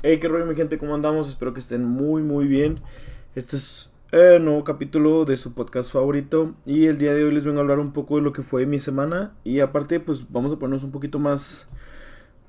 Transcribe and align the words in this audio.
Hey, 0.00 0.20
qué 0.20 0.28
rollo, 0.28 0.46
mi 0.46 0.54
gente, 0.54 0.78
¿cómo 0.78 0.94
andamos? 0.94 1.28
Espero 1.28 1.52
que 1.52 1.58
estén 1.58 1.84
muy, 1.84 2.22
muy 2.22 2.46
bien. 2.46 2.78
Este 3.34 3.56
es 3.56 3.92
el 4.12 4.44
nuevo 4.44 4.62
capítulo 4.62 5.24
de 5.24 5.36
su 5.36 5.54
podcast 5.54 5.92
favorito. 5.92 6.54
Y 6.64 6.86
el 6.86 6.98
día 6.98 7.12
de 7.14 7.24
hoy 7.24 7.32
les 7.32 7.44
vengo 7.44 7.58
a 7.58 7.62
hablar 7.62 7.80
un 7.80 7.92
poco 7.92 8.14
de 8.14 8.22
lo 8.22 8.32
que 8.32 8.44
fue 8.44 8.64
mi 8.64 8.78
semana. 8.78 9.34
Y 9.42 9.58
aparte, 9.58 9.98
pues 9.98 10.30
vamos 10.30 10.52
a 10.52 10.56
ponernos 10.56 10.84
un 10.84 10.92
poquito 10.92 11.18
más. 11.18 11.66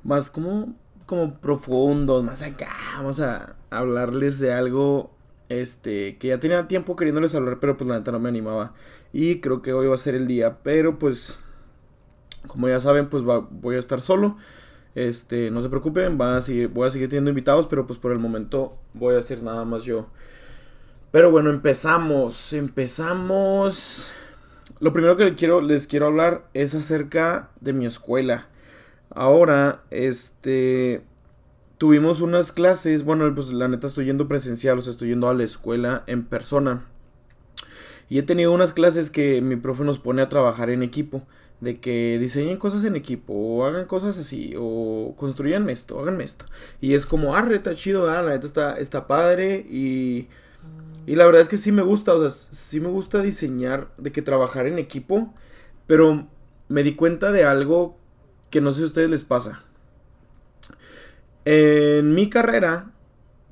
Más 0.03 0.29
como. 0.29 0.75
Como 1.07 1.39
profundos, 1.39 2.23
más 2.23 2.43
acá. 2.43 2.69
Vamos 2.97 3.19
a 3.19 3.55
hablarles 3.71 4.37
de 4.37 4.53
algo. 4.53 5.09
Este. 5.49 6.19
Que 6.19 6.27
ya 6.27 6.39
tenía 6.39 6.67
tiempo 6.67 6.95
queriéndoles 6.95 7.33
hablar, 7.33 7.59
pero 7.59 7.77
pues 7.77 7.89
la 7.89 7.97
neta 7.97 8.11
no 8.11 8.19
me 8.19 8.29
animaba. 8.29 8.75
Y 9.11 9.39
creo 9.39 9.63
que 9.63 9.73
hoy 9.73 9.87
va 9.87 9.95
a 9.95 9.97
ser 9.97 10.13
el 10.13 10.27
día. 10.27 10.59
Pero 10.61 10.99
pues. 10.99 11.39
Como 12.45 12.69
ya 12.69 12.79
saben, 12.79 13.09
pues 13.09 13.23
voy 13.23 13.75
a 13.75 13.79
estar 13.79 14.01
solo. 14.01 14.37
Este, 14.95 15.51
no 15.51 15.61
se 15.61 15.69
preocupen, 15.69 16.19
a 16.21 16.41
seguir, 16.41 16.69
voy 16.69 16.87
a 16.87 16.89
seguir 16.89 17.09
teniendo 17.09 17.29
invitados, 17.29 17.67
pero 17.67 17.85
pues 17.85 17.99
por 17.99 18.11
el 18.11 18.19
momento 18.19 18.77
voy 18.93 19.15
a 19.15 19.19
hacer 19.19 19.43
nada 19.43 19.65
más 19.65 19.83
yo. 19.83 20.07
Pero 21.11 21.31
bueno, 21.31 21.49
empezamos, 21.49 22.53
empezamos. 22.53 24.11
Lo 24.79 24.93
primero 24.93 25.17
que 25.17 25.25
les 25.25 25.35
quiero, 25.35 25.61
les 25.61 25.87
quiero 25.87 26.07
hablar 26.07 26.47
es 26.53 26.75
acerca 26.75 27.49
de 27.61 27.73
mi 27.73 27.85
escuela. 27.85 28.47
Ahora, 29.09 29.81
este, 29.89 31.01
tuvimos 31.77 32.21
unas 32.21 32.51
clases, 32.51 33.03
bueno, 33.03 33.33
pues 33.33 33.49
la 33.49 33.67
neta 33.67 33.87
estoy 33.87 34.05
yendo 34.05 34.27
presencial, 34.27 34.77
o 34.77 34.81
sea, 34.81 34.91
estoy 34.91 35.09
yendo 35.09 35.29
a 35.29 35.33
la 35.33 35.43
escuela 35.43 36.03
en 36.05 36.25
persona. 36.25 36.85
Y 38.07 38.19
he 38.19 38.23
tenido 38.23 38.51
unas 38.51 38.73
clases 38.73 39.09
que 39.09 39.41
mi 39.41 39.55
profe 39.55 39.83
nos 39.83 39.99
pone 39.99 40.21
a 40.21 40.29
trabajar 40.29 40.69
en 40.69 40.83
equipo 40.83 41.23
de 41.61 41.79
que 41.79 42.17
diseñen 42.19 42.57
cosas 42.57 42.85
en 42.85 42.95
equipo 42.95 43.33
o 43.33 43.65
hagan 43.65 43.85
cosas 43.85 44.17
así 44.17 44.53
o 44.57 45.13
construyan 45.17 45.69
esto, 45.69 45.99
háganme 45.99 46.23
esto. 46.23 46.45
Y 46.81 46.93
es 46.93 47.05
como, 47.05 47.35
ah, 47.35 47.41
reta 47.41 47.75
chido, 47.75 48.09
ah, 48.09 48.21
la 48.21 48.31
neta 48.31 48.47
está, 48.47 48.77
está 48.77 49.07
padre 49.07 49.65
y, 49.69 50.27
y 51.05 51.15
la 51.15 51.25
verdad 51.25 51.41
es 51.41 51.49
que 51.49 51.57
sí 51.57 51.71
me 51.71 51.81
gusta, 51.81 52.13
o 52.13 52.19
sea, 52.19 52.29
sí 52.29 52.79
me 52.79 52.89
gusta 52.89 53.21
diseñar, 53.21 53.89
de 53.97 54.11
que 54.11 54.21
trabajar 54.21 54.67
en 54.67 54.79
equipo, 54.79 55.33
pero 55.87 56.27
me 56.69 56.83
di 56.83 56.95
cuenta 56.95 57.31
de 57.31 57.43
algo 57.43 57.97
que 58.49 58.61
no 58.61 58.71
sé 58.71 58.77
si 58.77 58.83
a 58.83 58.87
ustedes 58.87 59.09
les 59.09 59.23
pasa. 59.23 59.63
En 61.45 62.13
mi 62.13 62.29
carrera, 62.29 62.91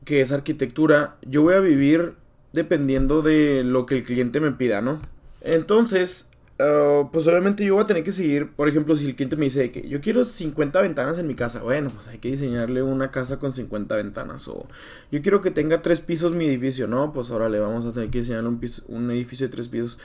que 0.06 0.22
es 0.22 0.32
arquitectura, 0.32 1.18
yo 1.24 1.42
voy 1.42 1.56
a 1.56 1.60
vivir 1.60 2.14
dependiendo 2.54 3.22
de 3.22 3.64
lo 3.64 3.86
que 3.86 3.96
el 3.96 4.04
cliente 4.04 4.40
me 4.40 4.52
pida, 4.52 4.82
¿no? 4.82 5.02
Entonces, 5.42 6.30
Ah, 6.60 7.08
pues 7.12 7.28
obviamente 7.28 7.64
yo 7.64 7.76
voy 7.76 7.84
a 7.84 7.88
tener 7.88 8.04
que 8.04 8.12
seguir, 8.12 8.52
por 8.52 8.68
ejemplo, 8.68 8.96
si 8.96 9.06
el 9.06 9.16
cliente 9.16 9.36
me 9.36 9.46
dice 9.46 9.72
que 9.72 9.88
yo 9.88 10.02
quiero 10.02 10.24
50 10.24 10.82
ventanas 10.82 11.20
en 11.20 11.28
mi 11.28 11.36
casa, 11.36 11.62
bueno, 11.62 11.90
pues 11.94 12.08
hay 12.08 12.18
que 12.18 12.30
diseñarle 12.30 12.82
una 12.82 13.12
casa 13.12 13.38
con 13.38 13.54
50 13.54 13.96
ventanas. 13.96 14.48
O 14.48 14.66
yo 15.12 15.22
quiero 15.22 15.42
que 15.42 15.52
tenga 15.52 15.82
tres 15.82 16.00
pisos 16.02 16.34
mi 16.34 16.46
edificio, 16.46 16.88
¿no? 16.88 17.14
Pues 17.14 17.30
ahora 17.30 17.50
le 17.50 17.60
vamos 17.60 17.86
a 17.86 17.92
tener 17.94 18.10
que 18.10 18.20
diseñarle 18.20 18.50
un, 18.88 19.12
edificio 19.12 19.48
de 19.48 19.54
tres 19.54 19.68
pisos. 19.68 20.00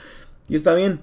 Y 0.48 0.55
está 0.55 0.75
bien. 0.75 1.00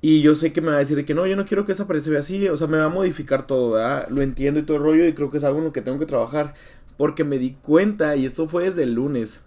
Y 0.00 0.22
yo 0.22 0.34
sé 0.34 0.52
que 0.52 0.60
me 0.60 0.68
va 0.68 0.76
a 0.76 0.78
decir 0.80 1.04
que 1.04 1.14
no, 1.14 1.26
yo 1.26 1.36
no 1.36 1.46
quiero 1.46 1.64
que 1.64 1.72
esa 1.72 1.86
pared 1.86 2.00
se 2.00 2.10
vea 2.10 2.20
así, 2.20 2.48
o 2.48 2.56
sea, 2.56 2.66
me 2.66 2.78
va 2.78 2.86
a 2.86 2.88
modificar 2.88 3.46
todo, 3.46 3.72
¿verdad? 3.72 4.08
Lo 4.10 4.22
entiendo 4.22 4.60
y 4.60 4.64
todo 4.64 4.76
el 4.78 4.82
rollo 4.82 5.06
y 5.06 5.14
creo 5.14 5.30
que 5.30 5.38
es 5.38 5.44
algo 5.44 5.58
en 5.60 5.66
lo 5.66 5.72
que 5.72 5.82
tengo 5.82 5.98
que 5.98 6.06
trabajar. 6.06 6.54
Porque 6.96 7.24
me 7.24 7.38
di 7.38 7.52
cuenta, 7.62 8.16
y 8.16 8.24
esto 8.26 8.46
fue 8.46 8.64
desde 8.64 8.84
el 8.84 8.94
lunes, 8.94 9.42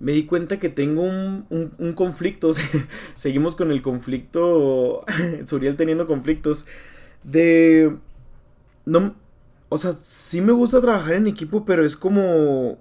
me 0.00 0.12
di 0.12 0.26
cuenta 0.26 0.58
que 0.58 0.68
tengo 0.68 1.02
un, 1.02 1.46
un, 1.50 1.92
conflicto. 1.94 2.50
Seguimos 3.16 3.56
con 3.56 3.70
el 3.70 3.82
conflicto. 3.82 5.04
Suriel 5.44 5.76
teniendo 5.76 6.06
conflictos. 6.06 6.66
De. 7.24 7.96
No. 8.84 9.14
O 9.68 9.78
sea, 9.78 9.96
sí 10.02 10.40
me 10.40 10.52
gusta 10.52 10.80
trabajar 10.80 11.14
en 11.14 11.26
equipo, 11.26 11.64
pero 11.64 11.84
es 11.84 11.96
como. 11.96 12.78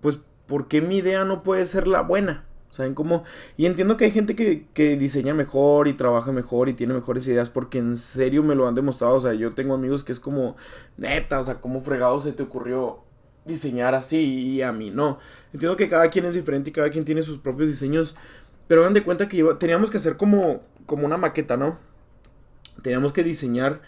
Pues, 0.00 0.18
¿por 0.46 0.68
qué 0.68 0.80
mi 0.80 0.98
idea 0.98 1.24
no 1.24 1.42
puede 1.42 1.66
ser 1.66 1.86
la 1.86 2.02
buena? 2.02 2.44
¿Saben 2.70 2.94
cómo? 2.94 3.24
Y 3.56 3.66
entiendo 3.66 3.96
que 3.96 4.04
hay 4.04 4.10
gente 4.12 4.36
que, 4.36 4.66
que, 4.74 4.96
diseña 4.96 5.34
mejor 5.34 5.88
y 5.88 5.94
trabaja 5.94 6.30
mejor 6.32 6.68
y 6.68 6.74
tiene 6.74 6.94
mejores 6.94 7.26
ideas 7.26 7.50
porque 7.50 7.78
en 7.78 7.96
serio 7.96 8.42
me 8.42 8.54
lo 8.54 8.68
han 8.68 8.74
demostrado. 8.74 9.14
O 9.14 9.20
sea, 9.20 9.34
yo 9.34 9.52
tengo 9.54 9.74
amigos 9.74 10.04
que 10.04 10.12
es 10.12 10.20
como, 10.20 10.56
neta, 10.96 11.40
o 11.40 11.44
sea, 11.44 11.60
¿cómo 11.60 11.80
fregado 11.80 12.20
se 12.20 12.32
te 12.32 12.42
ocurrió 12.42 13.00
diseñar 13.50 13.94
así 13.94 14.18
y 14.18 14.62
a 14.62 14.72
mí 14.72 14.90
no. 14.90 15.18
Entiendo 15.52 15.76
que 15.76 15.88
cada 15.88 16.08
quien 16.08 16.24
es 16.24 16.34
diferente 16.34 16.70
y 16.70 16.72
cada 16.72 16.90
quien 16.90 17.04
tiene 17.04 17.22
sus 17.22 17.38
propios 17.38 17.68
diseños, 17.68 18.16
pero 18.66 18.82
dan 18.82 18.94
de 18.94 19.02
cuenta 19.02 19.28
que 19.28 19.44
teníamos 19.58 19.90
que 19.90 19.98
hacer 19.98 20.16
como, 20.16 20.62
como 20.86 21.04
una 21.04 21.18
maqueta, 21.18 21.56
¿no? 21.56 21.78
Teníamos 22.82 23.12
que 23.12 23.22
diseñar 23.22 23.82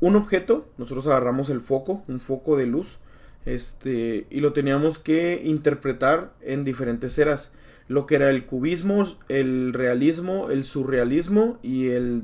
un 0.00 0.16
objeto, 0.16 0.68
nosotros 0.78 1.06
agarramos 1.06 1.50
el 1.50 1.60
foco, 1.60 2.02
un 2.08 2.20
foco 2.20 2.56
de 2.56 2.66
luz, 2.66 2.98
este, 3.44 4.26
y 4.30 4.40
lo 4.40 4.52
teníamos 4.52 4.98
que 4.98 5.42
interpretar 5.44 6.32
en 6.40 6.64
diferentes 6.64 7.18
eras. 7.18 7.52
Lo 7.88 8.06
que 8.06 8.14
era 8.14 8.30
el 8.30 8.46
cubismo, 8.46 9.04
el 9.28 9.72
realismo, 9.72 10.50
el 10.50 10.64
surrealismo 10.64 11.58
y 11.62 11.88
el 11.88 12.22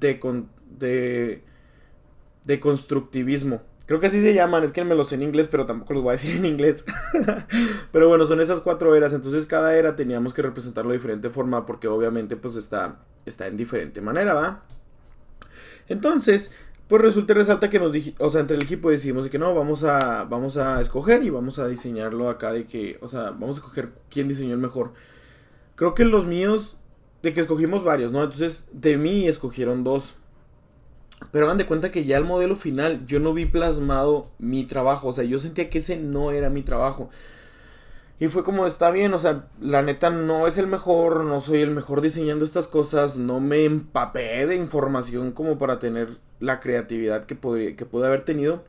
de, 0.00 0.20
de, 0.78 1.42
de 2.44 2.60
constructivismo. 2.60 3.62
Creo 3.88 4.00
que 4.00 4.08
así 4.08 4.20
se 4.20 4.34
llaman, 4.34 4.64
es 4.64 4.72
que 4.72 4.84
me 4.84 4.94
los 4.94 5.08
sé 5.08 5.14
en 5.14 5.22
inglés, 5.22 5.48
pero 5.50 5.64
tampoco 5.64 5.94
los 5.94 6.02
voy 6.02 6.10
a 6.10 6.12
decir 6.12 6.36
en 6.36 6.44
inglés. 6.44 6.84
pero 7.90 8.06
bueno, 8.06 8.26
son 8.26 8.38
esas 8.38 8.60
cuatro 8.60 8.94
eras, 8.94 9.14
entonces 9.14 9.46
cada 9.46 9.74
era 9.74 9.96
teníamos 9.96 10.34
que 10.34 10.42
representarlo 10.42 10.90
de 10.90 10.98
diferente 10.98 11.30
forma 11.30 11.64
porque 11.64 11.88
obviamente 11.88 12.36
pues 12.36 12.56
está, 12.56 12.98
está 13.24 13.46
en 13.46 13.56
diferente 13.56 14.02
manera, 14.02 14.34
¿va? 14.34 14.62
Entonces, 15.88 16.52
pues 16.86 17.00
resulta 17.00 17.32
y 17.32 17.36
resalta 17.36 17.70
que 17.70 17.78
nos 17.78 17.92
dije, 17.92 18.14
o 18.18 18.28
sea, 18.28 18.42
entre 18.42 18.56
el 18.58 18.62
equipo 18.62 18.90
decidimos 18.90 19.24
de 19.24 19.30
que 19.30 19.38
no, 19.38 19.54
vamos 19.54 19.84
a, 19.84 20.24
vamos 20.24 20.58
a 20.58 20.82
escoger 20.82 21.22
y 21.22 21.30
vamos 21.30 21.58
a 21.58 21.66
diseñarlo 21.66 22.28
acá 22.28 22.52
de 22.52 22.66
que, 22.66 22.98
o 23.00 23.08
sea, 23.08 23.30
vamos 23.30 23.56
a 23.56 23.60
escoger 23.60 23.88
quién 24.10 24.28
diseñó 24.28 24.52
el 24.52 24.60
mejor. 24.60 24.92
Creo 25.76 25.94
que 25.94 26.04
los 26.04 26.26
míos, 26.26 26.76
de 27.22 27.32
que 27.32 27.40
escogimos 27.40 27.84
varios, 27.84 28.12
¿no? 28.12 28.22
Entonces, 28.22 28.68
de 28.70 28.98
mí 28.98 29.26
escogieron 29.26 29.82
dos. 29.82 30.14
Pero 31.32 31.46
hagan 31.46 31.58
de 31.58 31.66
cuenta 31.66 31.90
que 31.90 32.04
ya 32.04 32.16
el 32.16 32.24
modelo 32.24 32.56
final 32.56 33.04
yo 33.06 33.18
no 33.18 33.34
vi 33.34 33.44
plasmado 33.44 34.30
mi 34.38 34.64
trabajo. 34.64 35.08
O 35.08 35.12
sea, 35.12 35.24
yo 35.24 35.38
sentía 35.38 35.68
que 35.68 35.78
ese 35.78 35.96
no 35.96 36.30
era 36.30 36.48
mi 36.48 36.62
trabajo. 36.62 37.10
Y 38.20 38.26
fue 38.28 38.42
como, 38.42 38.66
está 38.66 38.90
bien, 38.90 39.14
o 39.14 39.18
sea, 39.18 39.46
la 39.60 39.82
neta 39.82 40.10
no 40.10 40.48
es 40.48 40.58
el 40.58 40.66
mejor, 40.66 41.24
no 41.24 41.40
soy 41.40 41.60
el 41.60 41.70
mejor 41.70 42.00
diseñando 42.00 42.44
estas 42.44 42.66
cosas, 42.66 43.16
no 43.16 43.38
me 43.38 43.64
empapé 43.64 44.44
de 44.46 44.56
información 44.56 45.30
como 45.30 45.56
para 45.56 45.78
tener 45.78 46.18
la 46.40 46.58
creatividad 46.58 47.24
que, 47.26 47.36
podría, 47.36 47.76
que 47.76 47.86
pude 47.86 48.06
haber 48.06 48.22
tenido. 48.22 48.64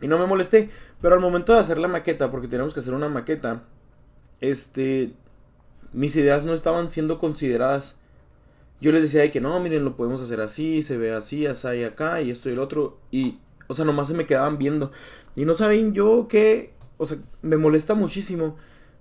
Y 0.00 0.08
no 0.08 0.18
me 0.18 0.26
molesté, 0.26 0.70
pero 1.02 1.14
al 1.14 1.20
momento 1.20 1.52
de 1.52 1.58
hacer 1.58 1.78
la 1.78 1.88
maqueta, 1.88 2.30
porque 2.30 2.48
teníamos 2.48 2.72
que 2.72 2.80
hacer 2.80 2.94
una 2.94 3.08
maqueta, 3.10 3.64
este, 4.40 5.12
mis 5.92 6.16
ideas 6.16 6.44
no 6.44 6.54
estaban 6.54 6.90
siendo 6.90 7.18
consideradas 7.18 7.98
yo 8.80 8.92
les 8.92 9.02
decía 9.02 9.22
de 9.22 9.30
que 9.30 9.40
no, 9.40 9.58
miren, 9.60 9.84
lo 9.84 9.96
podemos 9.96 10.20
hacer 10.20 10.40
así, 10.40 10.82
se 10.82 10.96
ve 10.96 11.12
así, 11.12 11.46
así 11.46 11.84
acá, 11.84 12.20
y 12.22 12.30
esto 12.30 12.48
y 12.48 12.52
el 12.52 12.60
otro. 12.60 12.98
Y, 13.10 13.38
o 13.66 13.74
sea, 13.74 13.84
nomás 13.84 14.08
se 14.08 14.14
me 14.14 14.26
quedaban 14.26 14.58
viendo. 14.58 14.92
Y 15.34 15.44
no 15.44 15.54
saben 15.54 15.94
yo 15.94 16.28
que, 16.28 16.72
o 16.96 17.06
sea, 17.06 17.18
me 17.42 17.56
molesta 17.56 17.94
muchísimo. 17.94 18.56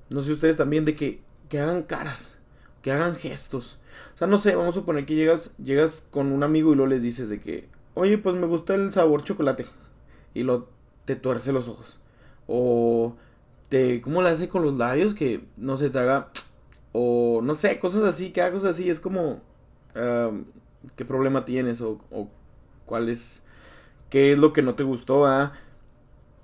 No 0.09 0.21
sé 0.21 0.31
ustedes 0.31 0.57
también, 0.57 0.85
de 0.85 0.95
que, 0.95 1.21
que 1.49 1.59
hagan 1.59 1.83
caras, 1.83 2.35
que 2.81 2.91
hagan 2.91 3.15
gestos. 3.15 3.77
O 4.15 4.17
sea, 4.17 4.27
no 4.27 4.37
sé, 4.37 4.55
vamos 4.55 4.75
a 4.75 4.79
suponer 4.79 5.05
que 5.05 5.15
llegas, 5.15 5.55
llegas 5.57 6.03
con 6.09 6.31
un 6.31 6.43
amigo 6.43 6.71
y 6.71 6.75
luego 6.75 6.89
les 6.89 7.01
dices 7.01 7.29
de 7.29 7.39
que, 7.39 7.67
oye, 7.93 8.17
pues 8.17 8.35
me 8.35 8.47
gusta 8.47 8.75
el 8.75 8.91
sabor 8.91 9.23
chocolate. 9.23 9.65
Y 10.33 10.43
lo 10.43 10.69
te 11.05 11.15
tuerce 11.15 11.53
los 11.53 11.67
ojos. 11.67 11.97
O 12.47 13.15
te, 13.69 14.01
¿cómo 14.01 14.21
le 14.21 14.29
hace 14.29 14.49
con 14.49 14.63
los 14.63 14.75
labios? 14.75 15.13
Que 15.13 15.45
no 15.55 15.77
se 15.77 15.89
te 15.89 15.99
haga, 15.99 16.29
o 16.93 17.41
no 17.43 17.55
sé, 17.55 17.79
cosas 17.79 18.03
así, 18.03 18.31
que 18.31 18.41
haga 18.41 18.57
así. 18.69 18.89
Es 18.89 18.99
como, 18.99 19.41
qué 20.95 21.05
problema 21.05 21.45
tienes 21.45 21.81
o, 21.81 21.99
cuál 22.85 23.09
es, 23.09 23.43
qué 24.09 24.33
es 24.33 24.39
lo 24.39 24.53
que 24.53 24.61
no 24.61 24.75
te 24.75 24.83
gustó, 24.83 25.25
¿ah? 25.25 25.53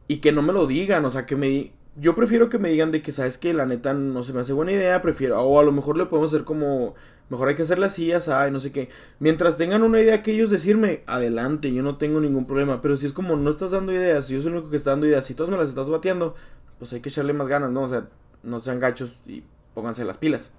Y 0.07 0.17
que 0.17 0.31
no 0.31 0.41
me 0.41 0.53
lo 0.53 0.67
digan, 0.67 1.05
o 1.05 1.09
sea, 1.09 1.25
que 1.25 1.35
me... 1.35 1.71
Yo 1.95 2.15
prefiero 2.15 2.49
que 2.49 2.57
me 2.57 2.69
digan 2.69 2.91
de 2.91 3.01
que, 3.01 3.11
sabes 3.11 3.37
que 3.37 3.53
la 3.53 3.65
neta 3.65 3.93
no 3.93 4.23
se 4.23 4.33
me 4.33 4.41
hace 4.41 4.51
buena 4.51 4.71
idea, 4.71 5.01
prefiero, 5.01 5.39
o 5.41 5.59
a 5.59 5.63
lo 5.63 5.71
mejor 5.71 5.95
le 5.95 6.07
podemos 6.07 6.33
hacer 6.33 6.43
como, 6.43 6.95
mejor 7.29 7.49
hay 7.49 7.55
que 7.55 7.61
hacerla 7.61 7.85
así, 7.85 8.11
y 8.11 8.51
no 8.51 8.59
sé 8.59 8.71
qué. 8.71 8.89
Mientras 9.19 9.57
tengan 9.57 9.83
una 9.83 10.01
idea 10.01 10.23
que 10.23 10.31
ellos 10.31 10.49
decirme, 10.49 11.03
adelante, 11.05 11.71
yo 11.71 11.83
no 11.83 11.97
tengo 11.97 12.19
ningún 12.19 12.47
problema, 12.47 12.81
pero 12.81 12.97
si 12.97 13.05
es 13.05 13.13
como 13.13 13.35
no 13.35 13.49
estás 13.49 13.71
dando 13.71 13.93
ideas, 13.93 14.25
si 14.25 14.33
yo 14.33 14.41
soy 14.41 14.49
el 14.49 14.57
único 14.57 14.71
que 14.71 14.77
está 14.77 14.89
dando 14.89 15.05
ideas, 15.05 15.25
si 15.25 15.35
todos 15.35 15.51
me 15.51 15.57
las 15.57 15.69
estás 15.69 15.89
bateando, 15.89 16.35
pues 16.79 16.91
hay 16.93 17.01
que 17.01 17.09
echarle 17.09 17.33
más 17.33 17.47
ganas, 17.47 17.69
¿no? 17.71 17.83
O 17.83 17.87
sea, 17.87 18.07
no 18.41 18.59
sean 18.59 18.79
gachos 18.79 19.21
y 19.27 19.43
pónganse 19.73 20.03
las 20.03 20.17
pilas. 20.17 20.51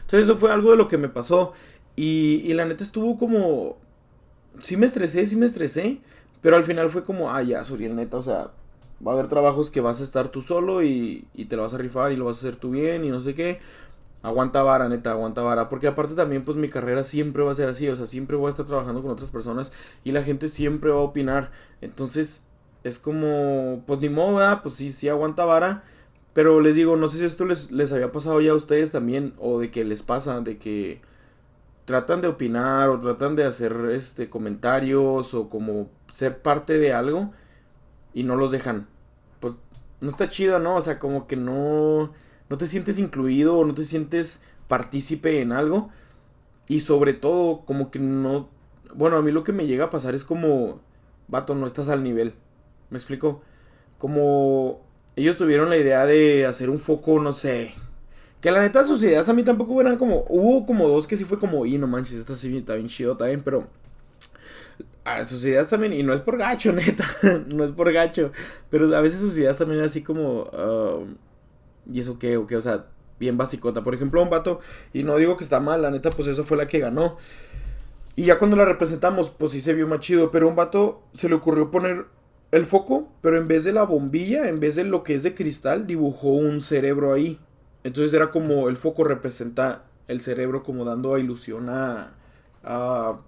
Entonces 0.00 0.28
eso 0.28 0.36
fue 0.36 0.52
algo 0.52 0.70
de 0.70 0.76
lo 0.76 0.88
que 0.88 0.98
me 0.98 1.08
pasó. 1.08 1.52
Y, 1.96 2.42
y 2.44 2.54
la 2.54 2.64
neta 2.64 2.84
estuvo 2.84 3.18
como... 3.18 3.76
Sí 4.60 4.76
me 4.76 4.86
estresé, 4.86 5.26
sí 5.26 5.36
me 5.36 5.46
estresé. 5.46 6.00
Pero 6.40 6.56
al 6.56 6.64
final 6.64 6.90
fue 6.90 7.04
como, 7.04 7.32
ah, 7.32 7.42
ya, 7.42 7.64
Suriel, 7.64 7.96
neta, 7.96 8.18
o 8.18 8.22
sea, 8.22 8.50
va 9.04 9.12
a 9.12 9.14
haber 9.14 9.28
trabajos 9.28 9.70
que 9.70 9.80
vas 9.80 10.00
a 10.00 10.04
estar 10.04 10.28
tú 10.28 10.42
solo 10.42 10.82
y, 10.82 11.26
y 11.34 11.46
te 11.46 11.56
lo 11.56 11.62
vas 11.62 11.74
a 11.74 11.78
rifar 11.78 12.12
y 12.12 12.16
lo 12.16 12.26
vas 12.26 12.36
a 12.36 12.40
hacer 12.40 12.56
tú 12.56 12.70
bien 12.70 13.04
y 13.04 13.08
no 13.08 13.20
sé 13.20 13.34
qué. 13.34 13.60
Aguanta 14.22 14.62
vara, 14.62 14.88
neta, 14.88 15.12
aguanta 15.12 15.42
vara. 15.42 15.68
Porque 15.68 15.86
aparte 15.86 16.14
también, 16.14 16.44
pues 16.44 16.56
mi 16.56 16.68
carrera 16.68 17.04
siempre 17.04 17.42
va 17.42 17.52
a 17.52 17.54
ser 17.54 17.68
así. 17.68 17.88
O 17.88 17.96
sea, 17.96 18.06
siempre 18.06 18.36
voy 18.36 18.48
a 18.48 18.50
estar 18.50 18.66
trabajando 18.66 19.02
con 19.02 19.10
otras 19.10 19.30
personas 19.30 19.72
y 20.04 20.12
la 20.12 20.22
gente 20.22 20.48
siempre 20.48 20.90
va 20.90 20.98
a 20.98 21.02
opinar. 21.02 21.50
Entonces, 21.80 22.42
es 22.84 22.98
como, 22.98 23.82
pues 23.86 24.00
ni 24.00 24.08
modo, 24.10 24.60
pues 24.62 24.74
sí, 24.74 24.92
sí 24.92 25.08
aguanta 25.08 25.44
vara. 25.44 25.84
Pero 26.34 26.60
les 26.60 26.74
digo, 26.74 26.96
no 26.96 27.08
sé 27.08 27.18
si 27.18 27.24
esto 27.24 27.44
les, 27.44 27.70
les 27.70 27.92
había 27.92 28.12
pasado 28.12 28.40
ya 28.40 28.52
a 28.52 28.54
ustedes 28.54 28.90
también, 28.90 29.34
o 29.38 29.60
de 29.60 29.70
que 29.70 29.84
les 29.84 30.02
pasa, 30.02 30.40
de 30.40 30.58
que 30.58 31.00
tratan 31.84 32.20
de 32.20 32.28
opinar 32.28 32.88
o 32.88 32.98
tratan 32.98 33.36
de 33.36 33.44
hacer 33.44 33.72
este 33.92 34.30
comentarios 34.30 35.34
o 35.34 35.48
como 35.48 35.88
ser 36.10 36.40
parte 36.42 36.78
de 36.78 36.92
algo 36.92 37.32
y 38.12 38.22
no 38.22 38.36
los 38.36 38.50
dejan. 38.50 38.86
Pues 39.40 39.54
no 40.00 40.10
está 40.10 40.28
chido, 40.28 40.58
¿no? 40.58 40.76
O 40.76 40.80
sea, 40.80 40.98
como 40.98 41.26
que 41.26 41.36
no 41.36 42.12
no 42.48 42.58
te 42.58 42.66
sientes 42.66 42.98
incluido 42.98 43.56
o 43.58 43.64
no 43.64 43.74
te 43.74 43.84
sientes 43.84 44.42
partícipe 44.68 45.40
en 45.40 45.52
algo 45.52 45.90
y 46.68 46.80
sobre 46.80 47.14
todo 47.14 47.64
como 47.66 47.90
que 47.90 47.98
no 47.98 48.48
bueno, 48.94 49.16
a 49.16 49.22
mí 49.22 49.32
lo 49.32 49.42
que 49.42 49.52
me 49.52 49.66
llega 49.66 49.86
a 49.86 49.90
pasar 49.90 50.14
es 50.14 50.24
como 50.24 50.80
vato, 51.28 51.54
no 51.54 51.66
estás 51.66 51.88
al 51.88 52.02
nivel. 52.02 52.34
¿Me 52.90 52.98
explico? 52.98 53.42
Como 53.98 54.80
ellos 55.16 55.36
tuvieron 55.36 55.70
la 55.70 55.76
idea 55.76 56.06
de 56.06 56.46
hacer 56.46 56.70
un 56.70 56.78
foco, 56.78 57.20
no 57.20 57.32
sé. 57.32 57.74
Que 58.44 58.50
la 58.50 58.60
neta 58.60 58.84
sus 58.84 59.02
ideas 59.02 59.26
a 59.30 59.32
mí 59.32 59.42
tampoco 59.42 59.80
eran 59.80 59.96
como. 59.96 60.26
Hubo 60.28 60.66
como 60.66 60.86
dos 60.86 61.06
que 61.06 61.16
sí 61.16 61.24
fue 61.24 61.38
como, 61.38 61.64
y 61.64 61.78
no 61.78 61.86
manches, 61.86 62.16
esta 62.16 62.36
sí 62.36 62.54
está 62.54 62.74
bien 62.74 62.88
chido 62.88 63.16
también, 63.16 63.40
pero. 63.42 63.66
Sus 65.26 65.46
ideas 65.46 65.68
también, 65.68 65.94
y 65.94 66.02
no 66.02 66.12
es 66.12 66.20
por 66.20 66.36
gacho, 66.36 66.70
neta, 66.74 67.06
no 67.48 67.64
es 67.64 67.70
por 67.72 67.90
gacho, 67.90 68.32
pero 68.68 68.94
a 68.94 69.00
veces 69.00 69.20
sus 69.20 69.38
ideas 69.38 69.56
también 69.56 69.80
así 69.80 70.02
como, 70.02 70.42
um, 70.42 71.14
¿y 71.90 72.00
eso 72.00 72.18
qué? 72.18 72.36
O 72.36 72.46
qué, 72.46 72.56
o 72.56 72.60
sea, 72.60 72.84
bien 73.18 73.38
basicota. 73.38 73.82
Por 73.82 73.94
ejemplo, 73.94 74.22
un 74.22 74.28
vato, 74.28 74.60
y 74.92 75.04
no 75.04 75.16
digo 75.16 75.38
que 75.38 75.44
está 75.44 75.58
mal, 75.58 75.80
la 75.80 75.90
neta, 75.90 76.10
pues 76.10 76.28
eso 76.28 76.44
fue 76.44 76.58
la 76.58 76.68
que 76.68 76.80
ganó. 76.80 77.16
Y 78.14 78.24
ya 78.24 78.38
cuando 78.38 78.56
la 78.56 78.66
representamos, 78.66 79.30
pues 79.30 79.52
sí 79.52 79.62
se 79.62 79.72
vio 79.72 79.88
más 79.88 80.00
chido, 80.00 80.30
pero 80.30 80.48
un 80.48 80.54
vato 80.54 81.02
se 81.14 81.30
le 81.30 81.34
ocurrió 81.34 81.70
poner 81.70 82.04
el 82.50 82.66
foco, 82.66 83.08
pero 83.22 83.38
en 83.38 83.48
vez 83.48 83.64
de 83.64 83.72
la 83.72 83.84
bombilla, 83.84 84.50
en 84.50 84.60
vez 84.60 84.74
de 84.74 84.84
lo 84.84 85.02
que 85.02 85.14
es 85.14 85.22
de 85.22 85.34
cristal, 85.34 85.86
dibujó 85.86 86.28
un 86.28 86.60
cerebro 86.60 87.14
ahí. 87.14 87.40
Entonces 87.84 88.12
era 88.14 88.30
como 88.30 88.68
el 88.68 88.76
foco 88.76 89.04
representa 89.04 89.84
el 90.08 90.20
cerebro 90.20 90.62
como 90.62 90.84
dando 90.84 91.16
ilusión 91.18 91.68
a, 91.68 92.14
a, 92.64 93.18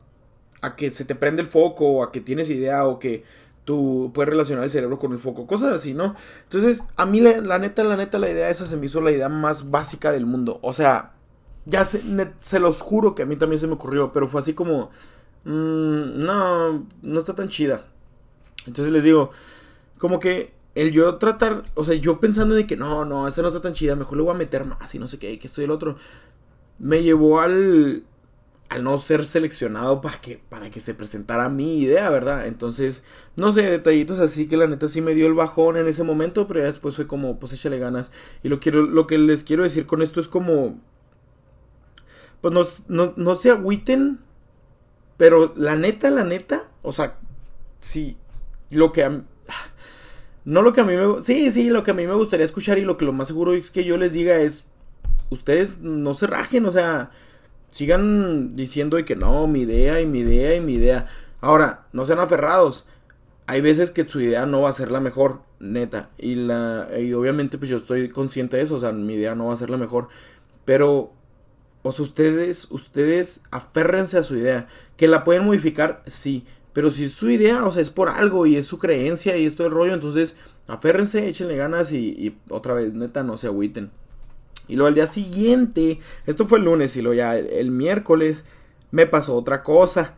a 0.62 0.76
que 0.76 0.92
se 0.92 1.04
te 1.04 1.14
prende 1.14 1.42
el 1.42 1.48
foco, 1.48 1.86
o 1.86 2.02
a 2.02 2.12
que 2.12 2.20
tienes 2.20 2.50
idea, 2.50 2.86
o 2.86 2.98
que 2.98 3.24
tú 3.64 4.10
puedes 4.14 4.30
relacionar 4.30 4.64
el 4.64 4.70
cerebro 4.70 4.98
con 4.98 5.12
el 5.12 5.18
foco, 5.18 5.46
cosas 5.46 5.74
así, 5.74 5.92
¿no? 5.92 6.14
Entonces, 6.44 6.82
a 6.96 7.04
mí 7.04 7.20
la, 7.20 7.58
neta, 7.58 7.84
la 7.84 7.96
neta, 7.96 8.18
la 8.18 8.30
idea 8.30 8.48
esa 8.48 8.64
se 8.64 8.76
me 8.76 8.86
hizo 8.86 9.00
la 9.00 9.10
idea 9.10 9.28
más 9.28 9.70
básica 9.70 10.12
del 10.12 10.24
mundo. 10.24 10.58
O 10.62 10.72
sea, 10.72 11.12
ya 11.66 11.84
se, 11.84 12.00
se 12.40 12.60
los 12.60 12.80
juro 12.80 13.14
que 13.14 13.22
a 13.22 13.26
mí 13.26 13.36
también 13.36 13.58
se 13.58 13.66
me 13.66 13.74
ocurrió, 13.74 14.12
pero 14.12 14.28
fue 14.28 14.40
así 14.40 14.54
como, 14.54 14.90
mmm, 15.44 16.18
no, 16.24 16.86
no 17.02 17.18
está 17.18 17.34
tan 17.34 17.48
chida. 17.48 17.86
Entonces 18.66 18.92
les 18.92 19.02
digo, 19.04 19.30
como 19.98 20.20
que 20.20 20.52
el 20.76 20.92
yo 20.92 21.16
tratar, 21.16 21.64
o 21.74 21.84
sea, 21.84 21.94
yo 21.94 22.20
pensando 22.20 22.54
de 22.54 22.66
que 22.66 22.76
no, 22.76 23.04
no, 23.06 23.26
esta 23.26 23.40
no 23.40 23.48
está 23.48 23.62
tan 23.62 23.72
chida, 23.72 23.96
mejor 23.96 24.18
le 24.18 24.24
voy 24.24 24.34
a 24.34 24.38
meter 24.38 24.66
más 24.66 24.94
y 24.94 24.98
no 24.98 25.08
sé 25.08 25.18
qué, 25.18 25.38
que 25.38 25.46
estoy 25.46 25.64
el 25.64 25.70
otro, 25.70 25.96
me 26.78 27.02
llevó 27.02 27.40
al, 27.40 28.04
al 28.68 28.84
no 28.84 28.98
ser 28.98 29.24
seleccionado 29.24 30.02
para 30.02 30.20
que, 30.20 30.38
para 30.50 30.70
que 30.70 30.80
se 30.80 30.92
presentara 30.92 31.48
mi 31.48 31.80
idea, 31.80 32.10
¿verdad? 32.10 32.46
Entonces, 32.46 33.04
no 33.36 33.52
sé, 33.52 33.62
detallitos 33.62 34.18
así 34.18 34.48
que 34.48 34.58
la 34.58 34.66
neta 34.66 34.86
sí 34.86 35.00
me 35.00 35.14
dio 35.14 35.26
el 35.26 35.32
bajón 35.32 35.78
en 35.78 35.88
ese 35.88 36.02
momento, 36.04 36.46
pero 36.46 36.60
ya 36.60 36.66
después 36.66 36.94
fue 36.94 37.06
como, 37.06 37.38
pues 37.38 37.54
échale 37.54 37.78
ganas. 37.78 38.10
Y 38.42 38.50
lo, 38.50 38.60
quiero, 38.60 38.82
lo 38.82 39.06
que 39.06 39.16
les 39.16 39.44
quiero 39.44 39.62
decir 39.62 39.86
con 39.86 40.02
esto 40.02 40.20
es 40.20 40.28
como, 40.28 40.78
pues 42.42 42.52
no, 42.52 42.62
no, 42.88 43.14
no 43.16 43.34
se 43.34 43.50
agüiten, 43.50 44.18
pero 45.16 45.54
la 45.56 45.74
neta, 45.74 46.10
la 46.10 46.24
neta, 46.24 46.68
o 46.82 46.92
sea, 46.92 47.18
sí, 47.80 48.18
lo 48.70 48.92
que 48.92 49.04
a 49.04 49.22
no 50.46 50.62
lo 50.62 50.72
que 50.72 50.80
a 50.80 50.84
mí 50.84 50.94
me 50.94 51.22
sí, 51.22 51.50
sí, 51.50 51.68
lo 51.70 51.82
que 51.82 51.90
a 51.90 51.94
mí 51.94 52.06
me 52.06 52.14
gustaría 52.14 52.46
escuchar 52.46 52.78
y 52.78 52.82
lo 52.82 52.96
que 52.96 53.04
lo 53.04 53.12
más 53.12 53.28
seguro 53.28 53.52
es 53.52 53.70
que 53.70 53.84
yo 53.84 53.98
les 53.98 54.12
diga 54.12 54.38
es 54.38 54.64
ustedes 55.28 55.78
no 55.80 56.14
se 56.14 56.28
rajen, 56.28 56.64
o 56.66 56.70
sea, 56.70 57.10
sigan 57.72 58.54
diciendo 58.54 58.96
que 59.04 59.16
no, 59.16 59.48
mi 59.48 59.62
idea 59.62 60.00
y 60.00 60.06
mi 60.06 60.20
idea 60.20 60.54
y 60.54 60.60
mi 60.60 60.74
idea. 60.74 61.08
Ahora, 61.40 61.86
no 61.92 62.04
sean 62.04 62.20
aferrados. 62.20 62.86
Hay 63.48 63.60
veces 63.60 63.90
que 63.90 64.08
su 64.08 64.20
idea 64.20 64.46
no 64.46 64.62
va 64.62 64.70
a 64.70 64.72
ser 64.72 64.92
la 64.92 65.00
mejor, 65.00 65.40
neta, 65.58 66.10
y 66.16 66.36
la 66.36 66.88
y 66.96 67.12
obviamente 67.12 67.58
pues 67.58 67.68
yo 67.68 67.78
estoy 67.78 68.08
consciente 68.08 68.56
de 68.56 68.62
eso, 68.62 68.76
o 68.76 68.78
sea, 68.78 68.92
mi 68.92 69.14
idea 69.14 69.34
no 69.34 69.46
va 69.46 69.52
a 69.52 69.56
ser 69.56 69.70
la 69.70 69.76
mejor, 69.76 70.08
pero 70.64 71.12
o 71.82 71.92
sea, 71.92 72.04
ustedes 72.04 72.68
ustedes 72.70 73.42
aférrense 73.50 74.18
a 74.18 74.22
su 74.22 74.36
idea, 74.36 74.68
que 74.96 75.08
la 75.08 75.24
pueden 75.24 75.44
modificar, 75.44 76.02
sí, 76.06 76.44
pero 76.76 76.90
si 76.90 77.04
es 77.04 77.12
su 77.12 77.30
idea, 77.30 77.64
o 77.64 77.72
sea, 77.72 77.80
es 77.80 77.88
por 77.88 78.10
algo 78.10 78.44
y 78.44 78.56
es 78.56 78.66
su 78.66 78.78
creencia 78.78 79.34
y 79.38 79.46
esto 79.46 79.64
el 79.64 79.72
rollo, 79.72 79.94
entonces 79.94 80.36
aférrense, 80.66 81.26
échenle 81.26 81.56
ganas 81.56 81.90
y, 81.90 82.36
otra 82.50 82.74
vez, 82.74 82.92
neta, 82.92 83.22
no 83.22 83.38
se 83.38 83.46
agüiten. 83.46 83.90
Y 84.68 84.76
luego 84.76 84.88
al 84.88 84.94
día 84.94 85.06
siguiente, 85.06 86.00
esto 86.26 86.44
fue 86.44 86.58
el 86.58 86.66
lunes 86.66 86.94
y 86.94 87.00
luego 87.00 87.14
ya 87.14 87.34
el, 87.34 87.70
miércoles 87.70 88.44
me 88.90 89.06
pasó 89.06 89.36
otra 89.36 89.62
cosa. 89.62 90.16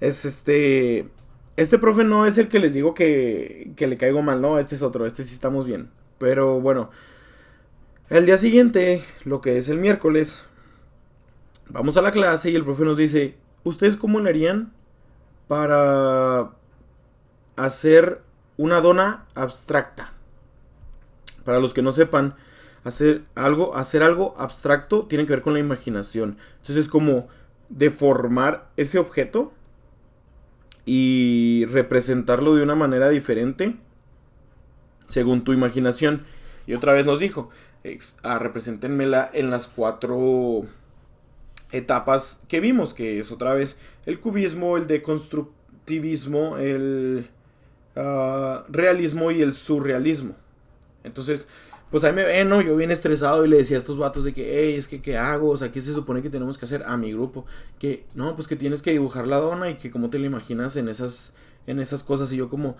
Es 0.00 0.24
este... 0.24 1.08
Este 1.56 1.78
profe 1.78 2.02
no 2.02 2.26
es 2.26 2.36
el 2.36 2.48
que 2.48 2.58
les 2.58 2.74
digo 2.74 2.92
que, 2.92 3.70
que 3.76 3.86
le 3.86 3.96
caigo 3.96 4.22
mal, 4.22 4.42
no, 4.42 4.58
este 4.58 4.74
es 4.74 4.82
otro, 4.82 5.06
este 5.06 5.22
sí 5.22 5.34
estamos 5.34 5.68
bien. 5.68 5.88
Pero 6.18 6.60
bueno, 6.60 6.90
el 8.08 8.26
día 8.26 8.38
siguiente, 8.38 9.04
lo 9.24 9.40
que 9.40 9.56
es 9.56 9.68
el 9.68 9.78
miércoles, 9.78 10.42
vamos 11.68 11.96
a 11.96 12.02
la 12.02 12.10
clase 12.10 12.50
y 12.50 12.56
el 12.56 12.64
profe 12.64 12.82
nos 12.82 12.98
dice, 12.98 13.36
¿ustedes 13.62 13.96
cómo 13.96 14.18
harían 14.18 14.72
para 15.50 16.52
hacer 17.56 18.22
una 18.56 18.80
dona 18.80 19.26
abstracta. 19.34 20.12
Para 21.44 21.58
los 21.58 21.74
que 21.74 21.82
no 21.82 21.90
sepan, 21.90 22.36
hacer 22.84 23.22
algo, 23.34 23.76
hacer 23.76 24.04
algo 24.04 24.36
abstracto 24.38 25.06
tiene 25.06 25.26
que 25.26 25.32
ver 25.32 25.42
con 25.42 25.54
la 25.54 25.58
imaginación. 25.58 26.38
Entonces 26.58 26.76
es 26.76 26.88
como 26.88 27.26
deformar 27.68 28.68
ese 28.76 29.00
objeto 29.00 29.52
y 30.84 31.64
representarlo 31.68 32.54
de 32.54 32.62
una 32.62 32.76
manera 32.76 33.08
diferente 33.08 33.74
según 35.08 35.42
tu 35.42 35.52
imaginación. 35.52 36.22
Y 36.68 36.74
otra 36.74 36.92
vez 36.92 37.04
nos 37.04 37.18
dijo, 37.18 37.50
ah, 38.22 38.38
representenmela 38.38 39.28
en 39.32 39.50
las 39.50 39.66
cuatro 39.66 40.64
etapas 41.72 42.42
que 42.48 42.60
vimos, 42.60 42.94
que 42.94 43.18
es 43.18 43.30
otra 43.30 43.54
vez 43.54 43.76
el 44.06 44.20
cubismo, 44.20 44.76
el 44.76 44.86
deconstructivismo, 44.86 46.58
el 46.58 47.28
ah, 47.96 48.64
realismo 48.68 49.30
y 49.30 49.42
el 49.42 49.54
surrealismo. 49.54 50.34
Entonces, 51.04 51.48
pues 51.90 52.04
ahí 52.04 52.12
me 52.12 52.24
ven, 52.24 52.48
¿no? 52.48 52.60
Yo 52.60 52.76
bien 52.76 52.90
estresado 52.90 53.44
y 53.44 53.48
le 53.48 53.56
decía 53.56 53.76
a 53.76 53.80
estos 53.80 53.98
vatos 53.98 54.22
de 54.22 54.32
que, 54.32 54.60
hey, 54.60 54.76
es 54.76 54.86
que, 54.86 55.02
¿qué 55.02 55.16
hago? 55.16 55.50
O 55.50 55.56
sea, 55.56 55.72
¿qué 55.72 55.80
se 55.80 55.92
supone 55.92 56.22
que 56.22 56.30
tenemos 56.30 56.56
que 56.56 56.64
hacer 56.64 56.84
a 56.84 56.96
mi 56.96 57.12
grupo? 57.12 57.46
Que, 57.78 58.04
no, 58.14 58.34
pues 58.36 58.46
que 58.46 58.56
tienes 58.56 58.80
que 58.80 58.92
dibujar 58.92 59.26
la 59.26 59.38
dona 59.38 59.70
y 59.70 59.74
que 59.74 59.90
cómo 59.90 60.08
te 60.08 60.18
la 60.18 60.26
imaginas 60.26 60.76
en 60.76 60.88
esas, 60.88 61.34
en 61.66 61.80
esas 61.80 62.02
cosas. 62.02 62.32
Y 62.32 62.36
yo 62.36 62.48
como, 62.48 62.76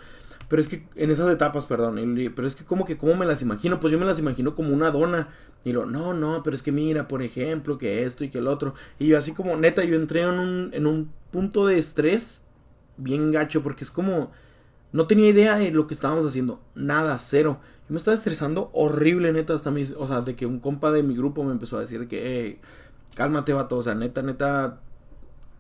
pero 0.49 0.61
es 0.61 0.69
que 0.69 0.87
en 0.97 1.11
esas 1.11 1.29
etapas, 1.29 1.65
perdón, 1.67 1.97
pero 2.35 2.47
es 2.47 2.57
que 2.57 2.65
como 2.65 2.85
que 2.85 2.99
cómo 2.99 3.15
me 3.15 3.27
las 3.27 3.43
imagino, 3.43 3.81
pues 3.81 3.93
yo 3.93 3.99
me 3.99 4.05
las 4.05 4.19
imagino 4.19 4.55
como 4.55 4.75
una 4.75 4.91
dona. 4.91 5.29
Y 5.65 5.73
lo, 5.73 5.87
no, 5.87 6.15
no, 6.15 6.43
pero 6.43 6.57
es 6.57 6.63
que 6.63 6.73
mira, 6.73 7.07
por 7.07 7.23
ejemplo, 7.23 7.77
que 7.77 8.05
esto 8.05 8.25
y 8.25 8.31
que 8.31 8.39
el 8.39 8.47
otro. 8.47 8.75
Y 8.99 9.09
yo 9.09 9.19
así 9.19 9.33
como, 9.33 9.57
neta, 9.57 9.85
yo 9.85 9.95
entré 9.95 10.23
en 10.23 10.31
un, 10.31 10.71
en 10.73 10.87
un 10.87 11.13
punto 11.31 11.67
de 11.67 11.79
estrés 11.79 12.43
bien 12.97 13.31
gacho, 13.31 13.63
porque 13.63 13.85
es 13.85 13.91
como, 13.91 14.31
no 14.93 15.07
tenía 15.07 15.29
idea 15.29 15.57
de 15.57 15.71
lo 15.71 15.87
que 15.87 15.95
estábamos 15.95 16.27
haciendo, 16.27 16.61
nada, 16.75 17.17
cero. 17.19 17.61
Yo 17.89 17.93
me 17.93 17.99
estaba 17.99 18.17
estresando 18.17 18.71
horrible, 18.73 19.33
neta, 19.33 19.55
hasta 19.55 19.71
mis, 19.71 19.93
o 19.93 20.07
sea, 20.07 20.23
de 20.23 20.35
que 20.35 20.47
un 20.47 20.61
compa 20.61 20.91
de 20.91 21.03
mi 21.03 21.15
grupo 21.17 21.45
me 21.45 21.53
empezó 21.53 21.79
a 21.79 21.81
decir 21.81 22.09
que, 22.09 22.23
hey, 22.25 22.61
cálmate, 23.15 23.53
vato, 23.53 23.77
o 23.77 23.83
sea, 23.83 23.95
neta, 23.95 24.23
neta, 24.23 24.81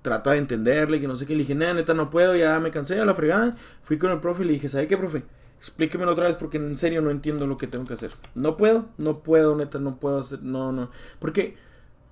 trata 0.02 0.32
de 0.32 0.38
entenderle, 0.38 1.00
que 1.00 1.08
no 1.08 1.16
sé 1.16 1.26
qué. 1.26 1.34
Le 1.34 1.40
dije, 1.40 1.54
neta, 1.54 1.94
no 1.94 2.10
puedo, 2.10 2.36
ya 2.36 2.58
me 2.60 2.70
cansé 2.70 2.98
a 3.00 3.04
la 3.04 3.14
fregada. 3.14 3.56
Fui 3.82 3.98
con 3.98 4.10
el 4.10 4.20
profe 4.20 4.42
y 4.42 4.46
le 4.46 4.52
dije, 4.54 4.68
¿sabe 4.68 4.88
qué, 4.88 4.96
profe? 4.96 5.24
Explíquemelo 5.58 6.12
otra 6.12 6.26
vez 6.26 6.36
porque 6.36 6.56
en 6.56 6.78
serio 6.78 7.02
no 7.02 7.10
entiendo 7.10 7.46
lo 7.46 7.58
que 7.58 7.66
tengo 7.66 7.84
que 7.84 7.94
hacer. 7.94 8.12
No 8.34 8.56
puedo, 8.56 8.86
no 8.96 9.18
puedo, 9.22 9.56
neta, 9.56 9.78
no 9.78 9.96
puedo 9.96 10.20
hacer, 10.20 10.42
no, 10.42 10.72
no. 10.72 10.90
Porque 11.18 11.56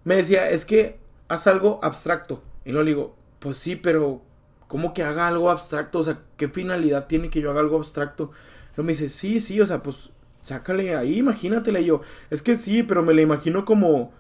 me 0.05 0.17
decía, 0.17 0.51
es 0.51 0.67
que 0.67 0.99
haz 1.29 1.47
algo 1.47 1.81
abstracto. 1.83 2.43
Y 2.65 2.73
luego 2.73 2.85
le 2.85 2.91
digo, 2.91 3.17
pues 3.39 3.57
sí, 3.57 3.77
pero 3.77 4.23
¿cómo 4.67 4.93
que 4.93 5.03
haga 5.03 5.29
algo 5.29 5.51
abstracto? 5.51 6.01
O 6.01 6.03
sea, 6.03 6.21
¿qué 6.37 6.49
finalidad 6.49 7.07
tiene 7.07 7.31
que 7.31 7.41
yo 7.41 7.51
haga 7.51 7.61
algo 7.61 7.77
abstracto? 7.79 8.33
Luego 8.77 8.87
me 8.87 8.93
dice, 8.93 9.09
sí, 9.09 9.41
sí, 9.41 9.61
o 9.61 9.67
sea, 9.67 9.83
pues 9.83 10.11
sácale 10.43 10.95
ahí, 10.95 11.19
imagínatela. 11.19 11.81
Y 11.81 11.87
yo, 11.87 12.03
es 12.31 12.43
que 12.43 12.55
sí, 12.55 12.83
pero 12.83 13.03
me 13.03 13.15
la 13.15 13.23
imagino 13.23 13.65
como 13.65 14.13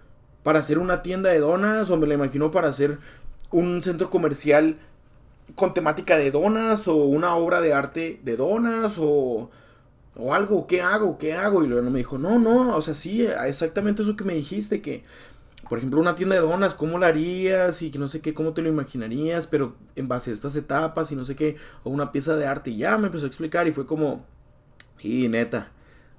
para 0.43 0.61
hacer 0.61 0.79
una 0.79 1.03
tienda 1.03 1.31
de 1.31 1.41
donas 1.41 1.91
o 1.91 1.97
me 1.99 2.07
la 2.07 2.15
imagino 2.15 2.51
para 2.51 2.69
hacer 2.69 2.99
un 3.50 3.83
centro 3.83 4.11
comercial 4.11 4.76
con 5.55 5.75
temática 5.75 6.17
de 6.17 6.31
donas 6.31 6.88
o 6.88 6.97
una 6.97 7.35
obra 7.35 7.61
de 7.61 7.73
arte 7.73 8.21
de 8.23 8.37
donas 8.37 8.97
o, 8.99 9.50
o 10.17 10.35
algo, 10.35 10.67
¿qué 10.67 10.83
hago? 10.83 11.19
¿Qué 11.19 11.33
hago? 11.33 11.64
Y 11.64 11.69
luego 11.69 11.90
me 11.90 11.99
dijo, 11.99 12.19
no, 12.19 12.38
no, 12.38 12.76
o 12.76 12.83
sea, 12.83 12.95
sí, 12.95 13.26
exactamente 13.47 14.02
eso 14.02 14.17
que 14.17 14.25
me 14.25 14.35
dijiste, 14.35 14.83
que 14.83 15.05
por 15.69 15.78
ejemplo, 15.78 16.00
una 16.00 16.14
tienda 16.14 16.35
de 16.35 16.40
donas, 16.40 16.75
¿cómo 16.75 16.99
la 16.99 17.09
harías? 17.09 17.83
Y 17.83 17.90
que 17.90 17.99
no 17.99 18.09
sé 18.09 18.21
qué, 18.21 18.33
¿cómo 18.33 18.55
te 18.55 18.62
lo 18.62 18.69
imaginarías? 18.69 19.47
Pero 19.47 19.75
en 19.97 20.09
base 20.09 20.31
a 20.31 20.35
estas 20.35 20.57
etapas 20.57 21.12
y 21.12 21.17
no 21.17 21.25
sé 21.25 21.37
qué, 21.37 21.57
o 21.85 21.90
una 21.90 22.11
pieza 22.11 22.37
de 22.37 22.47
arte. 22.47 22.71
Y 22.71 22.78
ya 22.78 22.97
me 22.97 23.07
empezó 23.07 23.26
a 23.26 23.28
explicar 23.28 23.69
y 23.69 23.73
fue 23.73 23.87
como, 23.87 24.25
y 25.00 25.28
neta, 25.28 25.71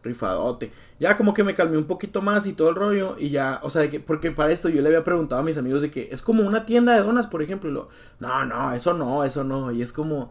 rifadote. 0.03 0.72
Ya 1.00 1.18
como 1.18 1.34
que 1.34 1.44
me 1.44 1.56
calmé 1.56 1.77
un 1.77 1.86
poquito 1.86 2.22
más 2.22 2.48
y 2.48 2.53
todo 2.53 2.70
el 2.70 2.75
rollo. 2.75 3.15
Y 3.18 3.29
ya, 3.29 3.60
o 3.63 3.70
sea, 3.70 3.89
porque 4.06 4.32
para 4.32 4.51
esto 4.51 4.70
yo 4.70 4.82
le 4.82 4.88
había 4.88 5.03
preguntado 5.03 5.41
a 5.41 5.44
mis 5.46 5.58
amigos 5.58 5.82
de 5.82 5.91
que 5.91 6.10
es 6.12 6.22
como 6.22 6.44
una 6.44 6.65
tienda 6.65 6.96
de 6.96 7.03
donas, 7.03 7.27
por 7.27 7.41
ejemplo. 7.41 7.70
Y 7.70 7.74
lo, 7.74 7.89
no, 8.20 8.46
no, 8.46 8.74
eso 8.74 8.94
no, 8.94 9.24
eso 9.24 9.44
no. 9.44 9.72
Y 9.72 9.82
es 9.82 9.94
como, 9.94 10.29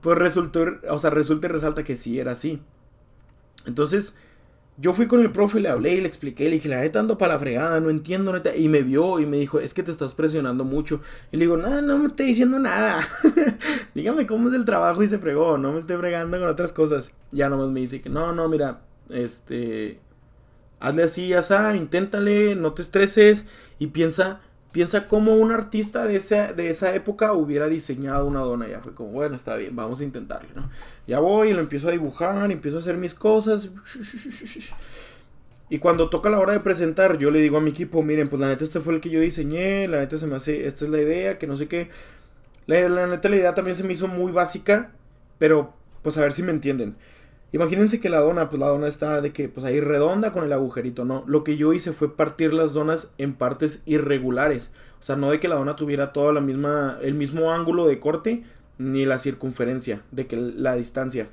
pues 0.00 0.18
resultó, 0.18 0.64
o 0.88 0.98
sea, 0.98 1.10
resulta 1.10 1.46
y 1.46 1.50
resalta 1.50 1.84
que 1.84 1.96
sí 1.96 2.18
era 2.18 2.32
así. 2.32 2.60
Entonces, 3.66 4.14
yo 4.80 4.92
fui 4.92 5.08
con 5.08 5.20
el 5.20 5.32
profe 5.32 5.58
le 5.58 5.68
hablé 5.68 5.94
y 5.94 6.00
le 6.00 6.06
expliqué, 6.06 6.44
le 6.44 6.52
dije, 6.52 6.68
la 6.68 6.78
neta 6.78 7.00
ando 7.00 7.18
para 7.18 7.34
la 7.34 7.40
fregada, 7.40 7.80
no 7.80 7.90
entiendo, 7.90 8.32
neta. 8.32 8.54
Y 8.54 8.68
me 8.68 8.82
vio 8.82 9.18
y 9.18 9.26
me 9.26 9.36
dijo, 9.36 9.58
es 9.58 9.74
que 9.74 9.82
te 9.82 9.90
estás 9.90 10.14
presionando 10.14 10.62
mucho. 10.64 11.00
Y 11.32 11.36
le 11.36 11.46
digo, 11.46 11.56
no, 11.56 11.82
no 11.82 11.98
me 11.98 12.06
estoy 12.06 12.26
diciendo 12.26 12.60
nada. 12.60 13.00
Dígame 13.94 14.26
cómo 14.26 14.48
es 14.48 14.54
el 14.54 14.64
trabajo 14.64 15.02
y 15.02 15.08
se 15.08 15.18
fregó, 15.18 15.58
no 15.58 15.72
me 15.72 15.80
estoy 15.80 15.96
fregando 15.96 16.38
con 16.38 16.48
otras 16.48 16.72
cosas. 16.72 17.12
Ya 17.32 17.48
nomás 17.48 17.70
me 17.70 17.80
dice 17.80 18.00
que 18.00 18.08
no, 18.08 18.32
no, 18.32 18.48
mira, 18.48 18.82
este, 19.10 20.00
hazle 20.80 21.02
así, 21.02 21.28
ya 21.28 21.74
inténtale, 21.74 22.54
no 22.54 22.72
te 22.72 22.82
estreses 22.82 23.46
y 23.78 23.88
piensa 23.88 24.40
Piensa 24.72 25.08
cómo 25.08 25.34
un 25.34 25.50
artista 25.50 26.04
de 26.04 26.16
esa, 26.16 26.52
de 26.52 26.68
esa 26.68 26.94
época 26.94 27.32
hubiera 27.32 27.68
diseñado 27.68 28.26
una 28.26 28.40
dona. 28.40 28.68
Ya 28.68 28.80
fue 28.80 28.94
como, 28.94 29.10
bueno, 29.10 29.34
está 29.34 29.56
bien, 29.56 29.74
vamos 29.74 30.00
a 30.00 30.04
intentarlo. 30.04 30.48
Ya 31.06 31.20
voy 31.20 31.50
y 31.50 31.52
lo 31.54 31.60
empiezo 31.60 31.88
a 31.88 31.92
dibujar, 31.92 32.50
empiezo 32.52 32.76
a 32.76 32.80
hacer 32.80 32.96
mis 32.96 33.14
cosas. 33.14 33.70
Y 35.70 35.80
cuando 35.80 36.08
toca 36.08 36.30
la 36.30 36.38
hora 36.38 36.54
de 36.54 36.60
presentar, 36.60 37.18
yo 37.18 37.30
le 37.30 37.40
digo 37.40 37.58
a 37.58 37.60
mi 37.60 37.70
equipo, 37.70 38.02
miren, 38.02 38.28
pues 38.28 38.40
la 38.40 38.48
neta 38.48 38.64
este 38.64 38.80
fue 38.80 38.94
el 38.94 39.02
que 39.02 39.10
yo 39.10 39.20
diseñé, 39.20 39.86
la 39.86 40.00
neta 40.00 40.16
se 40.16 40.26
me 40.26 40.36
hace, 40.36 40.66
esta 40.66 40.86
es 40.86 40.90
la 40.90 40.98
idea, 40.98 41.38
que 41.38 41.46
no 41.46 41.56
sé 41.56 41.68
qué. 41.68 41.90
La, 42.66 42.88
la 42.88 43.06
neta 43.06 43.28
la 43.28 43.36
idea 43.36 43.54
también 43.54 43.76
se 43.76 43.84
me 43.84 43.92
hizo 43.92 44.08
muy 44.08 44.32
básica, 44.32 44.92
pero 45.38 45.74
pues 46.02 46.16
a 46.16 46.22
ver 46.22 46.32
si 46.32 46.42
me 46.42 46.52
entienden. 46.52 46.96
Imagínense 47.52 48.00
que 48.00 48.10
la 48.10 48.20
dona, 48.20 48.50
pues 48.50 48.60
la 48.60 48.68
dona 48.68 48.88
está 48.88 49.22
de 49.22 49.32
que, 49.32 49.48
pues 49.48 49.64
ahí 49.64 49.80
redonda 49.80 50.32
con 50.32 50.44
el 50.44 50.52
agujerito, 50.52 51.04
¿no? 51.06 51.24
Lo 51.26 51.44
que 51.44 51.56
yo 51.56 51.72
hice 51.72 51.92
fue 51.92 52.14
partir 52.14 52.52
las 52.52 52.74
donas 52.74 53.12
en 53.16 53.34
partes 53.34 53.82
irregulares. 53.86 54.72
O 55.00 55.02
sea, 55.02 55.16
no 55.16 55.30
de 55.30 55.40
que 55.40 55.48
la 55.48 55.56
dona 55.56 55.76
tuviera 55.76 56.12
toda 56.12 56.32
la 56.32 56.40
misma, 56.40 56.98
el 57.00 57.14
mismo 57.14 57.52
ángulo 57.52 57.86
de 57.86 58.00
corte, 58.00 58.44
ni 58.76 59.06
la 59.06 59.18
circunferencia, 59.18 60.02
de 60.10 60.26
que 60.26 60.36
la 60.36 60.74
distancia. 60.74 61.28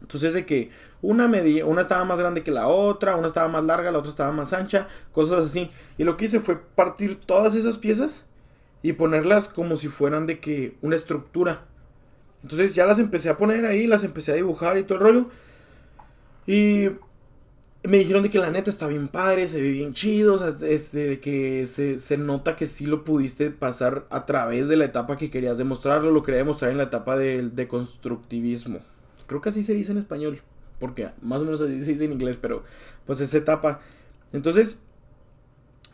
Entonces 0.00 0.32
de 0.32 0.46
que 0.46 0.70
una 1.02 1.28
medía, 1.28 1.66
una 1.66 1.82
estaba 1.82 2.04
más 2.04 2.18
grande 2.18 2.42
que 2.42 2.50
la 2.50 2.68
otra, 2.68 3.16
una 3.16 3.26
estaba 3.26 3.48
más 3.48 3.64
larga, 3.64 3.90
la 3.90 3.98
otra 3.98 4.10
estaba 4.10 4.32
más 4.32 4.52
ancha, 4.52 4.88
cosas 5.12 5.46
así. 5.46 5.70
Y 5.98 6.04
lo 6.04 6.16
que 6.16 6.26
hice 6.26 6.40
fue 6.40 6.56
partir 6.56 7.20
todas 7.20 7.54
esas 7.54 7.76
piezas 7.78 8.24
y 8.82 8.94
ponerlas 8.94 9.48
como 9.48 9.76
si 9.76 9.88
fueran 9.88 10.26
de 10.26 10.40
que 10.40 10.76
una 10.80 10.96
estructura. 10.96 11.66
Entonces 12.42 12.74
ya 12.74 12.86
las 12.86 12.98
empecé 12.98 13.28
a 13.28 13.36
poner 13.36 13.66
ahí, 13.66 13.86
las 13.86 14.04
empecé 14.04 14.32
a 14.32 14.36
dibujar 14.36 14.78
y 14.78 14.84
todo 14.84 14.98
el 14.98 15.04
rollo. 15.04 15.30
Y 16.46 16.88
me 17.82 17.96
dijeron 17.98 18.22
de 18.22 18.30
que 18.30 18.38
la 18.38 18.50
neta 18.50 18.70
está 18.70 18.86
bien 18.86 19.08
padre, 19.08 19.48
se 19.48 19.60
ve 19.60 19.70
bien 19.70 19.94
chido, 19.94 20.34
o 20.34 20.38
sea, 20.38 20.54
este, 20.68 21.06
de 21.06 21.20
que 21.20 21.66
se, 21.66 22.16
nota 22.18 22.56
que 22.56 22.66
sí 22.66 22.86
lo 22.86 23.04
pudiste 23.04 23.50
pasar 23.50 24.06
a 24.10 24.26
través 24.26 24.68
de 24.68 24.76
la 24.76 24.84
etapa 24.84 25.16
que 25.16 25.30
querías 25.30 25.58
demostrarlo, 25.58 26.10
lo 26.10 26.22
quería 26.22 26.38
demostrar 26.38 26.70
en 26.70 26.76
la 26.76 26.84
etapa 26.84 27.16
del 27.16 27.54
deconstructivismo. 27.54 28.80
Creo 29.26 29.40
que 29.40 29.48
así 29.48 29.62
se 29.62 29.74
dice 29.74 29.92
en 29.92 29.98
español, 29.98 30.42
porque 30.78 31.10
más 31.22 31.40
o 31.40 31.44
menos 31.44 31.60
así 31.60 31.80
se 31.82 31.92
dice 31.92 32.04
en 32.04 32.12
inglés, 32.12 32.38
pero 32.40 32.64
pues 33.06 33.20
esa 33.20 33.38
etapa. 33.38 33.80
Entonces, 34.32 34.80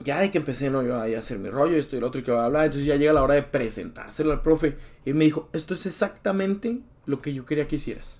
ya 0.04 0.20
de 0.20 0.30
que 0.30 0.38
empecé, 0.38 0.70
¿no? 0.70 0.82
Yo 0.82 0.96
a 0.96 1.04
hacer 1.04 1.38
mi 1.38 1.48
rollo, 1.48 1.76
esto 1.76 1.96
y 1.96 2.00
lo 2.00 2.08
otro 2.08 2.20
y 2.20 2.24
que 2.24 2.32
va 2.32 2.42
a 2.42 2.46
hablar. 2.46 2.64
Entonces 2.64 2.86
ya 2.86 2.96
llega 2.96 3.12
la 3.12 3.22
hora 3.22 3.34
de 3.34 3.42
presentárselo 3.42 4.32
al 4.32 4.42
profe. 4.42 4.76
Y 5.04 5.12
me 5.12 5.24
dijo, 5.24 5.48
esto 5.52 5.74
es 5.74 5.86
exactamente 5.86 6.80
lo 7.06 7.22
que 7.22 7.32
yo 7.32 7.46
quería 7.46 7.66
que 7.66 7.76
hicieras. 7.76 8.18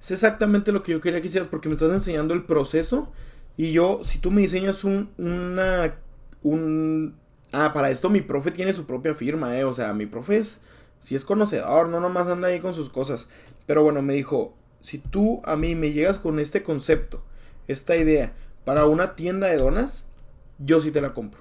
Es 0.00 0.10
exactamente 0.10 0.72
lo 0.72 0.82
que 0.82 0.92
yo 0.92 1.00
quería 1.00 1.20
que 1.20 1.26
hicieras 1.26 1.48
porque 1.48 1.68
me 1.68 1.74
estás 1.74 1.92
enseñando 1.92 2.34
el 2.34 2.44
proceso. 2.44 3.12
Y 3.56 3.72
yo, 3.72 4.00
si 4.02 4.18
tú 4.18 4.30
me 4.30 4.40
diseñas 4.40 4.84
un, 4.84 5.10
una, 5.18 5.94
un... 6.42 7.14
Ah, 7.52 7.72
para 7.74 7.90
esto 7.90 8.08
mi 8.08 8.22
profe 8.22 8.50
tiene 8.50 8.72
su 8.72 8.86
propia 8.86 9.14
firma, 9.14 9.58
¿eh? 9.58 9.64
O 9.64 9.74
sea, 9.74 9.92
mi 9.92 10.06
profe 10.06 10.38
es, 10.38 10.62
si 11.02 11.14
es 11.14 11.26
conocedor, 11.26 11.88
no 11.88 12.00
nomás 12.00 12.26
anda 12.28 12.48
ahí 12.48 12.60
con 12.60 12.72
sus 12.72 12.88
cosas. 12.88 13.28
Pero 13.66 13.82
bueno, 13.82 14.00
me 14.00 14.14
dijo, 14.14 14.54
si 14.80 14.98
tú 14.98 15.42
a 15.44 15.56
mí 15.56 15.74
me 15.74 15.92
llegas 15.92 16.18
con 16.18 16.38
este 16.38 16.62
concepto, 16.62 17.22
esta 17.68 17.94
idea, 17.94 18.32
para 18.64 18.86
una 18.86 19.14
tienda 19.14 19.48
de 19.48 19.58
donas, 19.58 20.06
yo 20.64 20.80
sí 20.80 20.90
te 20.90 21.00
la 21.00 21.14
compro. 21.14 21.40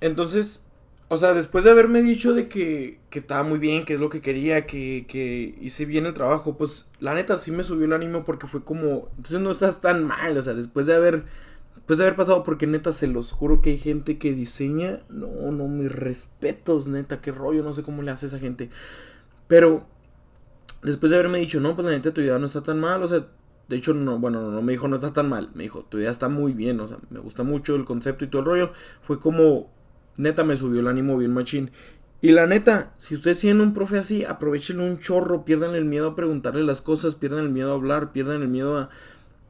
Entonces, 0.00 0.60
o 1.08 1.16
sea, 1.16 1.34
después 1.34 1.64
de 1.64 1.70
haberme 1.70 2.02
dicho 2.02 2.34
de 2.34 2.48
que, 2.48 2.98
que 3.10 3.20
estaba 3.20 3.44
muy 3.44 3.58
bien, 3.58 3.84
que 3.84 3.94
es 3.94 4.00
lo 4.00 4.08
que 4.08 4.20
quería, 4.20 4.66
que, 4.66 5.06
que 5.08 5.56
hice 5.60 5.84
bien 5.84 6.04
el 6.04 6.14
trabajo, 6.14 6.56
pues 6.56 6.88
la 6.98 7.14
neta 7.14 7.38
sí 7.38 7.52
me 7.52 7.62
subió 7.62 7.86
el 7.86 7.92
ánimo 7.92 8.24
porque 8.24 8.48
fue 8.48 8.64
como, 8.64 9.08
entonces 9.16 9.40
no 9.40 9.52
estás 9.52 9.80
tan 9.80 10.04
mal, 10.04 10.36
o 10.36 10.42
sea, 10.42 10.54
después 10.54 10.86
de 10.86 10.94
haber, 10.94 11.24
después 11.76 11.98
de 11.98 12.04
haber 12.04 12.16
pasado, 12.16 12.42
porque 12.42 12.66
neta 12.66 12.90
se 12.90 13.06
los 13.06 13.30
juro 13.30 13.62
que 13.62 13.70
hay 13.70 13.78
gente 13.78 14.18
que 14.18 14.32
diseña, 14.32 15.00
no, 15.08 15.28
no, 15.52 15.68
mis 15.68 15.92
respetos, 15.92 16.88
neta, 16.88 17.20
qué 17.20 17.30
rollo, 17.30 17.62
no 17.62 17.72
sé 17.72 17.84
cómo 17.84 18.02
le 18.02 18.10
hace 18.10 18.26
esa 18.26 18.40
gente, 18.40 18.68
pero 19.46 19.86
después 20.82 21.10
de 21.10 21.18
haberme 21.18 21.38
dicho, 21.38 21.60
no, 21.60 21.76
pues 21.76 21.84
la 21.84 21.92
neta 21.92 22.12
tu 22.12 22.20
idea 22.20 22.38
no 22.40 22.46
está 22.46 22.62
tan 22.62 22.80
mal, 22.80 23.00
o 23.04 23.08
sea, 23.08 23.26
de 23.68 23.76
hecho, 23.76 23.94
no, 23.94 24.18
bueno, 24.18 24.50
no 24.50 24.62
me 24.62 24.72
dijo 24.72 24.86
no 24.88 24.94
está 24.94 25.12
tan 25.12 25.28
mal. 25.28 25.50
Me 25.54 25.64
dijo, 25.64 25.84
tu 25.88 25.98
idea 25.98 26.10
está 26.10 26.28
muy 26.28 26.52
bien. 26.52 26.78
O 26.80 26.88
sea, 26.88 26.98
me 27.10 27.20
gusta 27.20 27.42
mucho 27.42 27.74
el 27.74 27.84
concepto 27.84 28.24
y 28.24 28.28
todo 28.28 28.40
el 28.40 28.46
rollo. 28.46 28.72
Fue 29.02 29.18
como, 29.18 29.70
neta, 30.16 30.44
me 30.44 30.56
subió 30.56 30.80
el 30.80 30.88
ánimo 30.88 31.16
bien 31.16 31.34
machín. 31.34 31.70
Y 32.22 32.32
la 32.32 32.46
neta, 32.46 32.94
si 32.96 33.14
ustedes 33.14 33.40
tienen 33.40 33.60
un 33.60 33.74
profe 33.74 33.98
así, 33.98 34.24
aprovechen 34.24 34.80
un 34.80 34.98
chorro, 34.98 35.44
pierdan 35.44 35.74
el 35.74 35.84
miedo 35.84 36.08
a 36.08 36.16
preguntarle 36.16 36.62
las 36.62 36.80
cosas, 36.80 37.14
pierdan 37.14 37.40
el 37.40 37.50
miedo 37.50 37.72
a 37.72 37.74
hablar, 37.74 38.12
pierdan 38.12 38.40
el 38.42 38.48
miedo 38.48 38.78
a, 38.78 38.88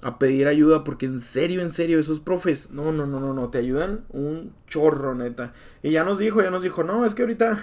a 0.02 0.18
pedir 0.18 0.48
ayuda, 0.48 0.82
porque 0.82 1.06
en 1.06 1.20
serio, 1.20 1.62
en 1.62 1.70
serio, 1.70 1.98
esos 1.98 2.18
profes, 2.18 2.70
no, 2.72 2.92
no, 2.92 3.06
no, 3.06 3.20
no, 3.20 3.34
no, 3.34 3.50
te 3.50 3.58
ayudan 3.58 4.04
un 4.10 4.52
chorro, 4.66 5.14
neta. 5.14 5.52
Y 5.82 5.92
ya 5.92 6.04
nos 6.04 6.18
dijo, 6.18 6.42
ya 6.42 6.50
nos 6.50 6.62
dijo, 6.64 6.82
no, 6.82 7.04
es 7.04 7.14
que 7.14 7.22
ahorita, 7.22 7.58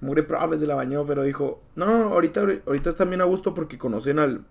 mure 0.00 0.22
profes 0.22 0.60
de 0.60 0.66
la 0.66 0.74
bañó, 0.74 1.06
pero 1.06 1.22
dijo, 1.22 1.62
no, 1.76 1.86
ahorita, 1.86 2.40
ahorita 2.66 2.90
están 2.90 3.10
bien 3.10 3.20
a 3.20 3.24
gusto 3.24 3.54
porque 3.54 3.78
conocen 3.78 4.18
al, 4.18 4.44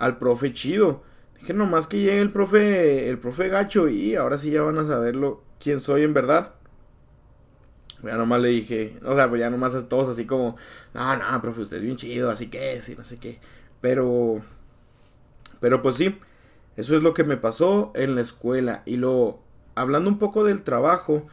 al 0.00 0.18
profe 0.18 0.52
chido. 0.52 1.02
Dije, 1.38 1.52
nomás 1.54 1.86
que 1.86 1.98
llegue 1.98 2.20
el 2.20 2.32
profe, 2.32 3.08
el 3.08 3.18
profe 3.18 3.48
gacho 3.48 3.88
y 3.88 4.16
ahora 4.16 4.38
sí 4.38 4.50
ya 4.50 4.62
van 4.62 4.78
a 4.78 4.84
saberlo 4.84 5.42
quién 5.60 5.80
soy 5.80 6.02
en 6.02 6.14
verdad. 6.14 6.54
Ya 8.02 8.16
nomás 8.16 8.40
le 8.40 8.48
dije, 8.48 8.98
o 9.04 9.14
sea, 9.14 9.28
pues 9.28 9.40
ya 9.40 9.50
nomás 9.50 9.88
todos 9.88 10.08
así 10.08 10.24
como, 10.24 10.56
no, 10.94 11.16
no, 11.16 11.42
profe, 11.42 11.60
usted 11.60 11.76
es 11.76 11.82
bien 11.82 11.96
chido, 11.96 12.30
así 12.30 12.48
que 12.48 12.80
sí, 12.80 12.94
no 12.96 13.04
sé 13.04 13.18
qué. 13.18 13.40
Pero, 13.82 14.40
pero 15.60 15.82
pues 15.82 15.96
sí, 15.96 16.18
eso 16.76 16.96
es 16.96 17.02
lo 17.02 17.12
que 17.12 17.24
me 17.24 17.36
pasó 17.36 17.92
en 17.94 18.14
la 18.14 18.22
escuela. 18.22 18.82
Y 18.86 18.96
lo, 18.96 19.40
hablando 19.74 20.08
un 20.08 20.18
poco 20.18 20.44
del 20.44 20.62
trabajo, 20.62 21.26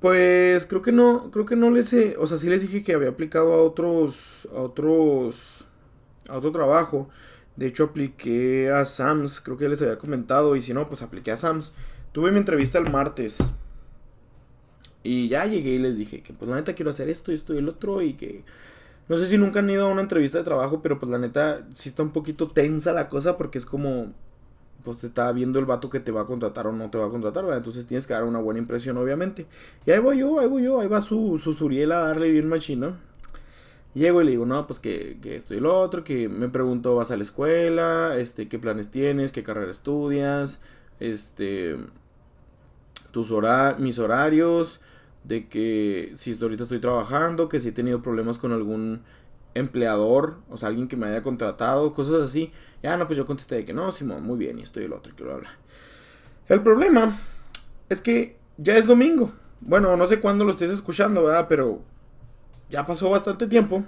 pues 0.00 0.64
creo 0.66 0.82
que 0.82 0.92
no, 0.92 1.32
creo 1.32 1.44
que 1.44 1.56
no 1.56 1.72
les 1.72 1.92
he, 1.92 2.16
o 2.18 2.26
sea, 2.28 2.36
sí 2.36 2.48
les 2.48 2.62
dije 2.62 2.84
que 2.84 2.94
había 2.94 3.08
aplicado 3.08 3.52
a 3.54 3.62
otros, 3.62 4.46
a 4.54 4.60
otros 4.60 5.66
a 6.28 6.36
otro 6.36 6.52
trabajo. 6.52 7.08
De 7.56 7.66
hecho, 7.66 7.84
apliqué 7.84 8.70
a 8.70 8.84
Sams, 8.84 9.40
creo 9.40 9.56
que 9.56 9.68
les 9.68 9.80
había 9.82 9.98
comentado. 9.98 10.56
Y 10.56 10.62
si 10.62 10.74
no, 10.74 10.88
pues 10.88 11.02
apliqué 11.02 11.32
a 11.32 11.36
Sams. 11.36 11.74
Tuve 12.12 12.30
mi 12.30 12.38
entrevista 12.38 12.78
el 12.78 12.90
martes. 12.90 13.38
Y 15.02 15.28
ya 15.28 15.46
llegué 15.46 15.70
y 15.70 15.78
les 15.78 15.96
dije 15.96 16.22
que 16.22 16.32
pues 16.32 16.50
la 16.50 16.56
neta 16.56 16.74
quiero 16.74 16.90
hacer 16.90 17.08
esto, 17.08 17.32
esto 17.32 17.54
y 17.54 17.58
el 17.58 17.68
otro. 17.68 18.02
Y 18.02 18.14
que 18.14 18.44
no 19.08 19.18
sé 19.18 19.26
si 19.26 19.38
nunca 19.38 19.60
han 19.60 19.70
ido 19.70 19.86
a 19.86 19.92
una 19.92 20.02
entrevista 20.02 20.38
de 20.38 20.44
trabajo, 20.44 20.82
pero 20.82 20.98
pues 20.98 21.10
la 21.10 21.18
neta 21.18 21.66
sí 21.74 21.88
está 21.88 22.02
un 22.02 22.10
poquito 22.10 22.48
tensa 22.48 22.92
la 22.92 23.08
cosa 23.08 23.36
porque 23.36 23.58
es 23.58 23.66
como 23.66 24.12
pues 24.86 24.98
te 24.98 25.08
está 25.08 25.32
viendo 25.32 25.58
el 25.58 25.64
vato 25.64 25.90
que 25.90 25.98
te 25.98 26.12
va 26.12 26.20
a 26.20 26.26
contratar 26.26 26.68
o 26.68 26.72
no 26.72 26.88
te 26.90 26.96
va 26.96 27.06
a 27.06 27.10
contratar, 27.10 27.44
Entonces 27.52 27.88
tienes 27.88 28.06
que 28.06 28.14
dar 28.14 28.22
una 28.22 28.38
buena 28.38 28.60
impresión, 28.60 28.96
obviamente. 28.96 29.46
Y 29.84 29.90
ahí 29.90 29.98
voy 29.98 30.18
yo, 30.18 30.38
ahí 30.38 30.46
voy 30.46 30.62
yo, 30.62 30.80
ahí 30.80 30.86
va 30.86 31.00
su, 31.00 31.36
su 31.38 31.52
Suriel 31.52 31.90
a 31.90 31.98
darle 32.06 32.30
bien 32.30 32.48
machino. 32.48 32.96
Llego 33.96 34.20
y 34.20 34.26
le 34.26 34.32
digo, 34.32 34.44
no, 34.44 34.66
pues 34.66 34.78
que, 34.78 35.16
que 35.22 35.36
esto 35.36 35.54
y 35.54 35.64
otro, 35.64 36.04
que 36.04 36.28
me 36.28 36.50
pregunto, 36.50 36.94
¿vas 36.96 37.10
a 37.10 37.16
la 37.16 37.22
escuela? 37.22 38.18
Este, 38.18 38.46
¿qué 38.46 38.58
planes 38.58 38.90
tienes? 38.90 39.32
¿Qué 39.32 39.42
carrera 39.42 39.70
estudias? 39.70 40.60
Este, 41.00 41.78
tus 43.10 43.30
hora 43.30 43.74
mis 43.78 43.98
horarios, 43.98 44.80
de 45.24 45.48
que 45.48 46.12
si 46.14 46.36
ahorita 46.38 46.64
estoy 46.64 46.78
trabajando, 46.78 47.48
que 47.48 47.58
si 47.58 47.70
he 47.70 47.72
tenido 47.72 48.02
problemas 48.02 48.36
con 48.36 48.52
algún 48.52 49.00
empleador, 49.54 50.40
o 50.50 50.58
sea, 50.58 50.68
alguien 50.68 50.88
que 50.88 50.98
me 50.98 51.06
haya 51.06 51.22
contratado, 51.22 51.94
cosas 51.94 52.20
así. 52.20 52.52
Ya, 52.82 52.98
no, 52.98 53.06
pues 53.06 53.16
yo 53.16 53.24
contesté 53.24 53.54
de 53.54 53.64
que 53.64 53.72
no, 53.72 53.90
Simón, 53.92 54.24
muy 54.24 54.36
bien, 54.36 54.58
y 54.58 54.62
estoy 54.62 54.84
el 54.84 54.92
otro, 54.92 55.16
que 55.16 55.24
lo 55.24 55.32
habla. 55.32 55.48
El 56.50 56.60
problema 56.60 57.18
es 57.88 58.02
que 58.02 58.36
ya 58.58 58.76
es 58.76 58.86
domingo. 58.86 59.32
Bueno, 59.62 59.96
no 59.96 60.06
sé 60.06 60.20
cuándo 60.20 60.44
lo 60.44 60.50
estés 60.50 60.70
escuchando, 60.70 61.24
¿verdad? 61.24 61.46
Pero 61.48 61.80
ya 62.70 62.86
pasó 62.86 63.10
bastante 63.10 63.46
tiempo 63.46 63.84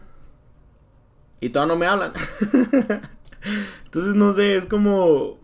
y 1.41 1.51
todavía 1.51 1.75
no 1.75 1.79
me 1.79 1.87
hablan. 1.87 2.13
Entonces, 3.85 4.15
no 4.15 4.33
sé, 4.33 4.57
es 4.57 4.67
como... 4.67 5.39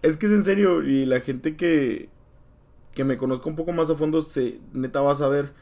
Es 0.00 0.16
que 0.16 0.26
es 0.26 0.32
en 0.32 0.44
serio 0.44 0.82
y 0.82 1.06
la 1.06 1.20
gente 1.20 1.56
que... 1.56 2.08
que 2.94 3.04
me 3.04 3.16
conozca 3.16 3.48
un 3.48 3.56
poco 3.56 3.72
más 3.72 3.90
a 3.90 3.94
fondo, 3.94 4.22
se, 4.22 4.60
neta 4.72 5.00
vas 5.00 5.20
a 5.20 5.28
ver 5.28 5.52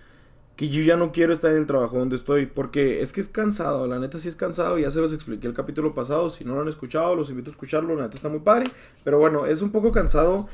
que 0.56 0.70
yo 0.70 0.82
ya 0.82 0.96
no 0.96 1.12
quiero 1.12 1.34
estar 1.34 1.50
en 1.50 1.58
el 1.58 1.66
trabajo 1.66 1.98
donde 1.98 2.16
estoy, 2.16 2.46
porque 2.46 3.02
es 3.02 3.12
que 3.12 3.20
es 3.20 3.28
cansado, 3.28 3.86
la 3.86 3.98
neta 3.98 4.18
sí 4.18 4.28
es 4.28 4.36
cansado, 4.36 4.78
ya 4.78 4.90
se 4.90 5.00
los 5.00 5.12
expliqué 5.12 5.46
el 5.46 5.52
capítulo 5.52 5.92
pasado, 5.92 6.30
si 6.30 6.46
no 6.46 6.54
lo 6.54 6.62
han 6.62 6.68
escuchado, 6.68 7.14
los 7.14 7.28
invito 7.28 7.50
a 7.50 7.52
escucharlo, 7.52 7.94
la 7.94 8.04
neta 8.04 8.16
está 8.16 8.30
muy 8.30 8.40
padre, 8.40 8.70
pero 9.04 9.18
bueno, 9.18 9.44
es 9.44 9.60
un 9.60 9.70
poco 9.70 9.92
cansado, 9.92 10.48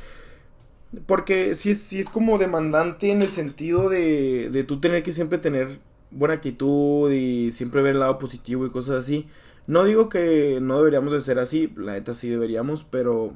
porque 1.07 1.55
sí, 1.55 1.75
sí 1.75 2.01
es 2.01 2.11
como 2.11 2.37
demandante 2.37 3.13
en 3.13 3.23
el 3.23 3.29
sentido 3.29 3.89
de, 3.89 4.51
de 4.51 4.65
tú 4.65 4.81
tener 4.81 5.05
que 5.05 5.13
siempre 5.13 5.39
tener 5.39 5.79
buena 6.13 6.35
actitud 6.35 7.11
y 7.11 7.53
siempre 7.53 7.83
ver 7.83 7.95
el 7.95 8.01
lado 8.01 8.19
positivo 8.19 8.67
y 8.67 8.71
cosas 8.71 9.05
así. 9.05 9.29
No 9.67 9.85
digo 9.85 10.09
que 10.09 10.59
no 10.61 10.79
deberíamos 10.79 11.13
de 11.13 11.21
ser 11.21 11.39
así, 11.39 11.73
la 11.77 11.93
neta 11.93 12.15
sí 12.15 12.29
deberíamos, 12.29 12.85
pero 12.85 13.35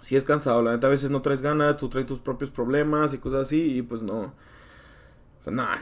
sí 0.00 0.16
es 0.16 0.24
cansado, 0.24 0.62
la 0.62 0.72
neta 0.72 0.88
a 0.88 0.90
veces 0.90 1.10
no 1.10 1.22
traes 1.22 1.42
ganas, 1.42 1.76
tú 1.76 1.88
traes 1.88 2.06
tus 2.06 2.18
propios 2.18 2.50
problemas 2.50 3.14
y 3.14 3.18
cosas 3.18 3.42
así 3.42 3.78
y 3.78 3.82
pues 3.82 4.02
no 4.02 4.34
pues 5.44 5.56
no, 5.56 5.64
no, 5.64 5.72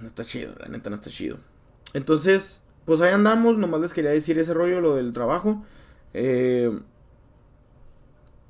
no 0.00 0.06
está 0.06 0.24
chido, 0.24 0.52
la 0.60 0.68
neta 0.68 0.90
no 0.90 0.96
está 0.96 1.10
chido. 1.10 1.38
Entonces, 1.92 2.62
pues 2.84 3.00
ahí 3.00 3.12
andamos, 3.12 3.58
nomás 3.58 3.80
les 3.80 3.92
quería 3.92 4.10
decir 4.10 4.38
ese 4.38 4.54
rollo, 4.54 4.80
lo 4.80 4.94
del 4.94 5.12
trabajo. 5.12 5.64
Eh, 6.14 6.70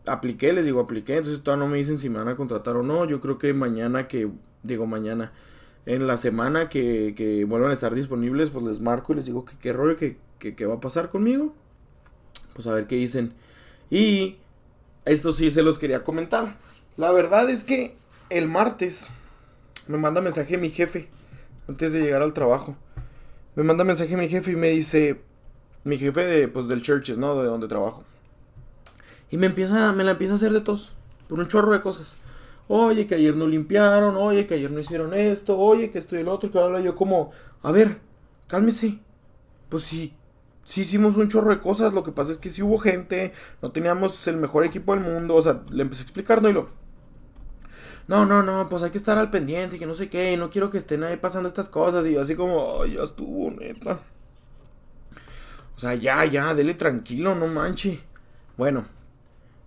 apliqué, 0.07 0.53
les 0.53 0.65
digo, 0.65 0.81
apliqué, 0.81 1.17
entonces 1.17 1.43
todavía 1.43 1.65
no 1.65 1.71
me 1.71 1.79
dicen 1.79 1.99
si 1.99 2.11
me 2.11 2.19
van 2.19 2.29
a 2.29 2.37
contratar 2.37 2.77
o 2.77 2.83
no. 2.83 3.05
Yo 3.07 3.21
creo 3.21 3.39
que 3.39 3.55
mañana 3.55 4.09
que, 4.09 4.31
digo 4.63 4.87
mañana, 4.87 5.33
en 5.87 6.07
la 6.07 6.17
semana 6.17 6.69
que, 6.69 7.15
que 7.17 7.45
vuelvan 7.45 7.71
a 7.71 7.75
estar 7.75 7.95
disponibles, 7.95 8.51
pues 8.51 8.65
les 8.65 8.81
marco 8.81 9.13
y 9.13 9.17
les 9.17 9.27
digo 9.27 9.45
que 9.45 9.55
qué 9.61 9.73
rollo, 9.73 9.97
que, 9.97 10.17
que, 10.39 10.67
va 10.67 10.75
a 10.75 10.81
pasar 10.81 11.09
conmigo. 11.11 11.55
Pues 12.55 12.67
a 12.67 12.75
ver 12.75 12.87
qué 12.87 12.97
dicen. 12.97 13.33
Y 13.91 14.37
esto 15.05 15.33
sí 15.33 15.51
se 15.51 15.63
los 15.63 15.79
quería 15.79 16.05
comentar. 16.05 16.57
La 16.97 17.11
verdad 17.11 17.49
es 17.51 17.65
que 17.65 17.97
el 18.31 18.49
martes 18.49 19.09
me 19.89 19.99
manda 19.99 20.21
mensaje 20.21 20.59
mi 20.59 20.71
jefe 20.71 21.09
antes 21.69 21.93
de 21.93 22.01
llegar 22.01 22.23
al 22.23 22.33
trabajo. 22.33 22.77
Me 23.55 23.63
manda 23.63 23.85
mensaje 23.85 24.17
mi 24.17 24.29
jefe 24.29 24.53
y 24.53 24.57
me 24.57 24.71
dice, 24.71 25.21
mi 25.85 25.99
jefe 25.99 26.25
de, 26.25 26.49
pues, 26.49 26.69
del 26.69 26.83
churches, 26.83 27.19
¿no? 27.19 27.41
De 27.41 27.47
donde 27.47 27.69
trabajo. 27.69 28.05
Y 29.31 29.37
me 29.37 29.47
empieza, 29.47 29.93
me 29.93 30.05
la 30.05 30.13
empieza 30.13 30.35
a 30.35 30.37
hacer 30.37 30.53
de 30.53 30.61
tos, 30.61 30.93
por 31.29 31.39
un 31.39 31.49
chorro 31.49 31.73
de 31.73 31.81
cosas. 31.81 32.21
Oye, 32.69 33.07
que 33.07 33.17
ayer 33.17 33.37
no 33.37 33.47
limpiaron, 33.47 34.17
oye, 34.17 34.47
que 34.47 34.55
ayer 34.55 34.71
no 34.71 34.81
hicieron 34.81 35.15
esto, 35.15 35.59
oye, 35.59 35.91
que 35.91 35.99
esto 35.99 36.17
y 36.17 36.21
el 36.21 36.29
otro, 36.29 36.51
que 36.51 36.59
habla 36.59 36.81
yo 36.81 36.95
como, 36.97 37.33
a 37.63 37.73
ver, 37.73 37.99
cálmese. 38.47 38.99
Pues 39.69 39.85
sí, 39.85 40.15
sí 40.65 40.83
hicimos 40.83 41.17
un 41.17 41.29
chorro 41.29 41.51
de 41.51 41.61
cosas, 41.61 41.93
lo 41.93 42.05
que 42.05 42.13
pasa 42.13 42.33
es 42.33 42.39
que 42.39 42.51
sí 42.51 42.63
hubo 42.63 42.79
gente, 42.79 43.33
no 43.61 43.73
teníamos 43.73 44.27
el 44.27 44.37
mejor 44.37 44.65
equipo 44.65 44.95
del 44.95 45.05
mundo, 45.05 45.35
o 45.35 45.43
sea, 45.43 45.63
le 45.71 45.83
empecé 45.83 46.03
a 46.03 46.05
explicar, 46.05 46.43
¿no? 46.43 46.49
Y 46.49 46.53
lo, 46.53 46.69
no, 48.09 48.27
no, 48.27 48.43
no, 48.43 48.69
pues 48.69 48.83
hay 48.83 48.91
que 48.91 48.99
estar 48.99 49.17
al 49.17 49.31
pendiente, 49.31 49.79
que 49.79 49.87
no 49.87 49.95
sé 49.95 50.09
qué, 50.09 50.33
y 50.33 50.37
no 50.37 50.51
quiero 50.51 50.71
que 50.71 50.79
estén 50.79 51.05
ahí 51.05 51.17
pasando 51.17 51.49
estas 51.49 51.69
cosas, 51.69 52.07
y 52.07 52.15
yo 52.15 52.23
así 52.23 52.35
como, 52.35 52.85
ya 52.85 53.03
estuvo, 53.03 53.51
neta. 53.51 54.01
O 55.77 55.81
sea, 55.81 55.95
ya, 55.95 56.25
ya, 56.25 56.55
dele 56.55 56.75
tranquilo, 56.75 57.35
no 57.35 57.47
manche. 57.47 58.01
Bueno, 58.57 58.85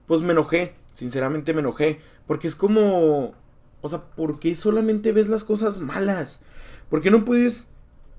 pues 0.05 0.21
me 0.21 0.33
enojé, 0.33 0.75
sinceramente 0.93 1.53
me 1.53 1.61
enojé, 1.61 1.99
porque 2.27 2.47
es 2.47 2.55
como, 2.55 3.33
o 3.81 3.89
sea, 3.89 4.01
¿por 4.15 4.39
qué 4.39 4.55
solamente 4.55 5.11
ves 5.11 5.27
las 5.27 5.43
cosas 5.43 5.79
malas? 5.79 6.41
¿Por 6.89 7.01
qué 7.01 7.11
no 7.11 7.25
puedes, 7.25 7.67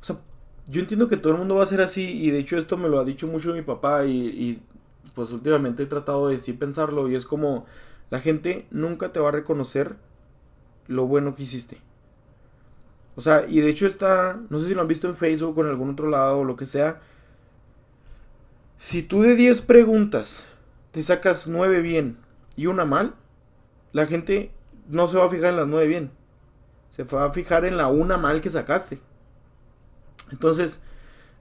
o 0.01 0.05
sea, 0.05 0.19
yo 0.69 0.81
entiendo 0.81 1.09
que 1.09 1.17
todo 1.17 1.33
el 1.33 1.39
mundo 1.39 1.57
va 1.57 1.63
a 1.63 1.67
ser 1.67 1.81
así, 1.81 2.03
y 2.03 2.31
de 2.31 2.39
hecho 2.39 2.57
esto 2.57 2.77
me 2.77 2.89
lo 2.89 2.99
ha 3.01 3.05
dicho 3.05 3.27
mucho 3.27 3.55
mi 3.55 3.63
papá, 3.63 4.05
y, 4.07 4.27
y 4.27 4.63
pues 5.15 5.31
últimamente 5.33 5.85
he 5.85 5.87
tratado 5.87 6.29
de 6.29 6.39
sí 6.39 6.53
pensarlo, 6.53 7.09
y 7.09 7.15
es 7.15 7.27
como, 7.27 7.67
la 8.11 8.21
gente 8.21 8.67
nunca 8.71 9.13
te 9.13 9.21
va 9.21 9.31
a 9.31 9.33
reconocer 9.33 9.97
lo 10.89 11.07
bueno 11.07 11.35
que 11.35 11.43
hiciste. 11.45 11.79
O 13.17 13.21
sea, 13.21 13.47
y 13.49 13.61
de 13.61 13.71
hecho 13.71 13.87
está, 13.87 14.39
no 14.51 14.59
sé 14.59 14.69
si 14.69 14.75
lo 14.75 14.83
han 14.83 14.89
visto 14.89 15.09
en 15.09 15.17
Facebook 15.17 15.57
o 15.57 15.63
en 15.63 15.69
algún 15.69 15.91
otro 15.91 16.09
lado 16.09 16.41
o 16.41 16.45
lo 16.45 16.57
que 16.57 16.67
sea. 16.67 17.01
Si 18.79 19.03
tú 19.03 19.23
de 19.23 19.35
10 19.35 19.63
preguntas 19.63 20.45
te 20.93 21.03
sacas 21.03 21.49
9 21.49 21.81
bien 21.81 22.19
y 22.57 22.67
una 22.67 22.85
mal, 22.85 23.15
la 23.93 24.07
gente 24.07 24.51
no 24.89 25.07
se 25.07 25.19
va 25.19 25.27
a 25.27 25.31
fijar 25.31 25.51
en 25.51 25.57
las 25.57 25.67
9 25.67 25.87
bien. 25.87 26.11
Se 26.91 27.05
va 27.05 27.25
a 27.25 27.33
fijar 27.33 27.65
en 27.65 27.77
la 27.77 27.89
una 27.89 28.17
mal 28.17 28.41
que 28.41 28.51
sacaste. 28.51 29.01
Entonces, 30.31 30.83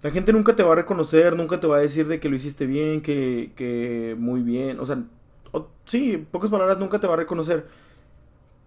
la 0.01 0.11
gente 0.11 0.33
nunca 0.33 0.55
te 0.55 0.63
va 0.63 0.73
a 0.73 0.75
reconocer, 0.75 1.35
nunca 1.35 1.59
te 1.59 1.67
va 1.67 1.77
a 1.77 1.79
decir 1.79 2.07
de 2.07 2.19
que 2.19 2.29
lo 2.29 2.35
hiciste 2.35 2.65
bien, 2.65 3.01
que, 3.01 3.51
que 3.55 4.15
muy 4.17 4.41
bien. 4.41 4.79
O 4.79 4.85
sea, 4.85 5.03
sí, 5.85 6.13
en 6.13 6.25
pocas 6.25 6.49
palabras 6.49 6.77
nunca 6.77 6.99
te 6.99 7.07
va 7.07 7.13
a 7.13 7.17
reconocer. 7.17 7.65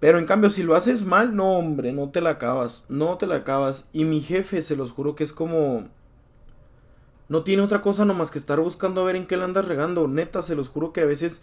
Pero 0.00 0.18
en 0.18 0.26
cambio, 0.26 0.50
si 0.50 0.62
lo 0.62 0.74
haces 0.74 1.04
mal, 1.04 1.34
no, 1.34 1.58
hombre, 1.58 1.92
no 1.92 2.10
te 2.10 2.20
la 2.20 2.30
acabas. 2.30 2.86
No 2.88 3.18
te 3.18 3.26
la 3.26 3.36
acabas. 3.36 3.88
Y 3.92 4.04
mi 4.04 4.20
jefe, 4.20 4.62
se 4.62 4.76
los 4.76 4.92
juro 4.92 5.14
que 5.14 5.24
es 5.24 5.32
como. 5.32 5.88
No 7.28 7.42
tiene 7.42 7.62
otra 7.62 7.82
cosa 7.82 8.04
nomás 8.04 8.30
que 8.30 8.38
estar 8.38 8.58
buscando 8.60 9.02
a 9.02 9.04
ver 9.04 9.16
en 9.16 9.26
qué 9.26 9.36
le 9.36 9.44
andas 9.44 9.68
regando. 9.68 10.08
Neta, 10.08 10.40
se 10.40 10.54
los 10.56 10.68
juro 10.68 10.92
que 10.92 11.02
a 11.02 11.04
veces 11.04 11.42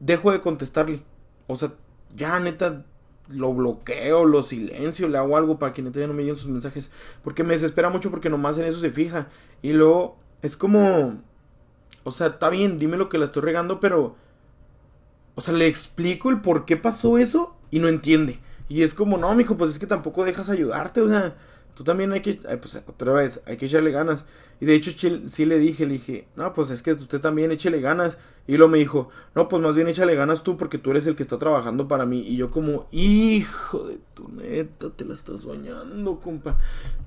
dejo 0.00 0.32
de 0.32 0.40
contestarle. 0.40 1.02
O 1.46 1.56
sea, 1.56 1.72
ya 2.14 2.38
neta, 2.40 2.84
lo 3.28 3.52
bloqueo, 3.54 4.24
lo 4.24 4.42
silencio, 4.42 5.08
le 5.08 5.18
hago 5.18 5.36
algo 5.36 5.58
para 5.58 5.72
que 5.72 5.82
neta 5.82 6.00
ya 6.00 6.06
no 6.06 6.14
me 6.14 6.22
lleguen 6.22 6.36
sus 6.36 6.50
mensajes. 6.50 6.92
Porque 7.22 7.44
me 7.44 7.54
desespera 7.54 7.90
mucho 7.90 8.10
porque 8.10 8.30
nomás 8.30 8.58
en 8.58 8.66
eso 8.66 8.80
se 8.80 8.90
fija. 8.90 9.28
Y 9.62 9.72
luego 9.72 10.16
es 10.42 10.56
como. 10.56 11.20
O 12.04 12.10
sea, 12.10 12.28
está 12.28 12.48
bien, 12.50 12.78
dime 12.78 12.96
lo 12.96 13.08
que 13.08 13.18
la 13.18 13.26
estoy 13.26 13.42
regando, 13.42 13.78
pero 13.78 14.16
o 15.34 15.40
sea, 15.40 15.54
le 15.54 15.66
explico 15.66 16.30
el 16.30 16.40
por 16.40 16.64
qué 16.64 16.76
pasó 16.76 17.18
eso 17.18 17.56
y 17.70 17.78
no 17.78 17.88
entiende. 17.88 18.38
Y 18.68 18.82
es 18.82 18.94
como, 18.94 19.18
no, 19.18 19.34
mijo, 19.34 19.56
pues 19.56 19.70
es 19.70 19.78
que 19.78 19.86
tampoco 19.86 20.24
dejas 20.24 20.50
ayudarte, 20.50 21.00
o 21.00 21.08
sea, 21.08 21.34
tú 21.74 21.84
también 21.84 22.12
hay 22.12 22.20
que, 22.20 22.34
pues 22.34 22.76
otra 22.86 23.12
vez, 23.12 23.42
hay 23.46 23.56
que 23.56 23.66
echarle 23.66 23.90
ganas. 23.90 24.26
Y 24.60 24.66
de 24.66 24.74
hecho, 24.74 24.90
sí 25.26 25.44
le 25.44 25.58
dije, 25.58 25.86
le 25.86 25.94
dije, 25.94 26.28
no, 26.36 26.52
pues 26.54 26.70
es 26.70 26.82
que 26.82 26.92
usted 26.92 27.20
también 27.20 27.50
échale 27.50 27.80
ganas. 27.80 28.18
Y 28.46 28.56
luego 28.56 28.72
me 28.72 28.78
dijo, 28.78 29.08
no, 29.34 29.48
pues 29.48 29.62
más 29.62 29.76
bien 29.76 29.86
échale 29.86 30.16
ganas 30.16 30.42
tú 30.42 30.56
porque 30.56 30.78
tú 30.78 30.90
eres 30.90 31.06
el 31.06 31.14
que 31.14 31.22
está 31.22 31.38
trabajando 31.38 31.86
para 31.86 32.06
mí. 32.06 32.20
Y 32.20 32.36
yo 32.36 32.50
como, 32.50 32.86
hijo 32.90 33.86
de 33.86 33.98
tu 34.14 34.28
neta, 34.28 34.90
te 34.90 35.04
la 35.04 35.14
estás 35.14 35.42
soñando, 35.42 36.18
compa. 36.18 36.58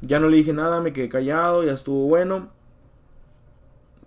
Ya 0.01 0.19
no 0.19 0.29
le 0.29 0.37
dije 0.37 0.53
nada, 0.53 0.81
me 0.81 0.93
quedé 0.93 1.09
callado, 1.09 1.63
ya 1.63 1.73
estuvo 1.73 2.07
bueno. 2.07 2.49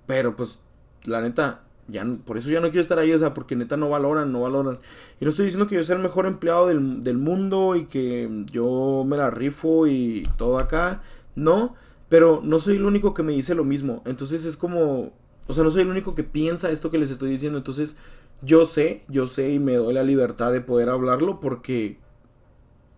Pero 0.07 0.37
pues, 0.37 0.59
la 1.05 1.21
neta, 1.21 1.61
ya, 1.87 2.07
por 2.25 2.38
eso 2.38 2.51
ya 2.51 2.61
no 2.61 2.69
quiero 2.69 2.81
estar 2.81 2.99
ahí, 2.99 3.12
o 3.12 3.19
sea, 3.19 3.35
porque 3.35 3.57
neta 3.57 3.77
no 3.77 3.91
valoran, 3.91 4.33
no 4.33 4.41
valoran. 4.41 4.79
Y 5.21 5.25
no 5.25 5.31
estoy 5.31 5.45
diciendo 5.45 5.69
que 5.69 5.75
yo 5.75 5.85
sea 5.85 5.97
el 5.97 6.03
mejor 6.03 6.25
empleado 6.25 6.67
del, 6.67 7.05
del 7.05 7.19
mundo 7.19 7.77
y 7.77 7.85
que 7.85 8.45
yo 8.51 9.05
me 9.07 9.19
la 9.19 9.31
rifo 9.31 9.87
y 9.87 10.23
todo 10.38 10.59
acá. 10.59 11.03
No, 11.35 11.75
pero 12.09 12.41
no 12.43 12.59
soy 12.59 12.77
el 12.77 12.87
único 12.87 13.12
que 13.12 13.23
me 13.23 13.33
dice 13.33 13.55
lo 13.55 13.64
mismo. 13.64 14.03
Entonces 14.07 14.47
es 14.47 14.57
como, 14.57 15.12
o 15.49 15.55
sea, 15.55 15.65
no 15.65 15.71
soy 15.71 15.83
el 15.83 15.89
único 15.89 16.15
que 16.15 16.25
piensa 16.25 16.71
esto 16.71 16.91
que 16.91 16.99
les 16.99 17.11
estoy 17.11 17.31
diciendo. 17.31 17.59
Entonces 17.59 17.97
yo 18.43 18.67
sé, 18.67 19.03
yo 19.09 19.27
sé 19.27 19.51
y 19.51 19.59
me 19.59 19.75
doy 19.75 19.95
la 19.95 20.05
libertad 20.05 20.53
de 20.53 20.61
poder 20.61 20.91
hablarlo 20.91 21.41
porque 21.41 21.99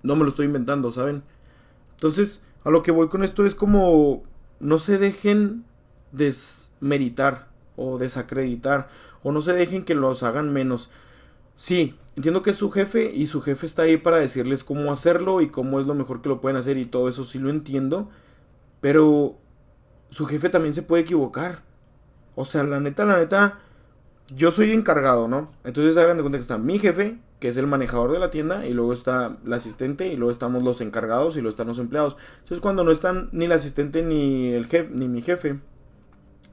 no 0.02 0.16
me 0.16 0.24
lo 0.24 0.30
estoy 0.30 0.46
inventando, 0.46 0.90
¿saben? 0.90 1.22
Entonces, 1.92 2.42
a 2.64 2.70
lo 2.70 2.82
que 2.82 2.90
voy 2.90 3.08
con 3.08 3.22
esto 3.22 3.46
es 3.46 3.54
como, 3.54 4.24
no 4.58 4.78
se 4.78 4.98
dejen 4.98 5.64
desmeritar 6.12 7.48
o 7.76 7.98
desacreditar 7.98 8.88
o 9.22 9.32
no 9.32 9.40
se 9.40 9.52
dejen 9.52 9.84
que 9.84 9.94
los 9.94 10.22
hagan 10.22 10.52
menos. 10.52 10.90
Sí, 11.56 11.94
entiendo 12.16 12.42
que 12.42 12.50
es 12.50 12.56
su 12.56 12.70
jefe 12.70 13.12
y 13.12 13.26
su 13.26 13.42
jefe 13.42 13.66
está 13.66 13.82
ahí 13.82 13.96
para 13.96 14.18
decirles 14.18 14.64
cómo 14.64 14.92
hacerlo 14.92 15.40
y 15.40 15.50
cómo 15.50 15.80
es 15.80 15.86
lo 15.86 15.94
mejor 15.94 16.20
que 16.22 16.28
lo 16.28 16.40
pueden 16.40 16.56
hacer 16.56 16.78
y 16.78 16.86
todo 16.86 17.08
eso 17.08 17.22
sí 17.22 17.38
lo 17.38 17.50
entiendo, 17.50 18.08
pero 18.80 19.36
su 20.10 20.26
jefe 20.26 20.48
también 20.48 20.74
se 20.74 20.82
puede 20.82 21.02
equivocar. 21.02 21.69
O 22.40 22.44
sea, 22.44 22.62
la 22.62 22.80
neta, 22.80 23.04
la 23.04 23.18
neta, 23.18 23.58
yo 24.34 24.50
soy 24.50 24.72
encargado, 24.72 25.28
¿no? 25.28 25.50
Entonces 25.64 25.96
hagan 25.96 26.16
de 26.16 26.22
cuenta 26.22 26.38
que 26.38 26.42
está 26.42 26.58
mi 26.58 26.78
jefe, 26.78 27.18
que 27.38 27.48
es 27.48 27.56
el 27.56 27.66
manejador 27.66 28.12
de 28.12 28.18
la 28.18 28.30
tienda, 28.30 28.66
y 28.66 28.72
luego 28.72 28.92
está 28.92 29.36
el 29.44 29.52
asistente, 29.52 30.08
y 30.08 30.16
luego 30.16 30.30
estamos 30.30 30.62
los 30.62 30.80
encargados 30.80 31.36
y 31.36 31.40
luego 31.40 31.50
están 31.50 31.66
los 31.66 31.78
empleados. 31.78 32.16
Entonces 32.38 32.60
cuando 32.60 32.84
no 32.84 32.92
están 32.92 33.28
ni 33.32 33.44
el 33.46 33.52
asistente 33.52 34.02
ni 34.02 34.52
el 34.52 34.66
jefe, 34.66 34.90
ni 34.92 35.08
mi 35.08 35.22
jefe, 35.22 35.58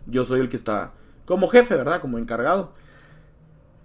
yo 0.05 0.23
soy 0.23 0.41
el 0.41 0.49
que 0.49 0.57
está 0.57 0.91
como 1.25 1.49
jefe, 1.49 1.75
¿verdad? 1.75 2.01
Como 2.01 2.17
encargado. 2.17 2.71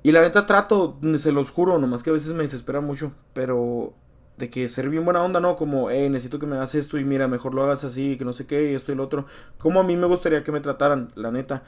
Y 0.02 0.12
la 0.12 0.22
neta 0.22 0.46
trato, 0.46 0.98
se 1.16 1.32
los 1.32 1.50
juro, 1.50 1.78
nomás 1.78 2.02
que 2.02 2.10
a 2.10 2.12
veces 2.12 2.32
me 2.32 2.42
desespera 2.42 2.80
mucho, 2.80 3.12
pero 3.34 3.94
de 4.36 4.50
que 4.50 4.68
ser 4.68 4.88
bien 4.88 5.04
buena 5.04 5.22
onda, 5.22 5.40
¿no? 5.40 5.56
Como, 5.56 5.90
eh, 5.90 6.08
necesito 6.08 6.38
que 6.38 6.46
me 6.46 6.56
hagas 6.56 6.74
esto 6.74 6.98
y 6.98 7.04
mira, 7.04 7.28
mejor 7.28 7.54
lo 7.54 7.62
hagas 7.62 7.84
así, 7.84 8.16
que 8.16 8.24
no 8.24 8.32
sé 8.32 8.46
qué, 8.46 8.72
y 8.72 8.74
esto 8.74 8.92
y 8.92 8.94
lo 8.96 9.04
otro. 9.04 9.26
Como 9.58 9.80
a 9.80 9.84
mí 9.84 9.96
me 9.96 10.06
gustaría 10.06 10.42
que 10.42 10.52
me 10.52 10.60
trataran, 10.60 11.12
la 11.14 11.30
neta. 11.30 11.62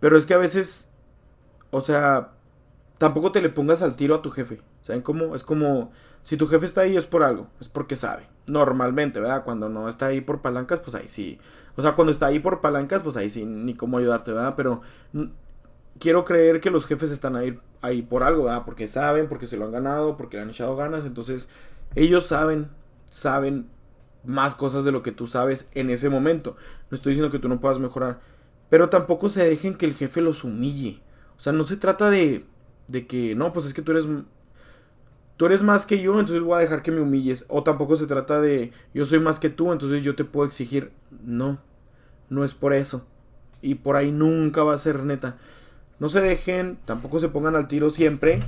Pero 0.00 0.16
es 0.16 0.26
que 0.26 0.34
a 0.34 0.38
veces, 0.38 0.88
o 1.70 1.80
sea, 1.80 2.32
tampoco 2.98 3.32
te 3.32 3.42
le 3.42 3.50
pongas 3.50 3.82
al 3.82 3.96
tiro 3.96 4.14
a 4.14 4.22
tu 4.22 4.30
jefe. 4.30 4.60
¿Saben 4.82 5.02
cómo? 5.02 5.34
Es 5.34 5.44
como, 5.44 5.92
si 6.22 6.36
tu 6.36 6.46
jefe 6.46 6.66
está 6.66 6.82
ahí 6.82 6.96
es 6.96 7.06
por 7.06 7.22
algo, 7.22 7.48
es 7.60 7.68
porque 7.68 7.96
sabe. 7.96 8.24
Normalmente, 8.48 9.20
¿verdad? 9.20 9.44
Cuando 9.44 9.68
no 9.68 9.88
está 9.88 10.06
ahí 10.06 10.20
por 10.20 10.40
palancas, 10.40 10.80
pues 10.80 10.94
ahí 10.94 11.08
sí 11.08 11.38
o 11.76 11.82
sea, 11.82 11.92
cuando 11.92 12.12
está 12.12 12.26
ahí 12.26 12.38
por 12.38 12.60
palancas, 12.60 13.02
pues 13.02 13.16
ahí 13.16 13.30
sí, 13.30 13.44
ni 13.44 13.74
cómo 13.74 13.98
ayudarte, 13.98 14.32
¿verdad? 14.32 14.54
Pero 14.56 14.82
quiero 15.98 16.24
creer 16.24 16.60
que 16.60 16.70
los 16.70 16.86
jefes 16.86 17.10
están 17.10 17.36
ahí, 17.36 17.58
ahí 17.80 18.02
por 18.02 18.22
algo, 18.22 18.44
¿verdad? 18.44 18.64
Porque 18.64 18.88
saben, 18.88 19.28
porque 19.28 19.46
se 19.46 19.56
lo 19.56 19.66
han 19.66 19.72
ganado, 19.72 20.16
porque 20.16 20.36
le 20.36 20.42
han 20.42 20.50
echado 20.50 20.76
ganas. 20.76 21.04
Entonces, 21.04 21.48
ellos 21.94 22.26
saben, 22.26 22.68
saben 23.10 23.68
más 24.24 24.56
cosas 24.56 24.84
de 24.84 24.92
lo 24.92 25.02
que 25.02 25.12
tú 25.12 25.26
sabes 25.26 25.70
en 25.74 25.90
ese 25.90 26.10
momento. 26.10 26.56
No 26.90 26.96
estoy 26.96 27.12
diciendo 27.12 27.32
que 27.32 27.38
tú 27.38 27.48
no 27.48 27.60
puedas 27.60 27.78
mejorar. 27.78 28.20
Pero 28.70 28.88
tampoco 28.88 29.28
se 29.28 29.44
dejen 29.44 29.74
que 29.74 29.84
el 29.84 29.94
jefe 29.94 30.22
los 30.22 30.44
humille. 30.44 31.00
O 31.36 31.40
sea, 31.40 31.52
no 31.52 31.64
se 31.64 31.76
trata 31.76 32.08
de, 32.08 32.46
de 32.88 33.06
que, 33.06 33.34
no, 33.34 33.52
pues 33.52 33.66
es 33.66 33.74
que 33.74 33.82
tú 33.82 33.92
eres 33.92 34.06
tú 35.40 35.46
eres 35.46 35.62
más 35.62 35.86
que 35.86 36.02
yo, 36.02 36.20
entonces 36.20 36.42
voy 36.42 36.56
a 36.56 36.58
dejar 36.58 36.82
que 36.82 36.90
me 36.90 37.00
humilles. 37.00 37.46
O 37.48 37.62
tampoco 37.62 37.96
se 37.96 38.06
trata 38.06 38.42
de 38.42 38.72
yo 38.92 39.06
soy 39.06 39.20
más 39.20 39.38
que 39.38 39.48
tú, 39.48 39.72
entonces 39.72 40.02
yo 40.02 40.14
te 40.14 40.26
puedo 40.26 40.46
exigir. 40.46 40.92
No, 41.24 41.58
no 42.28 42.44
es 42.44 42.52
por 42.52 42.74
eso. 42.74 43.06
Y 43.62 43.76
por 43.76 43.96
ahí 43.96 44.12
nunca 44.12 44.62
va 44.62 44.74
a 44.74 44.78
ser 44.78 45.02
neta. 45.02 45.38
No 45.98 46.10
se 46.10 46.20
dejen, 46.20 46.78
tampoco 46.84 47.20
se 47.20 47.30
pongan 47.30 47.56
al 47.56 47.68
tiro 47.68 47.88
siempre. 47.88 48.40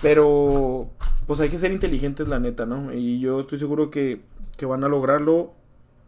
Pero 0.00 0.88
pues 1.26 1.38
hay 1.40 1.50
que 1.50 1.58
ser 1.58 1.70
inteligentes, 1.70 2.28
la 2.28 2.38
neta, 2.38 2.64
¿no? 2.64 2.94
Y 2.94 3.20
yo 3.20 3.40
estoy 3.40 3.58
seguro 3.58 3.90
que, 3.90 4.22
que 4.56 4.64
van 4.64 4.84
a 4.84 4.88
lograrlo. 4.88 5.52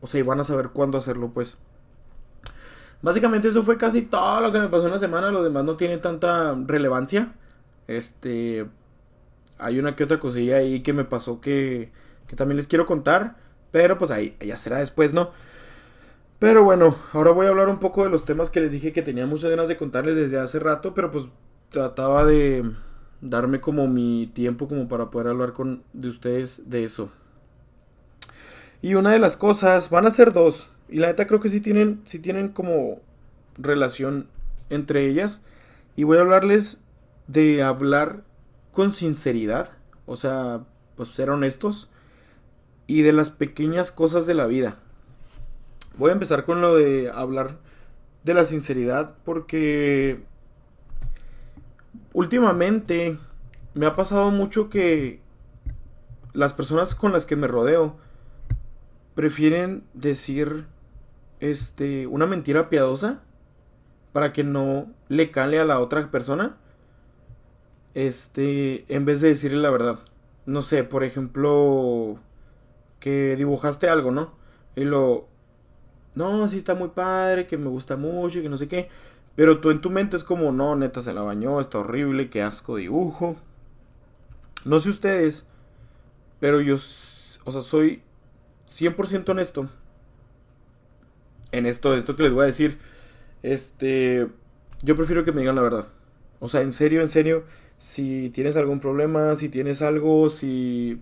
O 0.00 0.06
sea, 0.06 0.20
y 0.20 0.22
van 0.22 0.40
a 0.40 0.44
saber 0.44 0.70
cuándo 0.70 0.96
hacerlo, 0.96 1.32
pues. 1.34 1.58
Básicamente 3.02 3.48
eso 3.48 3.62
fue 3.62 3.76
casi 3.78 4.02
todo 4.02 4.40
lo 4.40 4.52
que 4.52 4.58
me 4.58 4.68
pasó 4.68 4.86
en 4.86 4.92
la 4.92 4.98
semana. 4.98 5.30
Lo 5.30 5.42
demás 5.42 5.64
no 5.64 5.76
tiene 5.76 5.98
tanta 5.98 6.56
relevancia. 6.66 7.32
Este, 7.86 8.66
hay 9.58 9.78
una 9.78 9.96
que 9.96 10.04
otra 10.04 10.20
cosilla 10.20 10.56
ahí 10.56 10.82
que 10.82 10.92
me 10.92 11.04
pasó 11.04 11.40
que, 11.40 11.90
que 12.26 12.36
también 12.36 12.56
les 12.56 12.66
quiero 12.66 12.86
contar. 12.86 13.36
Pero 13.70 13.98
pues 13.98 14.10
ahí 14.10 14.36
ya 14.40 14.58
será 14.58 14.78
después, 14.78 15.12
¿no? 15.12 15.30
Pero 16.40 16.64
bueno, 16.64 16.96
ahora 17.12 17.32
voy 17.32 17.46
a 17.46 17.50
hablar 17.50 17.68
un 17.68 17.78
poco 17.78 18.02
de 18.02 18.10
los 18.10 18.24
temas 18.24 18.50
que 18.50 18.60
les 18.60 18.72
dije 18.72 18.92
que 18.92 19.02
tenía 19.02 19.26
muchas 19.26 19.50
ganas 19.50 19.68
de 19.68 19.76
contarles 19.76 20.16
desde 20.16 20.38
hace 20.38 20.58
rato, 20.58 20.94
pero 20.94 21.10
pues 21.10 21.26
trataba 21.68 22.24
de 22.24 22.64
darme 23.20 23.60
como 23.60 23.86
mi 23.86 24.30
tiempo 24.34 24.66
como 24.66 24.88
para 24.88 25.10
poder 25.10 25.28
hablar 25.28 25.52
con 25.52 25.82
de 25.92 26.08
ustedes 26.08 26.70
de 26.70 26.84
eso. 26.84 27.10
Y 28.82 28.94
una 28.94 29.12
de 29.12 29.18
las 29.18 29.36
cosas, 29.36 29.90
van 29.90 30.06
a 30.06 30.10
ser 30.10 30.32
dos, 30.32 30.68
y 30.88 30.98
la 30.98 31.08
neta 31.08 31.26
creo 31.26 31.40
que 31.40 31.48
sí 31.48 31.60
tienen, 31.60 32.02
sí 32.06 32.18
tienen 32.18 32.48
como 32.48 33.00
relación 33.56 34.28
entre 34.70 35.06
ellas. 35.06 35.42
Y 35.96 36.04
voy 36.04 36.18
a 36.18 36.22
hablarles 36.22 36.80
de 37.26 37.62
hablar 37.62 38.22
con 38.72 38.92
sinceridad, 38.92 39.70
o 40.06 40.16
sea, 40.16 40.64
pues 40.96 41.10
ser 41.10 41.30
honestos 41.30 41.90
y 42.86 43.02
de 43.02 43.12
las 43.12 43.30
pequeñas 43.30 43.92
cosas 43.92 44.26
de 44.26 44.34
la 44.34 44.46
vida. 44.46 44.76
Voy 45.96 46.10
a 46.10 46.14
empezar 46.14 46.44
con 46.44 46.60
lo 46.60 46.76
de 46.76 47.10
hablar 47.10 47.58
de 48.24 48.34
la 48.34 48.44
sinceridad 48.44 49.14
porque 49.24 50.22
últimamente 52.12 53.18
me 53.74 53.86
ha 53.86 53.94
pasado 53.94 54.30
mucho 54.30 54.70
que 54.70 55.20
las 56.32 56.52
personas 56.52 56.94
con 56.94 57.12
las 57.12 57.26
que 57.26 57.36
me 57.36 57.46
rodeo 57.46 57.96
prefieren 59.20 59.84
decir 59.92 60.64
este 61.40 62.06
una 62.06 62.24
mentira 62.24 62.70
piadosa 62.70 63.20
para 64.14 64.32
que 64.32 64.44
no 64.44 64.86
le 65.10 65.30
cale 65.30 65.60
a 65.60 65.66
la 65.66 65.78
otra 65.78 66.10
persona 66.10 66.56
este, 67.92 68.86
en 68.88 69.04
vez 69.04 69.20
de 69.20 69.28
decirle 69.28 69.58
la 69.58 69.68
verdad. 69.68 69.98
No 70.46 70.62
sé, 70.62 70.84
por 70.84 71.04
ejemplo, 71.04 72.18
que 72.98 73.36
dibujaste 73.36 73.90
algo, 73.90 74.10
¿no? 74.10 74.32
Y 74.74 74.84
lo, 74.84 75.28
no, 76.14 76.48
sí 76.48 76.56
está 76.56 76.74
muy 76.74 76.88
padre, 76.88 77.46
que 77.46 77.58
me 77.58 77.68
gusta 77.68 77.98
mucho 77.98 78.38
y 78.38 78.42
que 78.42 78.48
no 78.48 78.56
sé 78.56 78.68
qué. 78.68 78.88
Pero 79.36 79.60
tú 79.60 79.70
en 79.70 79.82
tu 79.82 79.90
mente 79.90 80.16
es 80.16 80.24
como, 80.24 80.50
no, 80.50 80.76
neta 80.76 81.02
se 81.02 81.12
la 81.12 81.20
bañó, 81.20 81.60
está 81.60 81.80
horrible, 81.80 82.30
qué 82.30 82.40
asco 82.40 82.76
dibujo. 82.76 83.36
No 84.64 84.80
sé 84.80 84.88
ustedes, 84.88 85.46
pero 86.40 86.62
yo, 86.62 86.76
o 86.76 87.52
sea, 87.52 87.60
soy 87.60 88.02
100% 88.70 89.28
honesto. 89.28 89.68
En 91.52 91.66
esto, 91.66 91.96
esto 91.96 92.16
que 92.16 92.22
les 92.24 92.32
voy 92.32 92.44
a 92.44 92.46
decir, 92.46 92.78
este, 93.42 94.28
yo 94.82 94.96
prefiero 94.96 95.24
que 95.24 95.32
me 95.32 95.40
digan 95.40 95.56
la 95.56 95.62
verdad. 95.62 95.88
O 96.38 96.48
sea, 96.48 96.62
en 96.62 96.72
serio, 96.72 97.00
en 97.00 97.08
serio, 97.08 97.44
si 97.78 98.30
tienes 98.30 98.56
algún 98.56 98.80
problema, 98.80 99.36
si 99.36 99.48
tienes 99.48 99.82
algo, 99.82 100.30
si... 100.30 101.00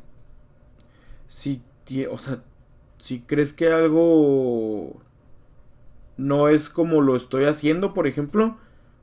Si, 1.27 1.63
o 2.11 2.19
sea, 2.19 2.43
si 2.99 3.21
crees 3.21 3.53
que 3.53 3.71
algo 3.71 5.01
no 6.17 6.49
es 6.49 6.69
como 6.69 7.01
lo 7.01 7.17
estoy 7.17 7.45
haciendo, 7.45 7.95
por 7.95 8.07
ejemplo, 8.07 8.57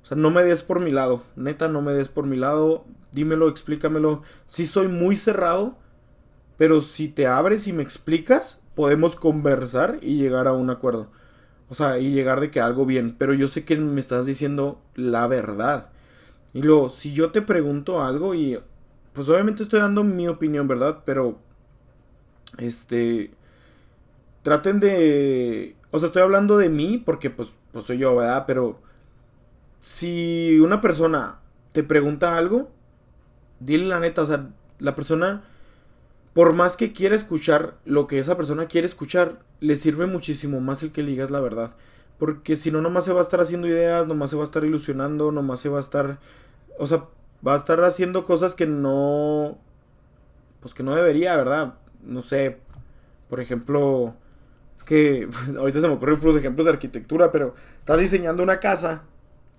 o 0.03 0.05
sea, 0.05 0.17
no 0.17 0.29
me 0.29 0.43
des 0.43 0.63
por 0.63 0.79
mi 0.79 0.91
lado, 0.91 1.23
neta, 1.35 1.67
no 1.67 1.81
me 1.81 1.93
des 1.93 2.09
por 2.09 2.25
mi 2.25 2.35
lado, 2.35 2.85
dímelo, 3.11 3.47
explícamelo. 3.49 4.21
Si 4.47 4.65
soy 4.65 4.87
muy 4.87 5.17
cerrado, 5.17 5.77
pero 6.57 6.81
si 6.81 7.07
te 7.07 7.27
abres 7.27 7.67
y 7.67 7.73
me 7.73 7.83
explicas, 7.83 8.61
podemos 8.75 9.15
conversar 9.15 9.99
y 10.01 10.17
llegar 10.17 10.47
a 10.47 10.53
un 10.53 10.69
acuerdo. 10.69 11.09
O 11.69 11.75
sea, 11.75 11.99
y 11.99 12.11
llegar 12.11 12.41
de 12.41 12.51
que 12.51 12.59
algo 12.59 12.85
bien, 12.85 13.15
pero 13.17 13.33
yo 13.33 13.47
sé 13.47 13.65
que 13.65 13.75
me 13.77 13.99
estás 13.99 14.25
diciendo 14.25 14.81
la 14.95 15.27
verdad. 15.27 15.89
Y 16.53 16.61
luego, 16.61 16.89
si 16.89 17.13
yo 17.13 17.31
te 17.31 17.41
pregunto 17.41 18.03
algo 18.03 18.35
y 18.35 18.59
pues 19.13 19.27
obviamente 19.29 19.63
estoy 19.63 19.79
dando 19.79 20.03
mi 20.03 20.27
opinión, 20.27 20.67
¿verdad? 20.67 21.03
Pero 21.05 21.39
este 22.57 23.31
traten 24.43 24.79
de, 24.79 25.75
o 25.91 25.99
sea, 25.99 26.07
estoy 26.07 26.21
hablando 26.21 26.57
de 26.57 26.69
mí 26.69 27.01
porque 27.03 27.29
pues 27.29 27.49
pues 27.75 27.87
soy 27.87 27.97
yo, 27.97 28.15
¿verdad? 28.15 28.45
Pero 28.47 28.79
si 29.81 30.59
una 30.61 30.79
persona 30.79 31.39
te 31.73 31.83
pregunta 31.83 32.37
algo, 32.37 32.71
dile 33.59 33.85
la 33.87 33.99
neta, 33.99 34.21
o 34.21 34.25
sea, 34.25 34.47
la 34.79 34.95
persona 34.95 35.43
por 36.35 36.53
más 36.53 36.77
que 36.77 36.93
quiera 36.93 37.15
escuchar 37.15 37.77
lo 37.85 38.05
que 38.05 38.19
esa 38.19 38.37
persona 38.37 38.67
quiere 38.67 38.85
escuchar, 38.85 39.39
le 39.59 39.75
sirve 39.75 40.05
muchísimo 40.05 40.61
más 40.61 40.83
el 40.83 40.91
que 40.91 41.01
le 41.01 41.09
digas 41.09 41.31
la 41.31 41.39
verdad. 41.39 41.71
Porque 42.19 42.55
si 42.55 42.69
no, 42.69 42.81
nomás 42.81 43.05
se 43.05 43.13
va 43.13 43.21
a 43.21 43.23
estar 43.23 43.41
haciendo 43.41 43.67
ideas, 43.67 44.05
nomás 44.05 44.29
se 44.29 44.35
va 44.35 44.43
a 44.43 44.45
estar 44.45 44.63
ilusionando, 44.63 45.31
nomás 45.31 45.59
se 45.59 45.69
va 45.69 45.77
a 45.77 45.81
estar 45.81 46.19
o 46.77 46.87
sea, 46.87 47.05
va 47.45 47.53
a 47.53 47.57
estar 47.57 47.83
haciendo 47.83 48.25
cosas 48.25 48.55
que 48.55 48.65
no, 48.65 49.57
pues 50.61 50.73
que 50.73 50.83
no 50.83 50.95
debería, 50.95 51.35
¿verdad? 51.35 51.75
No 52.03 52.21
sé, 52.21 52.57
por 53.29 53.39
ejemplo, 53.39 54.15
es 54.77 54.83
que 54.83 55.29
ahorita 55.57 55.81
se 55.81 55.87
me 55.87 55.93
ocurren 55.93 56.19
puros 56.19 56.37
ejemplos 56.37 56.65
de 56.65 56.73
arquitectura, 56.73 57.31
pero 57.31 57.55
estás 57.79 57.99
diseñando 57.99 58.43
una 58.43 58.59
casa 58.59 59.03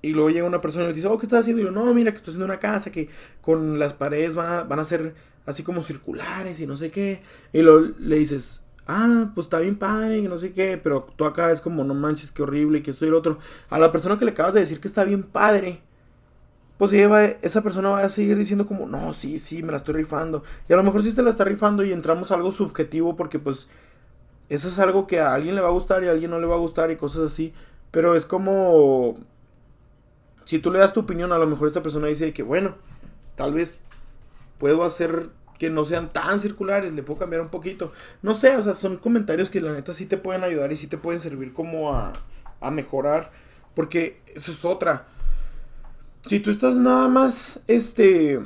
y 0.07 0.13
luego 0.13 0.31
llega 0.31 0.47
una 0.47 0.61
persona 0.61 0.85
y 0.85 0.89
le 0.89 0.95
dice, 0.95 1.09
oh, 1.09 1.19
¿qué 1.19 1.27
estás 1.27 1.41
haciendo? 1.41 1.63
Y 1.63 1.65
yo, 1.65 1.71
no, 1.71 1.93
mira, 1.93 2.13
que 2.13 2.19
estoy 2.19 2.33
haciendo 2.33 2.47
una 2.47 2.61
casa 2.61 2.93
que 2.93 3.09
con 3.41 3.79
las 3.79 3.93
paredes 3.93 4.35
van 4.35 4.53
a, 4.53 4.63
van 4.63 4.79
a 4.79 4.85
ser 4.85 5.15
así 5.47 5.63
como 5.63 5.81
circulares 5.81 6.61
y 6.61 6.67
no 6.67 6.77
sé 6.77 6.91
qué. 6.91 7.23
Y 7.53 7.63
luego 7.63 7.93
le 7.99 8.17
dices, 8.17 8.63
ah, 8.87 9.31
pues 9.35 9.47
está 9.47 9.59
bien 9.59 9.77
padre 9.77 10.19
y 10.19 10.29
no 10.29 10.39
sé 10.39 10.53
qué, 10.53 10.79
pero 10.83 11.07
tú 11.17 11.25
acá 11.25 11.51
es 11.51 11.61
como, 11.61 11.85
no 11.85 11.95
manches, 11.95 12.31
qué 12.33 12.43
horrible, 12.43 12.83
que 12.83 12.91
esto 12.91 13.05
y 13.05 13.09
el 13.09 13.15
otro. 13.15 13.39
A 13.71 13.79
la 13.79 13.93
persona 13.93 14.19
que 14.19 14.25
le 14.25 14.31
acabas 14.33 14.55
de 14.55 14.61
decir 14.61 14.81
que 14.81 14.89
está 14.89 15.05
bien 15.05 15.23
padre, 15.23 15.81
pues 16.79 16.93
esa 16.93 17.63
persona 17.63 17.89
va 17.89 18.03
a 18.03 18.09
seguir 18.09 18.37
diciendo 18.37 18.67
como, 18.67 18.87
no, 18.87 19.13
sí, 19.13 19.39
sí, 19.39 19.63
me 19.63 19.73
la 19.73 19.79
estoy 19.79 19.95
rifando. 19.95 20.43
Y 20.69 20.73
a 20.73 20.77
lo 20.77 20.83
mejor 20.83 21.03
sí 21.03 21.13
te 21.13 21.23
la 21.23 21.31
está 21.31 21.45
rifando 21.45 21.85
y 21.85 21.93
entramos 21.93 22.31
a 22.31 22.35
algo 22.35 22.53
subjetivo 22.53 23.17
porque 23.17 23.39
pues 23.39 23.69
eso 24.49 24.69
es 24.69 24.79
algo 24.79 25.07
que 25.07 25.21
a 25.21 25.35
alguien 25.35 25.55
le 25.55 25.61
va 25.63 25.69
a 25.69 25.73
gustar 25.73 26.05
y 26.05 26.09
a 26.09 26.13
alguien 26.13 26.31
no 26.31 26.39
le 26.39 26.47
va 26.47 26.55
a 26.55 26.59
gustar 26.59 26.91
y 26.91 26.97
cosas 26.97 27.33
así. 27.33 27.53
Pero 27.91 28.15
es 28.15 28.27
como, 28.27 29.17
si 30.47 30.59
tú 30.59 30.71
le 30.71 30.79
das 30.79 30.95
tu 30.95 31.01
opinión, 31.01 31.31
a 31.33 31.39
lo 31.39 31.47
mejor 31.47 31.69
esta 31.69 31.83
persona 31.83 32.07
dice 32.07 32.33
que, 32.33 32.43
bueno, 32.43 32.77
tal 33.35 33.53
vez 33.53 33.81
puedo 34.57 34.83
hacer 34.85 35.29
que 35.59 35.69
no 35.69 35.85
sean 35.85 36.11
tan 36.11 36.41
circulares, 36.41 36.95
le 36.95 37.03
puedo 37.03 37.19
cambiar 37.19 37.43
un 37.43 37.51
poquito. 37.51 37.93
No 38.23 38.33
sé, 38.33 38.57
o 38.57 38.63
sea, 38.63 38.73
son 38.73 38.97
comentarios 38.97 39.51
que 39.51 39.61
la 39.61 39.75
neta 39.75 39.93
sí 39.93 40.07
te 40.07 40.17
pueden 40.17 40.43
ayudar 40.43 40.73
y 40.73 40.79
sí 40.79 40.87
te 40.87 40.97
pueden 40.97 41.21
servir 41.21 41.53
como 41.53 41.95
a, 41.95 42.15
a 42.63 42.71
mejorar. 42.71 43.31
Porque 43.75 44.23
eso 44.35 44.51
es 44.53 44.65
otra 44.65 45.07
si 46.27 46.41
tú 46.41 46.51
estás 46.51 46.77
nada 46.77 47.09
más, 47.09 47.61
este, 47.69 48.41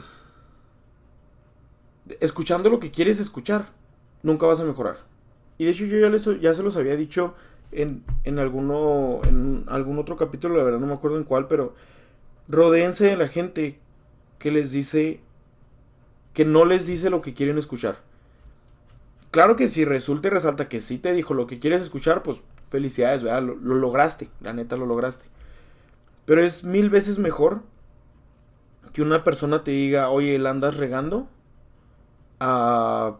escuchando 2.21 2.69
lo 2.69 2.79
que 2.79 2.91
quieres 2.91 3.21
escuchar, 3.21 3.71
nunca 4.23 4.47
vas 4.47 4.61
a 4.61 4.65
mejorar. 4.65 4.99
Y 5.57 5.65
de 5.65 5.71
hecho 5.71 5.87
yo 5.87 5.99
ya, 5.99 6.11
les, 6.11 6.25
ya 6.41 6.55
se 6.55 6.63
los 6.63 6.77
había 6.77 6.95
dicho 6.97 7.35
en, 7.73 8.05
en, 8.25 8.39
alguno, 8.39 9.21
en 9.25 9.65
algún 9.69 9.99
otro 9.99 10.17
capítulo, 10.17 10.57
la 10.57 10.65
verdad 10.65 10.81
no 10.81 10.87
me 10.87 10.95
acuerdo 10.95 11.17
en 11.17 11.25
cuál, 11.25 11.47
pero 11.47 11.75
rodéense 12.49 13.07
de 13.07 13.17
la 13.17 13.29
gente 13.29 13.79
que 14.39 14.51
les 14.51 14.73
dice, 14.73 15.21
que 16.35 16.45
no 16.45 16.65
les 16.65 16.87
dice 16.87 17.11
lo 17.11 17.23
que 17.23 17.35
quieren 17.35 17.59
escuchar. 17.59 17.99
Claro 19.31 19.55
que 19.55 19.69
si 19.69 19.85
resulta 19.85 20.29
y 20.29 20.31
resalta 20.31 20.69
que 20.69 20.81
sí 20.81 20.99
te 20.99 21.13
dijo 21.13 21.35
lo 21.35 21.47
que 21.47 21.61
quieres 21.61 21.81
escuchar, 21.81 22.23
pues 22.23 22.39
felicidades, 22.69 23.23
¿verdad? 23.23 23.43
lo 23.43 23.75
lograste, 23.75 24.29
la 24.41 24.53
neta 24.53 24.77
lo 24.77 24.87
lograste. 24.87 25.27
Pero 26.25 26.43
es 26.43 26.65
mil 26.65 26.91
veces 26.91 27.19
mejor 27.19 27.63
que 28.93 29.03
una 29.03 29.23
persona 29.23 29.63
te 29.63 29.71
diga, 29.71 30.11
oye, 30.11 30.39
¿la 30.39 30.51
andas 30.51 30.77
regando? 30.77 31.29
A, 32.41 33.17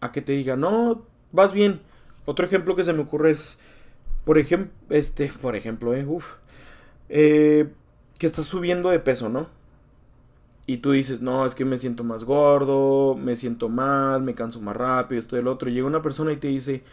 a 0.00 0.12
que 0.12 0.22
te 0.22 0.32
diga, 0.32 0.56
no, 0.56 1.04
vas 1.32 1.52
bien. 1.52 1.80
Otro 2.26 2.46
ejemplo 2.46 2.76
que 2.76 2.84
se 2.84 2.92
me 2.92 3.02
ocurre 3.02 3.30
es, 3.30 3.58
por 4.30 4.38
ejemplo, 4.38 4.72
este, 4.90 5.26
por 5.42 5.56
ejemplo, 5.56 5.92
eh, 5.92 6.06
uf, 6.06 6.34
eh, 7.08 7.68
que 8.16 8.26
estás 8.26 8.46
subiendo 8.46 8.88
de 8.88 9.00
peso, 9.00 9.28
¿no? 9.28 9.48
Y 10.66 10.76
tú 10.76 10.92
dices, 10.92 11.20
no, 11.20 11.44
es 11.44 11.56
que 11.56 11.64
me 11.64 11.76
siento 11.76 12.04
más 12.04 12.22
gordo, 12.22 13.16
me 13.16 13.34
siento 13.34 13.68
mal, 13.68 14.22
me 14.22 14.36
canso 14.36 14.60
más 14.60 14.76
rápido, 14.76 15.20
esto 15.20 15.34
y 15.34 15.40
el 15.40 15.48
otro. 15.48 15.68
Y 15.68 15.72
llega 15.72 15.88
una 15.88 16.00
persona 16.00 16.30
y 16.30 16.36
te 16.36 16.46
dice, 16.46 16.84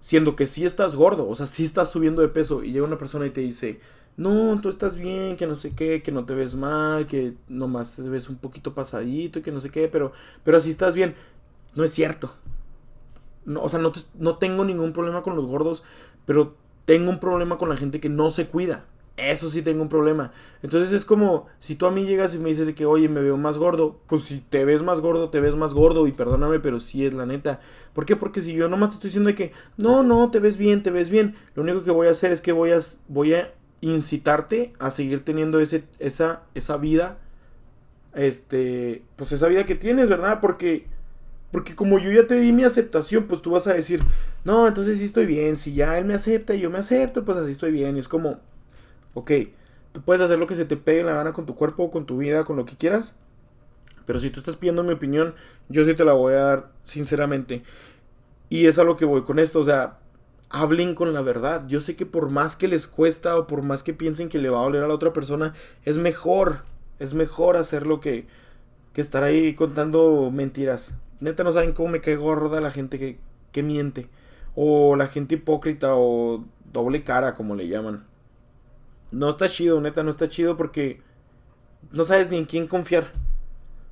siendo 0.00 0.34
que 0.34 0.48
sí 0.48 0.64
estás 0.64 0.96
gordo, 0.96 1.28
o 1.28 1.36
sea, 1.36 1.46
sí 1.46 1.62
estás 1.62 1.92
subiendo 1.92 2.22
de 2.22 2.28
peso. 2.28 2.64
Y 2.64 2.72
llega 2.72 2.84
una 2.84 2.98
persona 2.98 3.24
y 3.24 3.30
te 3.30 3.40
dice, 3.40 3.78
no, 4.16 4.60
tú 4.60 4.68
estás 4.68 4.96
bien, 4.96 5.36
que 5.36 5.46
no 5.46 5.54
sé 5.54 5.76
qué, 5.76 6.02
que 6.02 6.10
no 6.10 6.24
te 6.24 6.34
ves 6.34 6.56
mal, 6.56 7.06
que 7.06 7.34
nomás 7.48 7.94
te 7.94 8.02
ves 8.02 8.28
un 8.28 8.38
poquito 8.38 8.74
pasadito 8.74 9.38
y 9.38 9.42
que 9.42 9.52
no 9.52 9.60
sé 9.60 9.70
qué, 9.70 9.86
pero, 9.86 10.10
pero 10.42 10.56
así 10.56 10.70
estás 10.70 10.96
bien. 10.96 11.14
No 11.76 11.84
es 11.84 11.92
cierto. 11.92 12.34
No, 13.44 13.62
o 13.62 13.68
sea, 13.68 13.78
no, 13.78 13.92
no 14.18 14.38
tengo 14.38 14.64
ningún 14.64 14.92
problema 14.92 15.22
con 15.22 15.36
los 15.36 15.46
gordos, 15.46 15.84
pero 16.26 16.58
tengo 16.84 17.10
un 17.10 17.20
problema 17.20 17.58
con 17.58 17.68
la 17.68 17.76
gente 17.76 18.00
que 18.00 18.08
no 18.08 18.30
se 18.30 18.46
cuida. 18.46 18.84
Eso 19.16 19.50
sí 19.50 19.60
tengo 19.62 19.82
un 19.82 19.88
problema. 19.88 20.32
Entonces 20.62 20.92
es 20.92 21.04
como 21.04 21.46
si 21.58 21.74
tú 21.74 21.86
a 21.86 21.90
mí 21.90 22.06
llegas 22.06 22.34
y 22.34 22.38
me 22.38 22.48
dices 22.48 22.66
de 22.66 22.74
que, 22.74 22.86
oye, 22.86 23.08
me 23.08 23.20
veo 23.20 23.36
más 23.36 23.58
gordo. 23.58 24.00
Pues 24.06 24.22
si 24.22 24.40
te 24.40 24.64
ves 24.64 24.82
más 24.82 25.00
gordo, 25.00 25.28
te 25.28 25.40
ves 25.40 25.54
más 25.56 25.74
gordo. 25.74 26.06
Y 26.06 26.12
perdóname, 26.12 26.58
pero 26.60 26.80
sí 26.80 27.04
es 27.04 27.12
la 27.12 27.26
neta. 27.26 27.60
¿Por 27.92 28.06
qué? 28.06 28.16
Porque 28.16 28.40
si 28.40 28.54
yo 28.54 28.68
nomás 28.68 28.90
te 28.90 28.94
estoy 28.94 29.08
diciendo 29.08 29.28
de 29.28 29.34
que, 29.34 29.52
no, 29.76 30.02
no, 30.02 30.30
te 30.30 30.38
ves 30.38 30.56
bien, 30.56 30.82
te 30.82 30.90
ves 30.90 31.10
bien. 31.10 31.34
Lo 31.54 31.62
único 31.62 31.82
que 31.82 31.90
voy 31.90 32.06
a 32.06 32.12
hacer 32.12 32.32
es 32.32 32.40
que 32.40 32.52
voy 32.52 32.72
a, 32.72 32.78
voy 33.08 33.34
a 33.34 33.52
incitarte 33.82 34.72
a 34.78 34.90
seguir 34.90 35.24
teniendo 35.24 35.60
ese, 35.60 35.84
esa, 35.98 36.42
esa 36.54 36.76
vida. 36.78 37.18
Este, 38.14 39.02
pues 39.16 39.32
esa 39.32 39.48
vida 39.48 39.66
que 39.66 39.74
tienes, 39.74 40.08
¿verdad? 40.08 40.40
Porque 40.40 40.86
porque 41.52 41.74
como 41.74 41.98
yo 41.98 42.12
ya 42.12 42.26
te 42.26 42.36
di 42.36 42.52
mi 42.52 42.64
aceptación, 42.64 43.24
pues 43.24 43.42
tú 43.42 43.50
vas 43.50 43.66
a 43.66 43.74
decir, 43.74 44.02
no, 44.44 44.68
entonces 44.68 44.98
sí 44.98 45.04
estoy 45.04 45.26
bien. 45.26 45.56
Si 45.56 45.74
ya 45.74 45.98
él 45.98 46.04
me 46.04 46.14
acepta 46.14 46.54
y 46.54 46.60
yo 46.60 46.70
me 46.70 46.78
acepto, 46.78 47.24
pues 47.24 47.38
así 47.38 47.50
estoy 47.50 47.72
bien. 47.72 47.96
Y 47.96 48.00
es 48.00 48.08
como, 48.08 48.38
ok, 49.14 49.32
tú 49.92 50.02
puedes 50.02 50.22
hacer 50.22 50.38
lo 50.38 50.46
que 50.46 50.54
se 50.54 50.64
te 50.64 50.76
pegue 50.76 51.00
en 51.00 51.06
la 51.06 51.14
gana 51.14 51.32
con 51.32 51.46
tu 51.46 51.56
cuerpo, 51.56 51.90
con 51.90 52.06
tu 52.06 52.18
vida, 52.18 52.44
con 52.44 52.56
lo 52.56 52.64
que 52.64 52.76
quieras. 52.76 53.16
Pero 54.06 54.18
si 54.18 54.30
tú 54.30 54.40
estás 54.40 54.56
pidiendo 54.56 54.82
mi 54.84 54.92
opinión, 54.92 55.34
yo 55.68 55.84
sí 55.84 55.94
te 55.94 56.04
la 56.04 56.12
voy 56.12 56.34
a 56.34 56.40
dar 56.40 56.72
sinceramente. 56.84 57.62
Y 58.48 58.66
es 58.66 58.78
a 58.78 58.84
lo 58.84 58.96
que 58.96 59.04
voy 59.04 59.22
con 59.22 59.38
esto, 59.38 59.60
o 59.60 59.64
sea, 59.64 59.98
hablen 60.50 60.94
con 60.94 61.12
la 61.12 61.22
verdad. 61.22 61.66
Yo 61.66 61.80
sé 61.80 61.96
que 61.96 62.06
por 62.06 62.30
más 62.30 62.56
que 62.56 62.68
les 62.68 62.86
cuesta 62.86 63.36
o 63.36 63.46
por 63.46 63.62
más 63.62 63.82
que 63.82 63.94
piensen 63.94 64.28
que 64.28 64.38
le 64.38 64.50
va 64.50 64.60
a 64.60 64.64
doler 64.64 64.84
a 64.84 64.88
la 64.88 64.94
otra 64.94 65.12
persona, 65.12 65.54
es 65.84 65.98
mejor, 65.98 66.62
es 66.98 67.14
mejor 67.14 67.56
hacer 67.56 67.86
lo 67.86 68.00
que, 68.00 68.26
que 68.92 69.00
estar 69.00 69.22
ahí 69.24 69.54
contando 69.54 70.30
mentiras. 70.32 70.94
Neta 71.20 71.44
no 71.44 71.52
saben 71.52 71.72
cómo 71.72 71.90
me 71.90 72.00
cae 72.00 72.16
gorda 72.16 72.60
la 72.60 72.70
gente 72.70 72.98
que, 72.98 73.18
que 73.52 73.62
miente. 73.62 74.08
O 74.54 74.96
la 74.96 75.06
gente 75.06 75.36
hipócrita 75.36 75.94
o 75.94 76.44
doble 76.72 77.04
cara, 77.04 77.34
como 77.34 77.54
le 77.54 77.68
llaman. 77.68 78.04
No 79.10 79.28
está 79.28 79.48
chido, 79.48 79.80
neta, 79.80 80.02
no 80.02 80.10
está 80.10 80.28
chido 80.28 80.56
porque 80.56 81.00
no 81.92 82.04
sabes 82.04 82.30
ni 82.30 82.38
en 82.38 82.44
quién 82.44 82.66
confiar. 82.66 83.12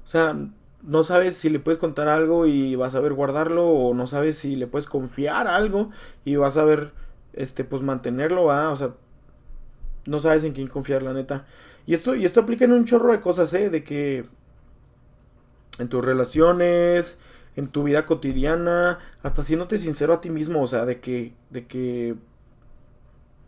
O 0.04 0.08
sea, 0.08 0.36
no 0.82 1.04
sabes 1.04 1.36
si 1.36 1.50
le 1.50 1.58
puedes 1.58 1.78
contar 1.78 2.08
algo 2.08 2.46
y 2.46 2.76
vas 2.76 2.94
a 2.94 3.00
ver 3.00 3.12
guardarlo 3.12 3.68
o 3.68 3.94
no 3.94 4.06
sabes 4.06 4.38
si 4.38 4.56
le 4.56 4.66
puedes 4.66 4.86
confiar 4.86 5.48
algo 5.48 5.90
y 6.24 6.36
vas 6.36 6.56
a 6.56 6.64
ver 6.64 6.92
este 7.32 7.64
pues 7.64 7.82
mantenerlo, 7.82 8.44
¿va? 8.44 8.70
o 8.70 8.76
sea, 8.76 8.94
no 10.06 10.18
sabes 10.18 10.44
en 10.44 10.52
quién 10.52 10.68
confiar, 10.68 11.02
la 11.02 11.12
neta. 11.12 11.46
Y 11.86 11.94
esto 11.94 12.14
y 12.14 12.24
esto 12.24 12.40
aplica 12.40 12.64
en 12.64 12.72
un 12.72 12.84
chorro 12.84 13.12
de 13.12 13.20
cosas, 13.20 13.52
eh, 13.54 13.70
de 13.70 13.84
que 13.84 14.26
en 15.78 15.88
tus 15.88 16.04
relaciones, 16.04 17.18
en 17.58 17.68
tu 17.68 17.82
vida 17.82 18.06
cotidiana, 18.06 19.00
hasta 19.22 19.42
siéndote 19.42 19.78
sincero 19.78 20.14
a 20.14 20.20
ti 20.20 20.30
mismo, 20.30 20.62
o 20.62 20.66
sea, 20.68 20.84
de 20.84 21.00
que, 21.00 21.32
de 21.50 21.66
que 21.66 22.14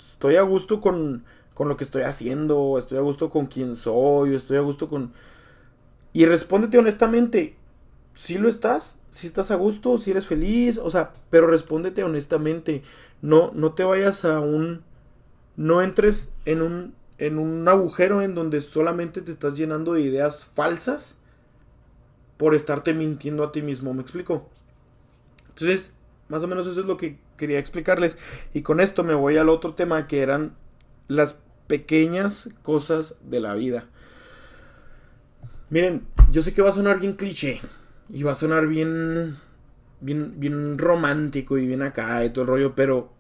estoy 0.01 0.35
a 0.35 0.43
gusto 0.43 0.81
con, 0.81 1.25
con 1.55 1.69
lo 1.69 1.77
que 1.77 1.85
estoy 1.85 2.03
haciendo, 2.03 2.77
estoy 2.77 2.99
a 2.99 3.03
gusto 3.03 3.31
con 3.31 3.47
quien 3.47 3.77
soy, 3.77 4.35
estoy 4.35 4.57
a 4.57 4.63
gusto 4.63 4.89
con... 4.89 5.13
Y 6.13 6.27
respóndete 6.27 6.77
honestamente, 6.77 7.55
si 8.17 8.39
lo 8.39 8.49
estás, 8.49 8.99
si 9.11 9.29
estás 9.29 9.53
a 9.53 9.55
gusto, 9.55 9.97
si 9.97 10.11
eres 10.11 10.27
feliz, 10.27 10.79
o 10.79 10.91
sea, 10.91 11.13
pero 11.31 11.47
respóndete 11.47 12.03
honestamente, 12.03 12.83
no, 13.23 13.53
no 13.55 13.75
te 13.75 13.85
vayas 13.85 14.25
a 14.25 14.41
un... 14.41 14.83
No 15.57 15.83
entres 15.83 16.33
en 16.47 16.63
un, 16.63 16.95
en 17.19 17.39
un 17.39 17.69
agujero 17.69 18.23
en 18.23 18.35
donde 18.35 18.61
solamente 18.61 19.21
te 19.21 19.31
estás 19.31 19.57
llenando 19.57 19.93
de 19.93 20.01
ideas 20.01 20.45
falsas 20.45 21.20
por 22.41 22.55
estarte 22.55 22.95
mintiendo 22.95 23.45
a 23.45 23.53
ti 23.53 23.61
mismo, 23.61 23.93
¿me 23.93 24.01
explico? 24.01 24.49
Entonces, 25.51 25.93
más 26.31 26.43
o 26.43 26.49
menos 26.49 26.67
eso 26.67 26.81
es 26.81 26.87
lo 26.87 26.97
que 26.97 27.19
quería 27.37 27.59
explicarles. 27.59 28.17
Y 28.55 28.63
con 28.63 28.81
esto 28.81 29.05
me 29.05 29.13
voy 29.13 29.37
al 29.37 29.51
otro 29.51 29.75
tema 29.75 30.07
que 30.07 30.23
eran 30.23 30.57
las 31.07 31.43
pequeñas 31.67 32.49
cosas 32.63 33.19
de 33.29 33.41
la 33.41 33.53
vida. 33.53 33.85
Miren, 35.69 36.07
yo 36.31 36.41
sé 36.41 36.55
que 36.55 36.63
va 36.63 36.71
a 36.71 36.73
sonar 36.73 36.99
bien 36.99 37.13
cliché. 37.13 37.61
Y 38.09 38.23
va 38.23 38.33
a 38.33 38.35
sonar 38.35 38.69
bien. 38.69 39.37
Bien, 40.01 40.41
bien 40.41 40.79
romántico 40.79 41.59
y 41.59 41.67
bien 41.67 41.83
acá 41.83 42.25
y 42.25 42.31
todo 42.31 42.45
el 42.45 42.49
rollo. 42.49 42.75
Pero 42.75 43.13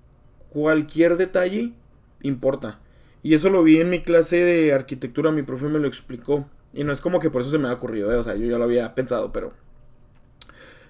cualquier 0.48 1.18
detalle 1.18 1.74
importa. 2.22 2.80
Y 3.22 3.34
eso 3.34 3.50
lo 3.50 3.62
vi 3.62 3.80
en 3.80 3.90
mi 3.90 4.00
clase 4.00 4.42
de 4.42 4.72
arquitectura. 4.72 5.30
Mi 5.30 5.42
profe 5.42 5.66
me 5.66 5.78
lo 5.78 5.86
explicó. 5.86 6.48
Y 6.72 6.84
no 6.84 6.92
es 6.92 7.00
como 7.00 7.20
que 7.20 7.30
por 7.30 7.42
eso 7.42 7.50
se 7.50 7.58
me 7.58 7.68
ha 7.68 7.72
ocurrido, 7.72 8.12
¿eh? 8.12 8.16
o 8.16 8.22
sea, 8.22 8.36
yo 8.36 8.46
ya 8.46 8.58
lo 8.58 8.64
había 8.64 8.94
pensado, 8.94 9.32
pero 9.32 9.52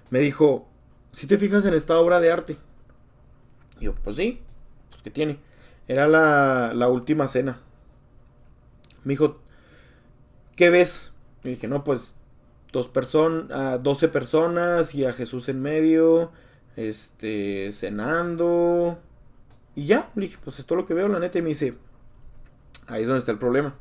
me 0.09 0.19
dijo, 0.19 0.67
si 1.11 1.27
te 1.27 1.37
fijas 1.37 1.65
en 1.65 1.73
esta 1.73 1.97
obra 1.99 2.19
de 2.19 2.31
arte. 2.31 2.57
Y 3.79 3.85
yo, 3.85 3.95
pues 3.95 4.15
sí, 4.15 4.41
pues 4.89 5.01
¿qué 5.01 5.09
tiene? 5.09 5.39
Era 5.87 6.07
la, 6.07 6.73
la 6.75 6.87
última 6.87 7.27
cena. 7.27 7.59
Me 9.03 9.13
dijo, 9.13 9.39
¿qué 10.55 10.69
ves? 10.69 11.11
Y 11.43 11.49
dije, 11.49 11.67
no, 11.67 11.83
pues 11.83 12.15
dos 12.71 12.87
personas, 12.87 13.81
12 13.81 14.07
personas 14.09 14.95
y 14.95 15.05
a 15.05 15.13
Jesús 15.13 15.49
en 15.49 15.61
medio, 15.61 16.31
este, 16.75 17.71
cenando. 17.71 18.99
Y 19.75 19.85
ya, 19.85 20.11
le 20.15 20.23
dije, 20.23 20.37
pues 20.43 20.59
esto 20.59 20.75
es 20.75 20.77
lo 20.81 20.85
que 20.85 20.93
veo, 20.93 21.07
la 21.07 21.19
neta. 21.19 21.39
Y 21.39 21.41
me 21.41 21.49
dice, 21.49 21.75
ahí 22.87 23.01
es 23.01 23.07
donde 23.07 23.19
está 23.19 23.31
el 23.31 23.39
problema. 23.39 23.75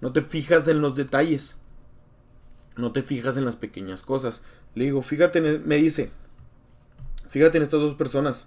No 0.00 0.12
te 0.12 0.22
fijas 0.22 0.68
en 0.68 0.80
los 0.80 0.94
detalles. 0.94 1.56
No 2.76 2.92
te 2.92 3.02
fijas 3.02 3.36
en 3.36 3.44
las 3.44 3.56
pequeñas 3.56 4.02
cosas. 4.02 4.44
Le 4.74 4.84
digo, 4.84 5.02
fíjate, 5.02 5.38
en, 5.38 5.66
me 5.66 5.76
dice, 5.76 6.10
fíjate 7.28 7.56
en 7.56 7.62
estas 7.62 7.80
dos 7.80 7.94
personas. 7.94 8.46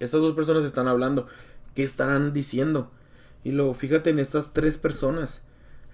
Estas 0.00 0.20
dos 0.20 0.34
personas 0.34 0.64
están 0.64 0.88
hablando. 0.88 1.28
¿Qué 1.74 1.84
estarán 1.84 2.32
diciendo? 2.32 2.90
Y 3.44 3.52
luego, 3.52 3.74
fíjate 3.74 4.10
en 4.10 4.18
estas 4.18 4.52
tres 4.52 4.78
personas. 4.78 5.42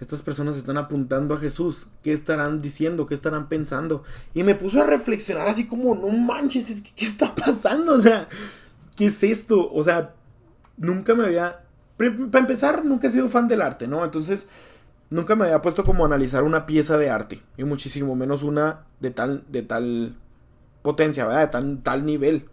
Estas 0.00 0.22
personas 0.22 0.56
están 0.56 0.76
apuntando 0.78 1.34
a 1.34 1.38
Jesús. 1.38 1.88
¿Qué 2.02 2.12
estarán 2.12 2.60
diciendo? 2.60 3.06
¿Qué 3.06 3.14
estarán 3.14 3.48
pensando? 3.48 4.02
Y 4.34 4.42
me 4.42 4.54
puso 4.54 4.80
a 4.80 4.86
reflexionar 4.86 5.48
así 5.48 5.66
como, 5.66 5.94
no 5.94 6.08
manches, 6.08 6.70
es 6.70 6.82
que, 6.82 6.92
¿qué 6.94 7.04
está 7.04 7.34
pasando? 7.34 7.92
O 7.96 8.00
sea, 8.00 8.28
¿qué 8.96 9.06
es 9.06 9.22
esto? 9.22 9.70
O 9.72 9.82
sea, 9.82 10.14
nunca 10.76 11.14
me 11.14 11.24
había 11.24 11.65
para 11.96 12.38
empezar, 12.40 12.84
nunca 12.84 13.06
he 13.06 13.10
sido 13.10 13.28
fan 13.28 13.48
del 13.48 13.62
arte, 13.62 13.88
¿no? 13.88 14.04
Entonces, 14.04 14.48
nunca 15.10 15.34
me 15.34 15.44
había 15.44 15.62
puesto 15.62 15.84
como 15.84 16.04
analizar 16.04 16.42
una 16.42 16.66
pieza 16.66 16.98
de 16.98 17.10
arte. 17.10 17.42
Y 17.56 17.64
muchísimo 17.64 18.14
menos 18.14 18.42
una 18.42 18.84
de 19.00 19.10
tal, 19.10 19.44
de 19.48 19.62
tal 19.62 20.14
potencia, 20.82 21.26
¿verdad? 21.26 21.42
De 21.42 21.48
tal, 21.48 21.82
tal 21.82 22.04
nivel. 22.04 22.48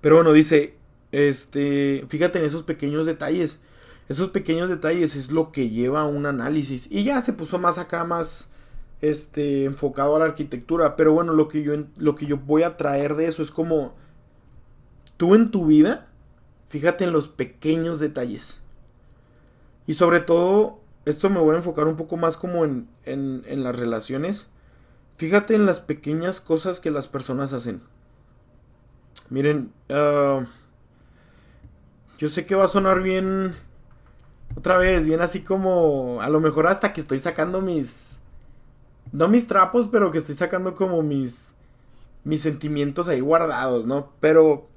Pero 0.00 0.16
bueno, 0.16 0.32
dice, 0.32 0.74
este, 1.12 2.04
fíjate 2.08 2.38
en 2.38 2.44
esos 2.44 2.62
pequeños 2.62 3.06
detalles. 3.06 3.60
Esos 4.08 4.28
pequeños 4.28 4.68
detalles 4.68 5.16
es 5.16 5.30
lo 5.30 5.52
que 5.52 5.70
lleva 5.70 6.02
a 6.02 6.06
un 6.06 6.26
análisis. 6.26 6.88
Y 6.90 7.04
ya 7.04 7.22
se 7.22 7.32
puso 7.32 7.58
más 7.58 7.78
acá, 7.78 8.04
más 8.04 8.50
este, 9.00 9.64
enfocado 9.64 10.16
a 10.16 10.18
la 10.18 10.24
arquitectura. 10.26 10.96
Pero 10.96 11.12
bueno, 11.12 11.32
lo 11.32 11.48
que 11.48 11.62
yo, 11.62 11.72
lo 11.96 12.14
que 12.16 12.26
yo 12.26 12.36
voy 12.36 12.64
a 12.64 12.76
traer 12.76 13.14
de 13.14 13.26
eso 13.26 13.42
es 13.42 13.50
como, 13.50 13.94
tú 15.16 15.34
en 15.34 15.50
tu 15.50 15.66
vida 15.66 16.09
Fíjate 16.70 17.04
en 17.04 17.12
los 17.12 17.26
pequeños 17.28 17.98
detalles. 17.98 18.60
Y 19.88 19.94
sobre 19.94 20.20
todo, 20.20 20.78
esto 21.04 21.28
me 21.28 21.40
voy 21.40 21.54
a 21.54 21.58
enfocar 21.58 21.88
un 21.88 21.96
poco 21.96 22.16
más 22.16 22.36
como 22.36 22.64
en, 22.64 22.88
en, 23.04 23.64
las 23.64 23.76
relaciones. 23.76 24.50
Fíjate 25.16 25.56
en 25.56 25.66
las 25.66 25.80
pequeñas 25.80 26.40
cosas 26.40 26.78
que 26.78 26.92
las 26.92 27.08
personas 27.08 27.52
hacen. 27.52 27.82
Miren, 29.30 29.72
ah, 29.88 30.46
yo 32.18 32.28
sé 32.28 32.46
que 32.46 32.54
va 32.54 32.66
a 32.66 32.68
sonar 32.68 33.02
bien, 33.02 33.56
otra 34.56 34.78
vez, 34.78 35.06
bien 35.06 35.22
así 35.22 35.40
como, 35.40 36.20
a 36.22 36.28
lo 36.28 36.38
mejor 36.38 36.68
hasta 36.68 36.92
que 36.92 37.00
estoy 37.00 37.18
sacando 37.18 37.60
mis, 37.60 38.16
no 39.10 39.26
mis 39.26 39.48
trapos, 39.48 39.88
pero 39.90 40.12
que 40.12 40.18
estoy 40.18 40.36
sacando 40.36 40.76
como 40.76 41.02
mis, 41.02 41.52
mis 42.22 42.42
sentimientos 42.42 43.08
ahí 43.08 43.18
guardados, 43.18 43.86
¿no? 43.86 44.12
Pero 44.20 44.69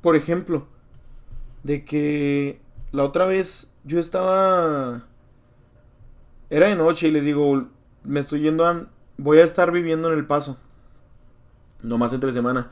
por 0.00 0.16
ejemplo, 0.16 0.66
de 1.62 1.84
que 1.84 2.60
la 2.92 3.04
otra 3.04 3.24
vez 3.26 3.70
yo 3.84 3.98
estaba... 3.98 5.06
Era 6.48 6.68
de 6.68 6.74
noche 6.74 7.08
y 7.08 7.10
les 7.12 7.24
digo, 7.24 7.68
me 8.04 8.20
estoy 8.20 8.40
yendo 8.40 8.66
a... 8.66 8.88
Voy 9.16 9.38
a 9.38 9.44
estar 9.44 9.70
viviendo 9.70 10.10
en 10.10 10.18
El 10.18 10.26
Paso. 10.26 10.56
No 11.82 11.98
más 11.98 12.12
entre 12.12 12.32
semana. 12.32 12.70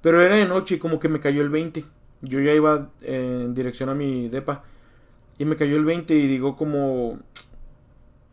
Pero 0.00 0.20
era 0.22 0.36
de 0.36 0.46
noche 0.46 0.76
y 0.76 0.78
como 0.78 0.98
que 0.98 1.08
me 1.08 1.20
cayó 1.20 1.42
el 1.42 1.48
20. 1.48 1.84
Yo 2.22 2.40
ya 2.40 2.52
iba 2.52 2.90
en 3.00 3.54
dirección 3.54 3.88
a 3.88 3.94
mi 3.94 4.28
depa. 4.28 4.64
Y 5.38 5.44
me 5.44 5.56
cayó 5.56 5.76
el 5.76 5.84
20 5.84 6.14
y 6.14 6.26
digo 6.28 6.56
como, 6.56 7.18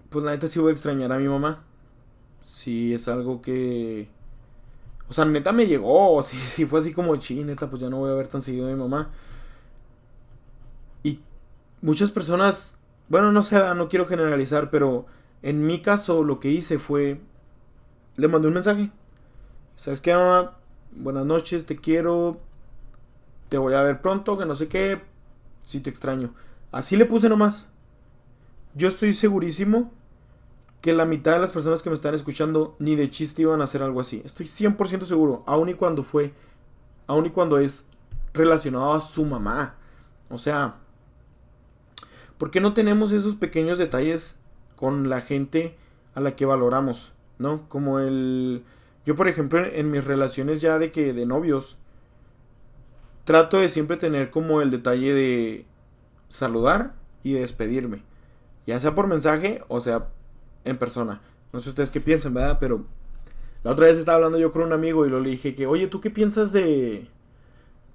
pues 0.10 0.23
la 0.23 0.32
neta 0.32 0.47
sí 0.47 0.60
voy 0.60 0.69
a 0.69 0.73
extrañar 0.73 1.12
a 1.12 1.17
mi 1.17 1.27
mamá. 1.27 1.63
Si 2.43 2.93
es 2.93 3.08
algo 3.08 3.41
que... 3.41 4.10
O 5.09 5.13
sea, 5.13 5.25
neta 5.25 5.51
me 5.51 5.67
llegó. 5.67 6.21
Si, 6.23 6.65
fue 6.65 6.79
así 6.79 6.93
como, 6.93 7.15
chi, 7.17 7.43
neta, 7.43 7.69
pues 7.69 7.81
ya 7.81 7.89
no 7.89 7.97
voy 7.99 8.11
a 8.11 8.15
ver 8.15 8.27
tan 8.27 8.41
seguido 8.41 8.67
a 8.67 8.71
mi 8.71 8.75
mamá. 8.75 9.11
Y 11.03 11.19
muchas 11.81 12.11
personas, 12.11 12.73
bueno, 13.09 13.31
no 13.31 13.43
sé, 13.43 13.57
no 13.75 13.89
quiero 13.89 14.07
generalizar, 14.07 14.69
pero 14.69 15.05
en 15.41 15.65
mi 15.65 15.81
caso 15.81 16.23
lo 16.23 16.39
que 16.39 16.49
hice 16.49 16.79
fue, 16.79 17.19
le 18.15 18.27
mandé 18.27 18.47
un 18.47 18.53
mensaje. 18.55 18.91
¿Sabes 19.75 20.01
qué, 20.01 20.13
mamá? 20.13 20.57
Buenas 20.91 21.25
noches, 21.25 21.65
te 21.65 21.75
quiero. 21.77 22.39
Te 23.49 23.57
voy 23.57 23.73
a 23.73 23.81
ver 23.81 24.01
pronto, 24.01 24.37
que 24.37 24.45
no 24.45 24.55
sé 24.55 24.67
qué. 24.67 25.01
Si 25.63 25.79
te 25.79 25.89
extraño. 25.89 26.33
Así 26.71 26.95
le 26.95 27.05
puse 27.05 27.29
nomás. 27.29 27.67
Yo 28.73 28.87
estoy 28.87 29.13
segurísimo 29.13 29.91
que 30.83 30.91
la 30.91 31.05
mitad 31.05 31.31
de 31.31 31.39
las 31.39 31.51
personas 31.51 31.81
que 31.81 31.89
me 31.89 31.95
están 31.95 32.13
escuchando 32.13 32.75
ni 32.77 32.97
de 32.97 33.09
chiste 33.09 33.43
iban 33.43 33.61
a 33.61 33.63
hacer 33.63 33.81
algo 33.81 34.01
así. 34.01 34.21
Estoy 34.25 34.47
100% 34.47 35.05
seguro, 35.05 35.41
aun 35.45 35.69
y 35.69 35.75
cuando 35.75 36.03
fue, 36.03 36.33
aun 37.07 37.25
y 37.25 37.29
cuando 37.29 37.57
es 37.57 37.87
relacionado 38.33 38.91
a 38.93 38.99
su 38.99 39.23
mamá. 39.23 39.75
O 40.29 40.37
sea, 40.37 40.75
¿por 42.37 42.51
qué 42.51 42.59
no 42.59 42.73
tenemos 42.73 43.13
esos 43.13 43.37
pequeños 43.37 43.77
detalles 43.77 44.37
con 44.75 45.07
la 45.07 45.21
gente 45.21 45.77
a 46.15 46.19
la 46.19 46.35
que 46.35 46.45
valoramos? 46.45 47.13
¿No? 47.39 47.69
Como 47.69 47.99
el 47.99 48.65
yo, 49.05 49.15
por 49.15 49.29
ejemplo, 49.29 49.65
en, 49.65 49.89
mis 49.89 50.03
relaciones 50.03 50.59
ya 50.59 50.79
de 50.79 50.91
que 50.91 51.13
de 51.13 51.25
novios, 51.25 51.77
trato 53.23 53.59
de 53.59 53.69
siempre 53.69 53.95
tener 53.95 54.31
como 54.31 54.61
el 54.61 54.69
detalle 54.69 55.13
de 55.13 55.65
saludar 56.27 56.93
y 57.23 57.31
despedirme. 57.31 58.03
Ya 58.67 58.81
sea 58.81 58.95
por 58.95 59.07
mensaje 59.07 59.63
o 59.69 59.79
sea 59.79 60.09
en 60.65 60.78
persona. 60.78 61.21
No 61.52 61.60
sé 61.60 61.69
ustedes 61.69 61.91
qué 61.91 62.02
piensan, 62.02 62.34
¿verdad? 62.34 62.58
Pero 62.60 62.86
la 63.63 63.71
otra 63.71 63.86
vez 63.86 63.97
estaba 63.97 64.15
hablando 64.15 64.38
yo 64.38 64.52
con 64.52 64.63
un 64.63 64.73
amigo 64.73 65.06
y 65.06 65.10
lo 65.10 65.19
le 65.19 65.30
dije 65.30 65.56
que, 65.56 65.67
oye, 65.67 65.88
¿tú 65.88 66.02
qué 66.02 66.10
piensas 66.10 66.52
de, 66.52 67.08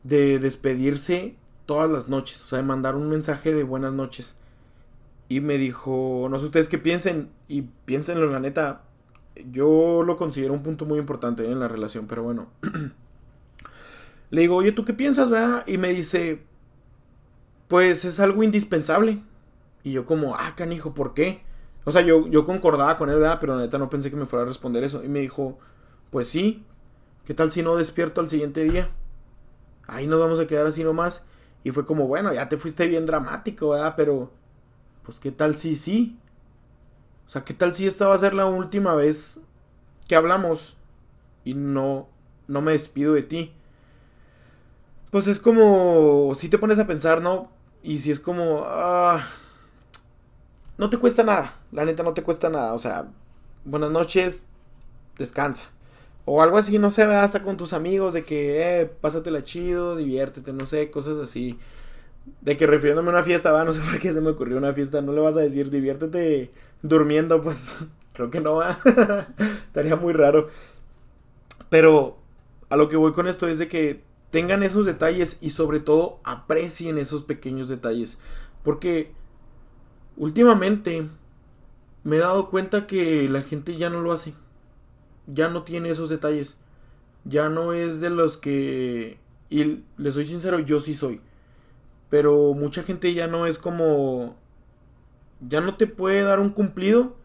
de 0.03 0.39
despedirse 0.39 1.37
todas 1.67 1.91
las 1.91 2.09
noches? 2.09 2.43
O 2.45 2.49
sea, 2.49 2.59
de 2.59 2.65
mandar 2.65 2.97
un 2.97 3.09
mensaje 3.11 3.53
de 3.53 3.65
buenas 3.65 3.93
noches. 3.93 4.35
Y 5.29 5.41
me 5.41 5.59
dijo, 5.59 6.29
no 6.31 6.39
sé 6.39 6.47
ustedes 6.47 6.69
qué 6.69 6.79
piensen, 6.79 7.29
y 7.49 7.63
piénsenlo, 7.85 8.31
la 8.31 8.41
neta, 8.41 8.83
yo 9.53 10.03
lo 10.03 10.17
considero 10.17 10.55
un 10.55 10.63
punto 10.63 10.87
muy 10.87 10.99
importante 10.99 11.45
en 11.51 11.61
la 11.61 11.69
relación, 11.69 12.07
pero 12.07 12.23
bueno. 12.23 12.49
Le 14.31 14.41
digo, 14.43 14.57
oye, 14.57 14.73
¿tú 14.73 14.85
qué 14.85 14.95
piensas, 14.95 15.31
verdad? 15.31 15.65
Y 15.67 15.79
me 15.79 15.89
dice, 15.89 16.43
pues 17.69 18.05
es 18.05 18.21
algo 18.21 18.43
indispensable. 18.43 19.23
Y 19.85 19.93
yo 19.93 20.05
como, 20.05 20.35
ah, 20.37 20.55
canijo, 20.57 20.95
¿por 20.95 21.15
qué? 21.15 21.43
O 21.89 21.91
sea, 21.91 22.03
yo, 22.03 22.29
yo 22.29 22.45
concordaba 22.45 22.99
con 22.99 23.09
él, 23.09 23.19
¿verdad? 23.19 23.39
Pero 23.41 23.57
la 23.57 23.63
neta 23.63 23.79
no 23.79 23.89
pensé 23.89 24.11
que 24.11 24.17
me 24.17 24.27
fuera 24.27 24.43
a 24.43 24.47
responder 24.47 24.85
eso. 24.85 25.03
Y 25.03 25.09
me 25.09 25.21
dijo, 25.21 25.59
pues 26.11 26.29
sí, 26.29 26.67
¿qué 27.25 27.33
tal 27.33 27.51
si 27.51 27.63
no 27.63 27.77
despierto 27.77 28.21
al 28.21 28.29
siguiente 28.29 28.63
día? 28.63 28.91
Ahí 29.87 30.07
nos 30.07 30.21
vamos 30.21 30.39
a 30.39 30.47
quedar 30.47 30.67
así 30.67 30.85
nomás. 30.85 31.25
Y 31.65 31.71
fue 31.71 31.87
como, 31.87 32.07
bueno, 32.07 32.31
ya 32.35 32.47
te 32.47 32.59
fuiste 32.59 32.87
bien 32.89 33.07
dramático, 33.07 33.71
¿verdad? 33.71 33.95
Pero, 33.97 34.31
pues, 35.03 35.19
¿qué 35.19 35.33
tal 35.33 35.57
si 35.57 35.75
sí? 35.75 36.19
O 37.27 37.31
sea, 37.31 37.43
¿qué 37.43 37.55
tal 37.55 37.75
si 37.75 37.87
esta 37.87 38.07
va 38.07 38.15
a 38.15 38.19
ser 38.19 38.35
la 38.35 38.45
última 38.45 38.95
vez 38.95 39.41
que 40.07 40.15
hablamos 40.15 40.77
y 41.43 41.55
no, 41.55 42.07
no 42.49 42.61
me 42.61 42.73
despido 42.73 43.15
de 43.15 43.23
ti? 43.23 43.55
Pues 45.11 45.27
es 45.27 45.41
como, 45.41 46.35
si 46.39 46.51
te 46.51 46.59
pones 46.59 46.79
a 46.79 46.87
pensar, 46.87 47.23
¿no? 47.23 47.51
Y 47.83 48.01
si 48.01 48.11
es 48.11 48.21
como, 48.21 48.65
ah, 48.67 49.27
no 50.77 50.91
te 50.91 50.99
cuesta 50.99 51.23
nada, 51.23 51.58
la 51.73 51.85
neta 51.85 52.03
no 52.03 52.15
te 52.15 52.23
cuesta 52.23 52.49
nada, 52.49 52.73
o 52.75 52.79
sea, 52.79 53.09
buenas 53.65 53.91
noches, 53.91 54.43
descansa. 55.19 55.69
O 56.25 56.43
algo 56.43 56.59
así, 56.59 56.79
no 56.79 56.91
sé, 56.91 57.05
hasta 57.05 57.43
con 57.43 57.57
tus 57.57 57.73
amigos, 57.73 58.13
de 58.15 58.23
que, 58.23 58.81
eh, 58.81 58.87
pásatela 58.87 59.43
chido, 59.45 59.97
diviértete, 59.97 60.53
no 60.53 60.67
sé, 60.67 60.91
cosas 60.91 61.19
así. 61.19 61.59
De 62.43 62.59
que 62.59 62.67
refiriéndome 62.67 63.09
a 63.09 63.15
una 63.15 63.23
fiesta, 63.23 63.51
va, 63.51 63.65
no 63.65 63.73
sé 63.73 63.81
por 63.91 63.99
qué 63.99 64.13
se 64.13 64.21
me 64.21 64.31
ocurrió 64.31 64.59
una 64.59 64.75
fiesta, 64.75 65.01
no 65.01 65.13
le 65.13 65.21
vas 65.21 65.37
a 65.37 65.41
decir 65.41 65.71
diviértete 65.71 66.51
durmiendo, 66.83 67.41
pues 67.41 67.79
creo 68.13 68.31
que 68.31 68.41
no 68.41 68.57
va. 68.57 68.79
Estaría 69.67 69.97
muy 69.97 70.13
raro. 70.13 70.49
Pero 71.71 72.19
a 72.69 72.77
lo 72.77 72.89
que 72.89 72.97
voy 72.97 73.13
con 73.13 73.27
esto 73.29 73.49
es 73.49 73.59
de 73.59 73.69
que 73.69 74.03
tengan 74.31 74.63
esos 74.63 74.85
detalles 74.85 75.39
y 75.41 75.51
sobre 75.51 75.81
todo 75.81 76.21
aprecien 76.25 76.99
esos 76.99 77.23
pequeños 77.23 77.69
detalles. 77.69 78.19
Porque 78.63 79.13
últimamente 80.17 81.09
me 82.09 82.17
he 82.17 82.21
dado 82.21 82.51
cuenta 82.51 82.87
que 82.87 83.29
la 83.29 83.43
gente 83.43 83.77
ya 83.77 83.91
no 83.91 84.01
lo 84.01 84.13
hace. 84.13 84.35
Ya 85.27 85.49
no 85.49 85.63
tiene 85.63 85.91
esos 85.91 86.09
detalles. 86.09 86.59
Ya 87.25 87.49
no 87.49 87.73
es 87.73 88.01
de 88.01 88.11
los 88.11 88.37
que... 88.37 89.19
Y 89.51 89.83
les 89.97 90.15
soy 90.15 90.25
sincero, 90.25 90.59
yo 90.61 90.81
sí 90.81 90.95
soy. 90.95 91.21
Pero 92.11 92.55
mucha 92.55 92.83
gente 92.83 93.13
ya 93.15 93.27
no 93.27 93.47
es 93.47 93.59
como 93.59 94.37
ya 95.41 95.61
no 95.61 95.77
te 95.77 95.87
puede 95.87 96.23
dar 96.23 96.41
un 96.41 96.51
cumplido 96.51 97.17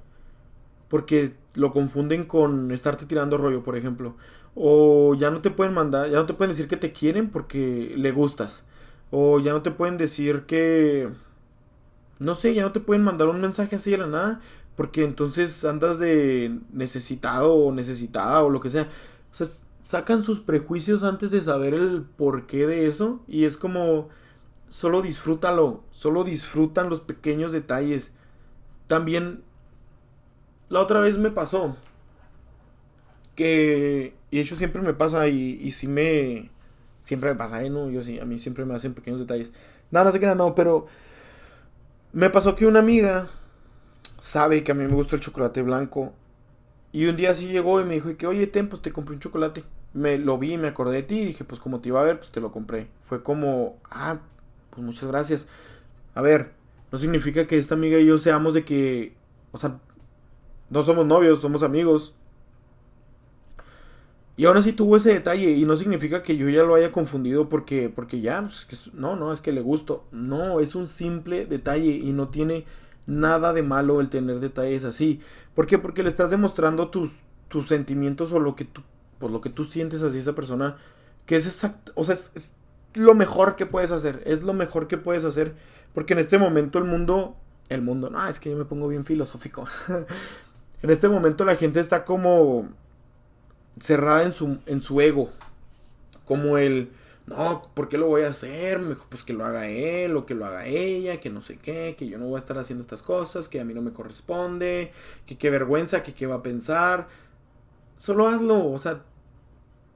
porque 0.87 1.33
lo 1.55 1.71
confunden 1.71 2.25
con 2.25 2.71
estarte 2.71 3.05
tirando 3.05 3.37
rollo, 3.37 3.63
por 3.63 3.75
ejemplo. 3.75 4.15
O 4.55 5.15
ya 5.15 5.31
no 5.31 5.41
te 5.41 5.49
pueden 5.49 5.73
mandar, 5.73 6.09
ya 6.09 6.17
no 6.17 6.25
te 6.25 6.33
pueden 6.33 6.51
decir 6.51 6.67
que 6.67 6.77
te 6.77 6.91
quieren 6.91 7.31
porque 7.31 7.93
le 7.97 8.11
gustas. 8.11 8.63
O 9.09 9.39
ya 9.39 9.53
no 9.53 9.61
te 9.61 9.71
pueden 9.71 9.97
decir 9.97 10.41
que... 10.41 11.09
No 12.19 12.35
sé, 12.35 12.53
ya 12.53 12.61
no 12.61 12.71
te 12.71 12.79
pueden 12.79 13.03
mandar 13.03 13.27
un 13.27 13.41
mensaje 13.41 13.75
así 13.75 13.91
de 13.91 13.97
la 13.97 14.07
nada. 14.07 14.41
Porque 14.75 15.03
entonces 15.03 15.63
andas 15.65 15.99
de 15.99 16.59
necesitado 16.71 17.53
o 17.53 17.71
necesitada 17.71 18.43
o 18.43 18.49
lo 18.49 18.59
que 18.59 18.69
sea. 18.69 18.89
O 19.31 19.35
sea, 19.35 19.47
sacan 19.83 20.23
sus 20.23 20.39
prejuicios 20.39 21.03
antes 21.03 21.31
de 21.31 21.41
saber 21.41 21.73
el 21.73 22.01
porqué 22.01 22.65
de 22.65 22.87
eso. 22.87 23.21
Y 23.27 23.45
es 23.45 23.57
como 23.57 24.09
solo 24.69 25.03
disfrútalo, 25.03 25.83
solo 25.91 26.23
disfrutan 26.23 26.89
los 26.89 26.99
pequeños 26.99 27.51
detalles. 27.51 28.11
También, 28.87 29.43
la 30.69 30.79
otra 30.79 30.99
vez 30.99 31.19
me 31.19 31.29
pasó 31.29 31.75
que, 33.35 34.15
y 34.31 34.37
de 34.37 34.41
hecho 34.41 34.55
siempre 34.55 34.81
me 34.81 34.93
pasa 34.93 35.27
y, 35.27 35.59
y 35.61 35.71
si 35.71 35.87
me, 35.87 36.49
siempre 37.03 37.29
me 37.29 37.35
pasa, 37.35 37.63
¿eh? 37.63 37.69
¿no? 37.69 37.89
Yo 37.89 38.01
sí, 38.01 38.19
a 38.19 38.25
mí 38.25 38.39
siempre 38.39 38.65
me 38.65 38.73
hacen 38.73 38.93
pequeños 38.93 39.19
detalles. 39.19 39.51
Nada, 39.91 40.05
no 40.05 40.11
sé 40.11 40.19
qué, 40.19 40.25
no, 40.33 40.55
pero 40.55 40.87
me 42.11 42.29
pasó 42.29 42.55
que 42.55 42.65
una 42.65 42.79
amiga 42.79 43.27
sabe 44.23 44.63
que 44.63 44.71
a 44.71 44.75
mí 44.75 44.85
me 44.85 44.93
gusta 44.93 45.17
el 45.17 45.21
chocolate 45.21 45.61
blanco 45.61 46.13
y 46.93 47.07
un 47.07 47.17
día 47.17 47.31
así 47.31 47.47
llegó 47.47 47.81
y 47.81 47.83
me 47.83 47.95
dijo 47.95 48.15
que, 48.15 48.25
oye, 48.25 48.47
ten, 48.47 48.69
pues 48.69 48.81
te 48.81 48.93
compré 48.93 49.15
un 49.15 49.19
chocolate. 49.19 49.65
Me 49.93 50.17
lo 50.17 50.37
vi, 50.37 50.57
me 50.57 50.69
acordé 50.69 50.95
de 50.95 51.03
ti 51.03 51.19
y 51.19 51.25
dije, 51.25 51.43
pues 51.43 51.59
como 51.59 51.81
te 51.81 51.89
iba 51.89 51.99
a 51.99 52.05
ver, 52.05 52.19
pues 52.19 52.31
te 52.31 52.39
lo 52.39 52.49
compré. 52.49 52.87
Fue 53.01 53.21
como, 53.21 53.81
ah, 53.91 54.19
pues 54.69 54.81
muchas 54.81 55.09
gracias. 55.09 55.49
A 56.15 56.21
ver, 56.21 56.53
no 56.89 56.99
significa 56.99 57.47
que 57.47 57.57
esta 57.57 57.75
amiga 57.75 57.99
y 57.99 58.05
yo 58.05 58.17
seamos 58.17 58.53
de 58.53 58.63
que, 58.63 59.13
o 59.51 59.57
sea, 59.57 59.77
no 60.69 60.83
somos 60.83 61.05
novios, 61.05 61.41
somos 61.41 61.61
amigos. 61.61 62.15
Y 64.37 64.45
aún 64.45 64.55
así 64.55 64.71
tuvo 64.71 64.95
ese 64.95 65.13
detalle 65.13 65.51
y 65.51 65.65
no 65.65 65.75
significa 65.75 66.23
que 66.23 66.37
yo 66.37 66.47
ya 66.47 66.63
lo 66.63 66.75
haya 66.75 66.93
confundido 66.93 67.49
porque, 67.49 67.89
porque 67.89 68.21
ya, 68.21 68.41
pues, 68.41 68.93
no, 68.93 69.17
no, 69.17 69.33
es 69.33 69.41
que 69.41 69.51
le 69.51 69.61
gusto. 69.61 70.05
No, 70.13 70.61
es 70.61 70.75
un 70.75 70.87
simple 70.87 71.45
detalle 71.45 71.91
y 71.91 72.13
no 72.13 72.29
tiene 72.29 72.65
nada 73.05 73.53
de 73.53 73.63
malo 73.63 74.01
el 74.01 74.09
tener 74.09 74.39
detalles 74.39 74.83
así. 74.85 75.21
¿Por 75.55 75.67
qué? 75.67 75.77
Porque 75.77 76.03
le 76.03 76.09
estás 76.09 76.29
demostrando 76.29 76.89
tus, 76.89 77.11
tus 77.47 77.67
sentimientos 77.67 78.31
o 78.31 78.39
lo 78.39 78.55
que 78.55 78.65
tú, 78.65 78.81
por 79.19 79.31
lo 79.31 79.41
que 79.41 79.49
tú 79.49 79.63
sientes 79.63 80.03
hacia 80.03 80.19
esa 80.19 80.33
persona. 80.33 80.77
Que 81.25 81.35
es 81.35 81.45
exacto, 81.45 81.91
o 81.95 82.03
sea, 82.03 82.15
es 82.15 82.53
lo 82.95 83.15
mejor 83.15 83.55
que 83.55 83.65
puedes 83.65 83.91
hacer. 83.91 84.21
Es 84.25 84.43
lo 84.43 84.53
mejor 84.53 84.87
que 84.87 84.97
puedes 84.97 85.25
hacer. 85.25 85.55
Porque 85.93 86.13
en 86.13 86.19
este 86.19 86.37
momento 86.37 86.79
el 86.79 86.85
mundo. 86.85 87.35
El 87.69 87.81
mundo, 87.81 88.09
no, 88.09 88.27
es 88.27 88.39
que 88.39 88.49
yo 88.49 88.57
me 88.57 88.65
pongo 88.65 88.87
bien 88.87 89.05
filosófico. 89.05 89.65
en 90.81 90.89
este 90.89 91.07
momento 91.07 91.45
la 91.45 91.55
gente 91.55 91.79
está 91.79 92.03
como 92.03 92.69
cerrada 93.79 94.23
en 94.23 94.33
su, 94.33 94.59
en 94.65 94.81
su 94.81 94.99
ego. 95.01 95.29
Como 96.25 96.57
el. 96.57 96.91
No, 97.25 97.61
¿por 97.73 97.87
qué 97.87 97.97
lo 97.97 98.07
voy 98.07 98.23
a 98.23 98.29
hacer? 98.29 98.79
Mejor 98.79 99.07
pues 99.09 99.23
que 99.23 99.33
lo 99.33 99.45
haga 99.45 99.67
él 99.67 100.17
o 100.17 100.25
que 100.25 100.35
lo 100.35 100.45
haga 100.45 100.65
ella, 100.65 101.19
que 101.21 101.29
no 101.29 101.41
sé 101.41 101.57
qué, 101.57 101.95
que 101.97 102.07
yo 102.07 102.17
no 102.17 102.25
voy 102.25 102.35
a 102.35 102.39
estar 102.39 102.57
haciendo 102.57 102.81
estas 102.81 103.01
cosas, 103.01 103.47
que 103.47 103.61
a 103.61 103.65
mí 103.65 103.73
no 103.73 103.81
me 103.81 103.93
corresponde, 103.93 104.91
que 105.25 105.37
qué 105.37 105.49
vergüenza, 105.49 106.03
que 106.03 106.13
qué 106.13 106.27
va 106.27 106.35
a 106.35 106.43
pensar. 106.43 107.07
Solo 107.97 108.27
hazlo, 108.27 108.69
o 108.69 108.77
sea, 108.77 109.03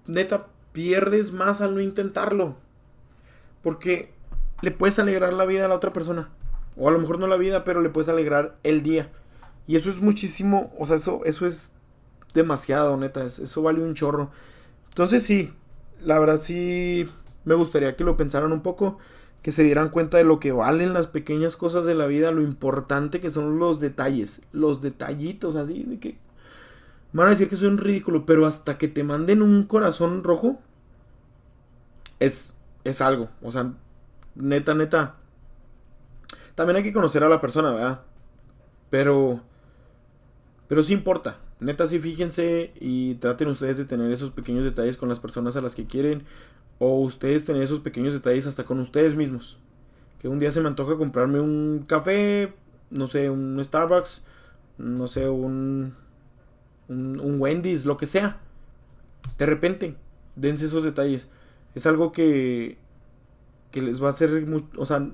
neta, 0.06 0.48
pierdes 0.72 1.34
más 1.34 1.60
al 1.60 1.76
no 1.76 1.82
intentarlo. 1.82 2.56
Porque 3.62 4.14
le 4.62 4.72
puedes 4.72 4.98
alegrar 5.00 5.34
la 5.34 5.46
vida 5.46 5.66
a 5.66 5.68
la 5.68 5.76
otra 5.76 5.92
persona. 5.92 6.30
O 6.78 6.88
a 6.88 6.92
lo 6.92 7.00
mejor 7.00 7.20
no 7.20 7.28
la 7.28 7.38
vida, 7.38 7.66
pero 7.66 7.82
le 7.82 7.90
puedes 7.90 8.10
alegrar 8.10 8.58
el 8.64 8.84
día. 8.84 9.12
Y 9.68 9.76
eso 9.76 9.90
es 9.90 10.00
muchísimo, 10.00 10.74
o 10.78 10.86
sea, 10.86 10.96
eso, 10.96 11.26
eso 11.26 11.46
es 11.46 11.74
demasiado, 12.34 12.96
neta, 12.96 13.26
eso 13.26 13.62
vale 13.62 13.82
un 13.82 13.96
chorro. 13.96 14.32
Entonces 14.90 15.24
sí, 15.24 15.54
la 16.04 16.20
verdad 16.20 16.40
sí 16.42 17.08
me 17.46 17.56
gustaría 17.56 17.96
que 17.96 18.04
lo 18.04 18.18
pensaran 18.18 18.52
un 18.52 18.62
poco. 18.62 18.98
que 19.42 19.52
se 19.52 19.64
dieran 19.64 19.90
cuenta 19.90 20.18
de 20.18 20.24
lo 20.26 20.40
que 20.40 20.52
valen 20.52 20.94
las 20.94 21.08
pequeñas 21.08 21.56
cosas 21.56 21.86
de 21.86 21.96
la 21.96 22.06
vida, 22.08 22.32
lo 22.32 22.42
importante 22.42 23.22
que 23.22 23.30
son 23.30 23.60
los 23.60 23.80
detalles, 23.80 24.42
los 24.52 24.82
detallitos 24.82 25.56
así, 25.56 25.84
de 25.84 26.00
que 26.00 26.18
van 27.14 27.28
a 27.28 27.30
decir 27.32 27.48
que 27.50 27.56
soy 27.56 27.70
un 27.70 27.78
ridículo, 27.78 28.26
pero 28.26 28.46
hasta 28.46 28.78
que 28.78 28.88
te 28.90 29.04
manden 29.04 29.42
un 29.42 29.64
corazón 29.64 30.24
rojo, 30.24 30.60
es, 32.20 32.56
es 32.84 33.02
algo, 33.02 33.30
o 33.42 33.52
sea, 33.52 33.72
neta, 34.36 34.74
neta. 34.74 35.16
También 36.56 36.78
hay 36.78 36.84
que 36.84 36.94
conocer 36.94 37.24
a 37.24 37.30
la 37.30 37.40
persona, 37.40 37.72
¿verdad? 37.72 38.02
Pero, 38.90 39.42
pero 40.68 40.84
sí 40.84 40.94
importa, 40.94 41.38
neta, 41.60 41.86
sí 41.86 42.00
fíjense 42.00 42.72
y 42.80 43.16
traten 43.16 43.48
ustedes 43.48 43.78
de 43.78 43.86
tener 43.86 44.12
esos 44.12 44.32
pequeños 44.32 44.64
detalles 44.64 44.98
con 44.98 45.10
las 45.10 45.20
personas 45.20 45.56
a 45.56 45.62
las 45.62 45.76
que 45.76 45.86
quieren 45.86 46.24
o 46.80 47.02
ustedes 47.02 47.46
tener 47.46 47.64
esos 47.64 47.80
pequeños 47.80 48.14
detalles 48.14 48.48
hasta 48.48 48.64
con 48.64 48.80
ustedes 48.80 49.16
mismos. 49.16 49.58
Que 50.20 50.28
un 50.28 50.40
día 50.40 50.52
se 50.52 50.62
me 50.62 50.68
antoja 50.68 50.98
comprarme 50.98 51.40
un 51.40 51.86
café, 51.88 52.54
no 52.90 53.08
sé, 53.08 53.30
un 53.30 53.64
Starbucks, 53.64 54.26
no 54.78 55.08
sé, 55.08 55.30
un, 55.30 55.96
un, 56.88 57.42
Wendy's, 57.42 57.86
lo 57.86 57.98
que 57.98 58.06
sea. 58.08 58.40
De 59.38 59.46
repente, 59.46 59.96
dense 60.36 60.66
esos 60.66 60.84
detalles. 60.84 61.30
Es 61.76 61.86
algo 61.86 62.12
que, 62.12 62.78
que 63.72 63.82
les 63.82 64.02
va 64.02 64.08
a 64.08 64.10
hacer, 64.10 64.48
o 64.78 64.86
sea, 64.86 65.10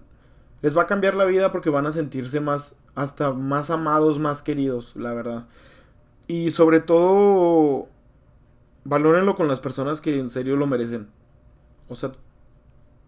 les 0.62 0.78
va 0.78 0.84
a 0.84 0.88
cambiar 0.88 1.16
la 1.16 1.26
vida 1.26 1.52
porque 1.52 1.70
van 1.70 1.86
a 1.86 1.92
sentirse 1.92 2.40
más, 2.40 2.76
hasta 2.96 3.34
más 3.34 3.70
amados, 3.70 4.20
más 4.20 4.42
queridos, 4.42 4.96
la 4.96 5.14
verdad. 5.14 5.48
Y 6.28 6.52
sobre 6.52 6.80
todo, 6.80 7.88
valórenlo 8.86 9.36
con 9.36 9.48
las 9.48 9.60
personas 9.60 10.02
que 10.02 10.20
en 10.20 10.30
serio 10.30 10.56
lo 10.56 10.68
merecen. 10.68 11.10
O 11.90 11.96
sea, 11.96 12.14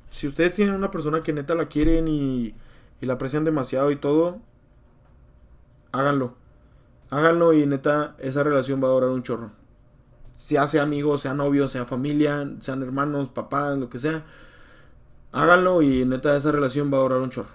si 0.09 0.27
ustedes 0.27 0.53
tienen 0.53 0.75
una 0.75 0.91
persona 0.91 1.23
que 1.23 1.33
neta 1.33 1.55
la 1.55 1.67
quieren 1.67 2.07
y, 2.07 2.55
y 3.01 3.05
la 3.05 3.13
aprecian 3.13 3.45
demasiado 3.45 3.91
y 3.91 3.95
todo, 3.95 4.39
háganlo. 5.91 6.35
Háganlo 7.09 7.53
y 7.53 7.65
neta 7.65 8.15
esa 8.19 8.43
relación 8.43 8.83
va 8.83 8.87
a 8.87 8.91
durar 8.91 9.09
un 9.09 9.23
chorro. 9.23 9.51
Ya 10.47 10.67
sea 10.67 10.83
amigos, 10.83 11.21
sea 11.21 11.33
novio, 11.33 11.67
sea 11.67 11.85
familia, 11.85 12.49
sean 12.61 12.83
hermanos, 12.83 13.29
papás, 13.29 13.77
lo 13.77 13.89
que 13.89 13.99
sea. 13.99 14.23
Háganlo 15.31 15.81
y 15.81 16.05
neta 16.05 16.35
esa 16.35 16.51
relación 16.51 16.91
va 16.93 16.97
a 16.97 17.01
durar 17.01 17.19
un 17.19 17.29
chorro. 17.29 17.49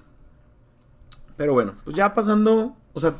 Pero 1.37 1.55
bueno, 1.55 1.75
pues 1.85 1.97
ya 1.97 2.13
pasando, 2.15 2.77
o 2.93 3.01
sea, 3.01 3.15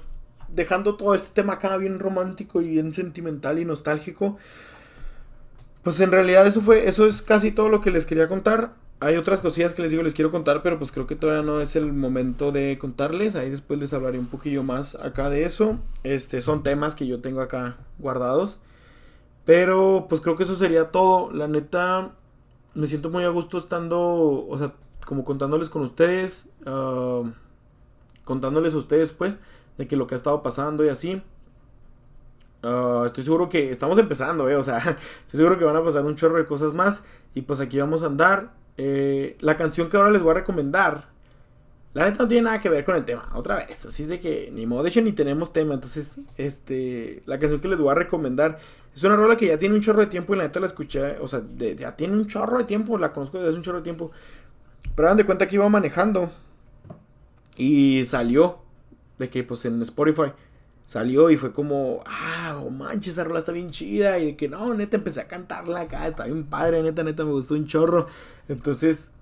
dejando 0.55 0.97
todo 0.97 1.15
este 1.15 1.29
tema 1.33 1.55
acá 1.55 1.77
bien 1.77 1.99
romántico 1.99 2.61
y 2.61 2.69
bien 2.69 2.93
sentimental 2.93 3.59
y 3.59 3.65
nostálgico. 3.65 4.39
Pues 5.83 6.01
en 6.01 6.11
realidad 6.11 6.47
eso 6.47 6.61
fue, 6.61 6.89
eso 6.89 7.07
es 7.07 7.23
casi 7.23 7.53
todo 7.53 7.69
lo 7.69 7.81
que 7.81 7.91
les 7.91 8.07
quería 8.07 8.29
contar. 8.29 8.75
Hay 9.03 9.17
otras 9.17 9.41
cosillas 9.41 9.73
que 9.73 9.81
les 9.81 9.91
digo 9.91 10.03
les 10.03 10.13
quiero 10.13 10.31
contar, 10.31 10.63
pero 10.63 10.79
pues 10.79 10.93
creo 10.93 11.07
que 11.07 11.17
todavía 11.17 11.43
no 11.43 11.63
es 11.63 11.75
el 11.75 11.93
momento 11.93 12.53
de 12.53 12.77
contarles. 12.79 13.35
Ahí 13.35 13.49
después 13.49 13.81
les 13.81 13.95
hablaré 13.95 14.19
un 14.19 14.27
poquillo 14.27 14.63
más 14.63 14.95
acá 14.95 15.31
de 15.31 15.45
eso. 15.45 15.79
Este 16.05 16.43
son 16.43 16.63
temas 16.63 16.95
que 16.95 17.07
yo 17.07 17.21
tengo 17.21 17.41
acá 17.41 17.79
guardados. 17.99 18.61
Pero 19.47 20.07
pues 20.09 20.21
creo 20.21 20.37
que 20.37 20.43
eso 20.43 20.55
sería 20.55 20.91
todo. 20.91 21.33
La 21.33 21.49
neta 21.49 22.11
me 22.75 22.87
siento 22.87 23.09
muy 23.09 23.25
a 23.25 23.31
gusto 23.31 23.57
estando, 23.57 23.99
o 24.47 24.59
sea, 24.59 24.75
como 25.07 25.25
contándoles 25.25 25.71
con 25.71 25.81
ustedes, 25.83 26.51
ah, 26.67 27.23
contándoles 28.25 28.75
a 28.75 28.79
ustedes 28.79 29.13
pues 29.13 29.39
de 29.81 29.89
que 29.89 29.97
lo 29.97 30.07
que 30.07 30.15
ha 30.15 30.19
estado 30.19 30.43
pasando 30.43 30.85
y 30.85 30.89
así. 30.89 31.23
Ah, 32.63 33.05
estoy 33.07 33.25
seguro 33.25 33.49
que 33.49 33.73
estamos 33.73 33.99
empezando, 33.99 34.49
eh, 34.49 34.55
o 34.55 34.63
sea, 34.63 34.79
estoy 35.27 35.39
seguro 35.39 35.59
que 35.59 35.65
van 35.65 35.77
a 35.77 35.83
pasar 35.83 36.05
un 36.05 36.17
chorro 36.17 36.37
de 36.37 36.47
cosas 36.47 36.75
más. 36.75 37.03
Y 37.35 37.43
pues 37.43 37.61
aquí 37.61 37.79
vamos 37.79 38.03
a 38.03 38.07
andar. 38.07 38.53
Eh, 38.77 39.37
la 39.41 39.57
canción 39.57 39.89
que 39.89 39.97
ahora 39.97 40.11
les 40.11 40.23
voy 40.23 40.33
a 40.33 40.35
recomendar, 40.35 41.09
la 41.95 42.05
neta 42.05 42.23
no 42.23 42.29
tiene 42.29 42.43
nada 42.43 42.61
que 42.61 42.69
ver 42.69 42.85
con 42.85 42.95
el 42.95 43.05
tema, 43.07 43.31
otra 43.35 43.57
vez. 43.57 43.87
Así 43.87 44.03
es 44.03 44.09
de 44.09 44.21
que 44.21 44.51
ni 44.53 44.67
modo, 44.67 44.83
de 44.83 44.91
hecho 44.91 45.01
ni 45.01 45.13
tenemos 45.13 45.53
tema. 45.53 45.75
Entonces, 45.75 46.21
este, 46.37 47.23
la 47.25 47.39
canción 47.39 47.61
que 47.61 47.69
les 47.69 47.79
voy 47.79 47.91
a 47.91 47.95
recomendar 47.95 48.59
es 48.95 49.03
una 49.03 49.17
rola 49.17 49.37
que 49.37 49.47
ya 49.47 49.59
tiene 49.59 49.75
un 49.75 49.81
chorro 49.81 50.01
de 50.01 50.09
tiempo 50.09 50.35
y 50.35 50.39
la 50.39 50.45
neta 50.45 50.61
la 50.61 50.67
escuché, 50.67 51.19
o 51.21 51.29
sea, 51.29 51.43
ya 51.57 51.97
tiene 51.97 52.15
un 52.15 52.27
chorro 52.27 52.59
de 52.59 52.65
tiempo, 52.65 52.99
la 52.99 53.13
conozco 53.13 53.39
desde 53.39 53.51
hace 53.51 53.57
un 53.57 53.65
chorro 53.65 53.79
de 53.79 53.85
tiempo. 53.85 54.11
Pero 54.95 55.09
hagan 55.09 55.17
de 55.17 55.25
cuenta 55.25 55.49
que 55.49 55.57
iba 55.57 55.69
manejando 55.69 56.31
y 57.57 58.05
salió 58.05 58.60
de 59.21 59.31
que 59.31 59.45
pues 59.45 59.65
en 59.67 59.81
Spotify 59.83 60.33
salió 60.87 61.31
y 61.31 61.37
fue 61.37 61.53
como, 61.53 62.03
ah, 62.07 62.61
oh 62.61 62.71
manches, 62.71 63.13
esa 63.13 63.23
rola 63.23 63.39
está 63.41 63.53
bien 63.53 63.71
chida. 63.71 64.19
Y 64.19 64.27
de 64.27 64.37
que 64.37 64.49
no, 64.49 64.75
neta, 64.75 64.97
empecé 64.97 65.21
a 65.21 65.29
cantarla 65.29 65.83
acá, 65.83 66.09
está 66.09 66.25
bien 66.25 66.45
padre, 66.45 66.83
neta, 66.83 67.05
neta, 67.05 67.25
me 67.25 67.31
gustó 67.31 67.55
un 67.55 67.67
chorro. 67.67 68.09
Entonces, 68.49 69.13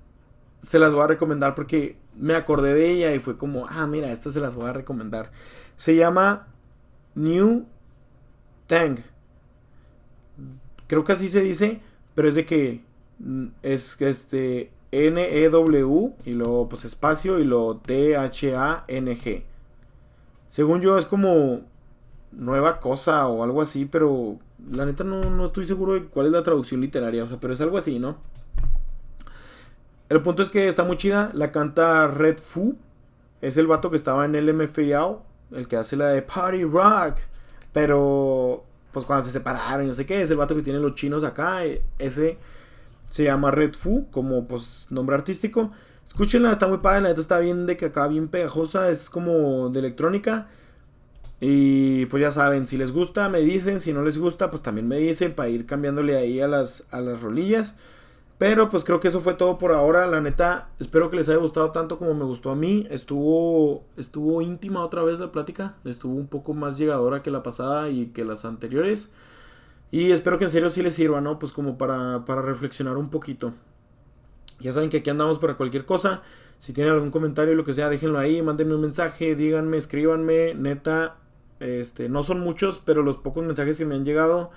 se 0.63 0.79
las 0.79 0.95
voy 0.95 1.03
a 1.03 1.09
recomendar 1.09 1.55
porque 1.55 1.99
me 2.17 2.35
acordé 2.35 2.73
de 2.73 2.91
ella 2.91 3.15
y 3.15 3.19
fue 3.19 3.37
como, 3.37 3.67
ah, 3.69 3.87
mira, 3.87 4.11
esta 4.11 4.31
se 4.31 4.41
las 4.41 4.55
voy 4.55 4.71
a 4.71 4.73
recomendar. 4.73 5.31
Se 5.77 5.95
llama 5.95 6.49
New 7.15 7.67
Tang. 8.67 9.01
Creo 10.87 11.05
que 11.05 11.13
así 11.13 11.29
se 11.29 11.43
dice, 11.43 11.81
pero 12.15 12.29
es 12.29 12.35
de 12.35 12.47
que 12.47 12.83
mm, 13.19 13.47
es 13.63 14.01
este 14.01 14.71
N-E-W 14.91 16.15
y 16.25 16.33
luego 16.33 16.69
pues 16.69 16.85
espacio 16.87 17.39
y 17.39 17.45
luego 17.45 17.77
T-H-A-N-G. 17.77 19.45
Según 20.49 20.81
yo 20.81 20.99
es 20.99 21.07
como 21.07 21.61
nueva 22.33 22.81
cosa 22.81 23.27
o 23.27 23.43
algo 23.43 23.63
así, 23.63 23.85
pero 23.85 24.39
la 24.71 24.87
neta 24.87 25.05
no, 25.05 25.45
estoy 25.47 25.67
seguro 25.67 25.95
de 25.95 26.05
cuál 26.05 26.27
es 26.27 26.33
la 26.33 26.43
traducción 26.43 26.81
literaria, 26.81 27.25
o 27.25 27.29
sea, 27.29 27.39
pero 27.41 27.53
es 27.53 27.61
algo 27.61 27.79
así, 27.79 27.99
¿no? 27.99 28.17
El 30.09 30.23
punto 30.23 30.43
es 30.43 30.49
que 30.49 30.69
está 30.69 30.85
muy 30.85 30.97
chida, 30.97 31.31
la 31.35 31.53
canta 31.53 32.07
Red 32.09 32.39
Fu, 32.39 32.77
es 33.41 33.57
el 33.57 33.67
vato 33.67 33.91
que 33.91 33.97
estaba 33.97 34.25
en 34.25 34.35
el 34.35 34.53
MFAO, 34.55 35.23
el 35.53 35.69
que 35.69 35.77
hace 35.77 35.97
la 35.97 36.09
de 36.09 36.23
Party 36.23 36.65
Rock, 36.65 37.19
pero 37.73 38.65
pues 38.93 39.05
cuando 39.05 39.25
se 39.25 39.33
separaron, 39.33 39.87
no 39.87 39.95
sé 39.95 40.07
qué, 40.07 40.23
es 40.23 40.31
el 40.31 40.39
vato 40.39 40.55
que 40.55 40.63
tiene 40.63 40.79
los 40.79 40.95
chinos 40.95 41.25
acá, 41.25 41.65
e, 41.65 41.83
ese 41.99 42.39
se 43.11 43.25
llama 43.25 43.51
Red 43.51 43.75
Fu, 43.75 44.07
como 44.11 44.45
pues 44.45 44.87
nombre 44.91 45.17
artístico. 45.17 45.73
Escúchenla, 46.09 46.53
está 46.53 46.67
muy 46.67 46.79
padre, 46.79 47.03
la 47.03 47.09
neta 47.11 47.21
está 47.21 47.39
bien 47.39 47.67
de 47.67 47.77
que 47.77 47.87
acá 47.87 48.09
bien 48.09 48.29
pegajosa, 48.29 48.91
es 48.91 49.09
como 49.09 49.69
de 49.71 49.79
electrónica. 49.79 50.49
Y 51.41 52.07
pues 52.07 52.21
ya 52.21 52.33
saben, 52.33 52.67
si 52.67 52.77
les 52.77 52.91
gusta 52.93 53.29
me 53.29 53.41
dicen, 53.41 53.81
si 53.81 53.93
no 53.93 54.03
les 54.03 54.19
gusta 54.19 54.51
pues 54.51 54.63
también 54.63 54.89
me 54.89 54.97
dicen 54.97 55.35
para 55.35 55.49
ir 55.49 55.67
cambiándole 55.67 56.17
ahí 56.17 56.41
a 56.41 56.49
las, 56.49 56.87
a 56.91 57.01
las 57.01 57.23
rolillas. 57.23 57.77
Pero 58.39 58.71
pues 58.71 58.85
creo 58.85 59.01
que 59.01 59.09
eso 59.09 59.21
fue 59.21 59.35
todo 59.35 59.59
por 59.59 59.73
ahora, 59.73 60.07
la 60.07 60.21
neta, 60.21 60.69
espero 60.79 61.11
que 61.11 61.17
les 61.17 61.29
haya 61.29 61.39
gustado 61.39 61.73
tanto 61.73 61.99
como 61.99 62.15
me 62.15 62.25
gustó 62.25 62.51
a 62.51 62.57
mí. 62.57 62.87
Estuvo 62.91 63.85
estuvo 63.97 64.43
íntima 64.43 64.85
otra 64.85 65.03
vez 65.03 65.19
la 65.21 65.33
plática, 65.33 65.75
estuvo 65.85 66.15
un 66.15 66.29
poco 66.29 66.55
más 66.55 66.79
llegadora 66.79 67.23
que 67.23 67.31
la 67.31 67.43
pasada 67.43 67.91
y 67.91 68.07
que 68.07 68.25
las 68.25 68.45
anteriores. 68.45 69.13
Y 69.91 70.13
espero 70.13 70.39
que 70.39 70.45
en 70.45 70.51
serio 70.51 70.71
sí 70.71 70.83
les 70.83 70.95
sirva, 70.95 71.21
¿no? 71.21 71.39
Pues 71.39 71.53
como 71.53 71.79
para, 71.79 72.25
para 72.25 72.43
reflexionar 72.43 72.97
un 72.97 73.11
poquito. 73.11 73.55
Ya 74.61 74.73
saben 74.73 74.91
que 74.91 74.99
aquí 74.99 75.11
andamos 75.11 75.39
para 75.39 75.57
cualquier 75.57 75.85
cosa. 75.85 76.23
Si 76.59 76.73
tienen 76.73 76.93
algún 76.93 77.11
comentario, 77.11 77.55
lo 77.55 77.65
que 77.65 77.75
sea, 77.75 77.89
déjenlo 77.89 78.19
ahí, 78.19 78.43
mándenme 78.43 78.75
un 78.75 78.81
mensaje, 78.81 79.35
díganme, 79.37 79.77
escríbanme. 79.77 80.55
Neta, 80.55 81.17
este, 81.61 82.09
no 82.09 82.23
son 82.23 82.41
muchos, 82.41 82.81
pero 82.85 83.03
los 83.03 83.17
pocos 83.17 83.45
mensajes 83.45 83.79
que 83.79 83.85
me 83.85 83.95
han 83.95 84.05
llegado 84.05 84.51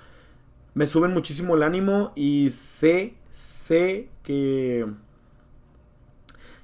me 0.74 0.86
suben 0.86 1.12
muchísimo 1.12 1.54
el 1.54 1.62
ánimo 1.62 2.12
y 2.16 2.50
sé, 2.50 3.14
sé 3.30 4.08
que 4.22 4.86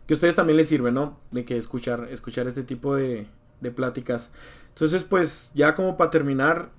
que 0.09 0.14
a 0.14 0.16
ustedes 0.16 0.34
también 0.34 0.57
les 0.57 0.66
sirve, 0.66 0.91
¿no? 0.91 1.18
De 1.30 1.45
que 1.45 1.59
escuchar, 1.59 2.09
escuchar 2.11 2.49
este 2.49 2.62
tipo 2.62 2.97
de, 2.97 3.26
de 3.61 3.70
pláticas. 3.70 4.32
Entonces, 4.70 5.03
pues, 5.03 5.51
ya 5.55 5.74
como 5.74 5.99
para 5.99 6.11
terminar, 6.11 6.70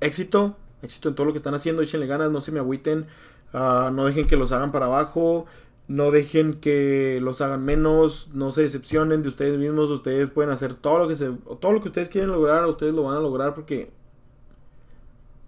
éxito, 0.00 0.58
éxito 0.82 1.08
en 1.08 1.14
todo 1.14 1.26
lo 1.26 1.32
que 1.32 1.38
están 1.38 1.54
haciendo, 1.54 1.80
échenle 1.80 2.06
ganas, 2.06 2.30
no 2.30 2.42
se 2.42 2.52
me 2.52 2.58
agüiten. 2.60 3.06
Ah, 3.52 3.90
no 3.92 4.06
dejen 4.06 4.26
que 4.26 4.36
los 4.36 4.52
hagan 4.52 4.72
para 4.72 4.86
abajo. 4.86 5.46
No 5.88 6.10
dejen 6.10 6.54
que 6.54 7.18
los 7.22 7.40
hagan 7.40 7.64
menos. 7.64 8.30
No 8.32 8.50
se 8.50 8.62
decepcionen 8.62 9.22
de 9.22 9.28
ustedes 9.28 9.58
mismos. 9.58 9.90
Ustedes 9.90 10.30
pueden 10.30 10.50
hacer 10.50 10.74
todo 10.74 10.98
lo 10.98 11.08
que 11.08 11.16
se, 11.16 11.30
todo 11.60 11.72
lo 11.72 11.80
que 11.80 11.88
ustedes 11.88 12.08
quieren 12.08 12.30
lograr. 12.30 12.66
Ustedes 12.66 12.94
lo 12.94 13.04
van 13.04 13.16
a 13.16 13.20
lograr 13.20 13.54
porque 13.54 13.90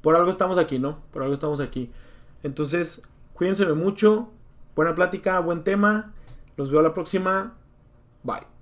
por 0.02 0.16
algo 0.16 0.30
estamos 0.30 0.58
aquí, 0.58 0.78
¿no? 0.78 0.98
Por 1.12 1.22
algo 1.22 1.34
estamos 1.34 1.60
aquí. 1.60 1.90
Entonces, 2.42 3.00
cuídense 3.32 3.64
mucho. 3.72 4.28
Buena 4.76 4.94
plática, 4.94 5.40
buen 5.40 5.64
tema. 5.64 6.12
Los 6.56 6.70
veo 6.70 6.80
a 6.80 6.82
la 6.82 6.94
próxima. 6.94 7.54
Bye. 8.22 8.53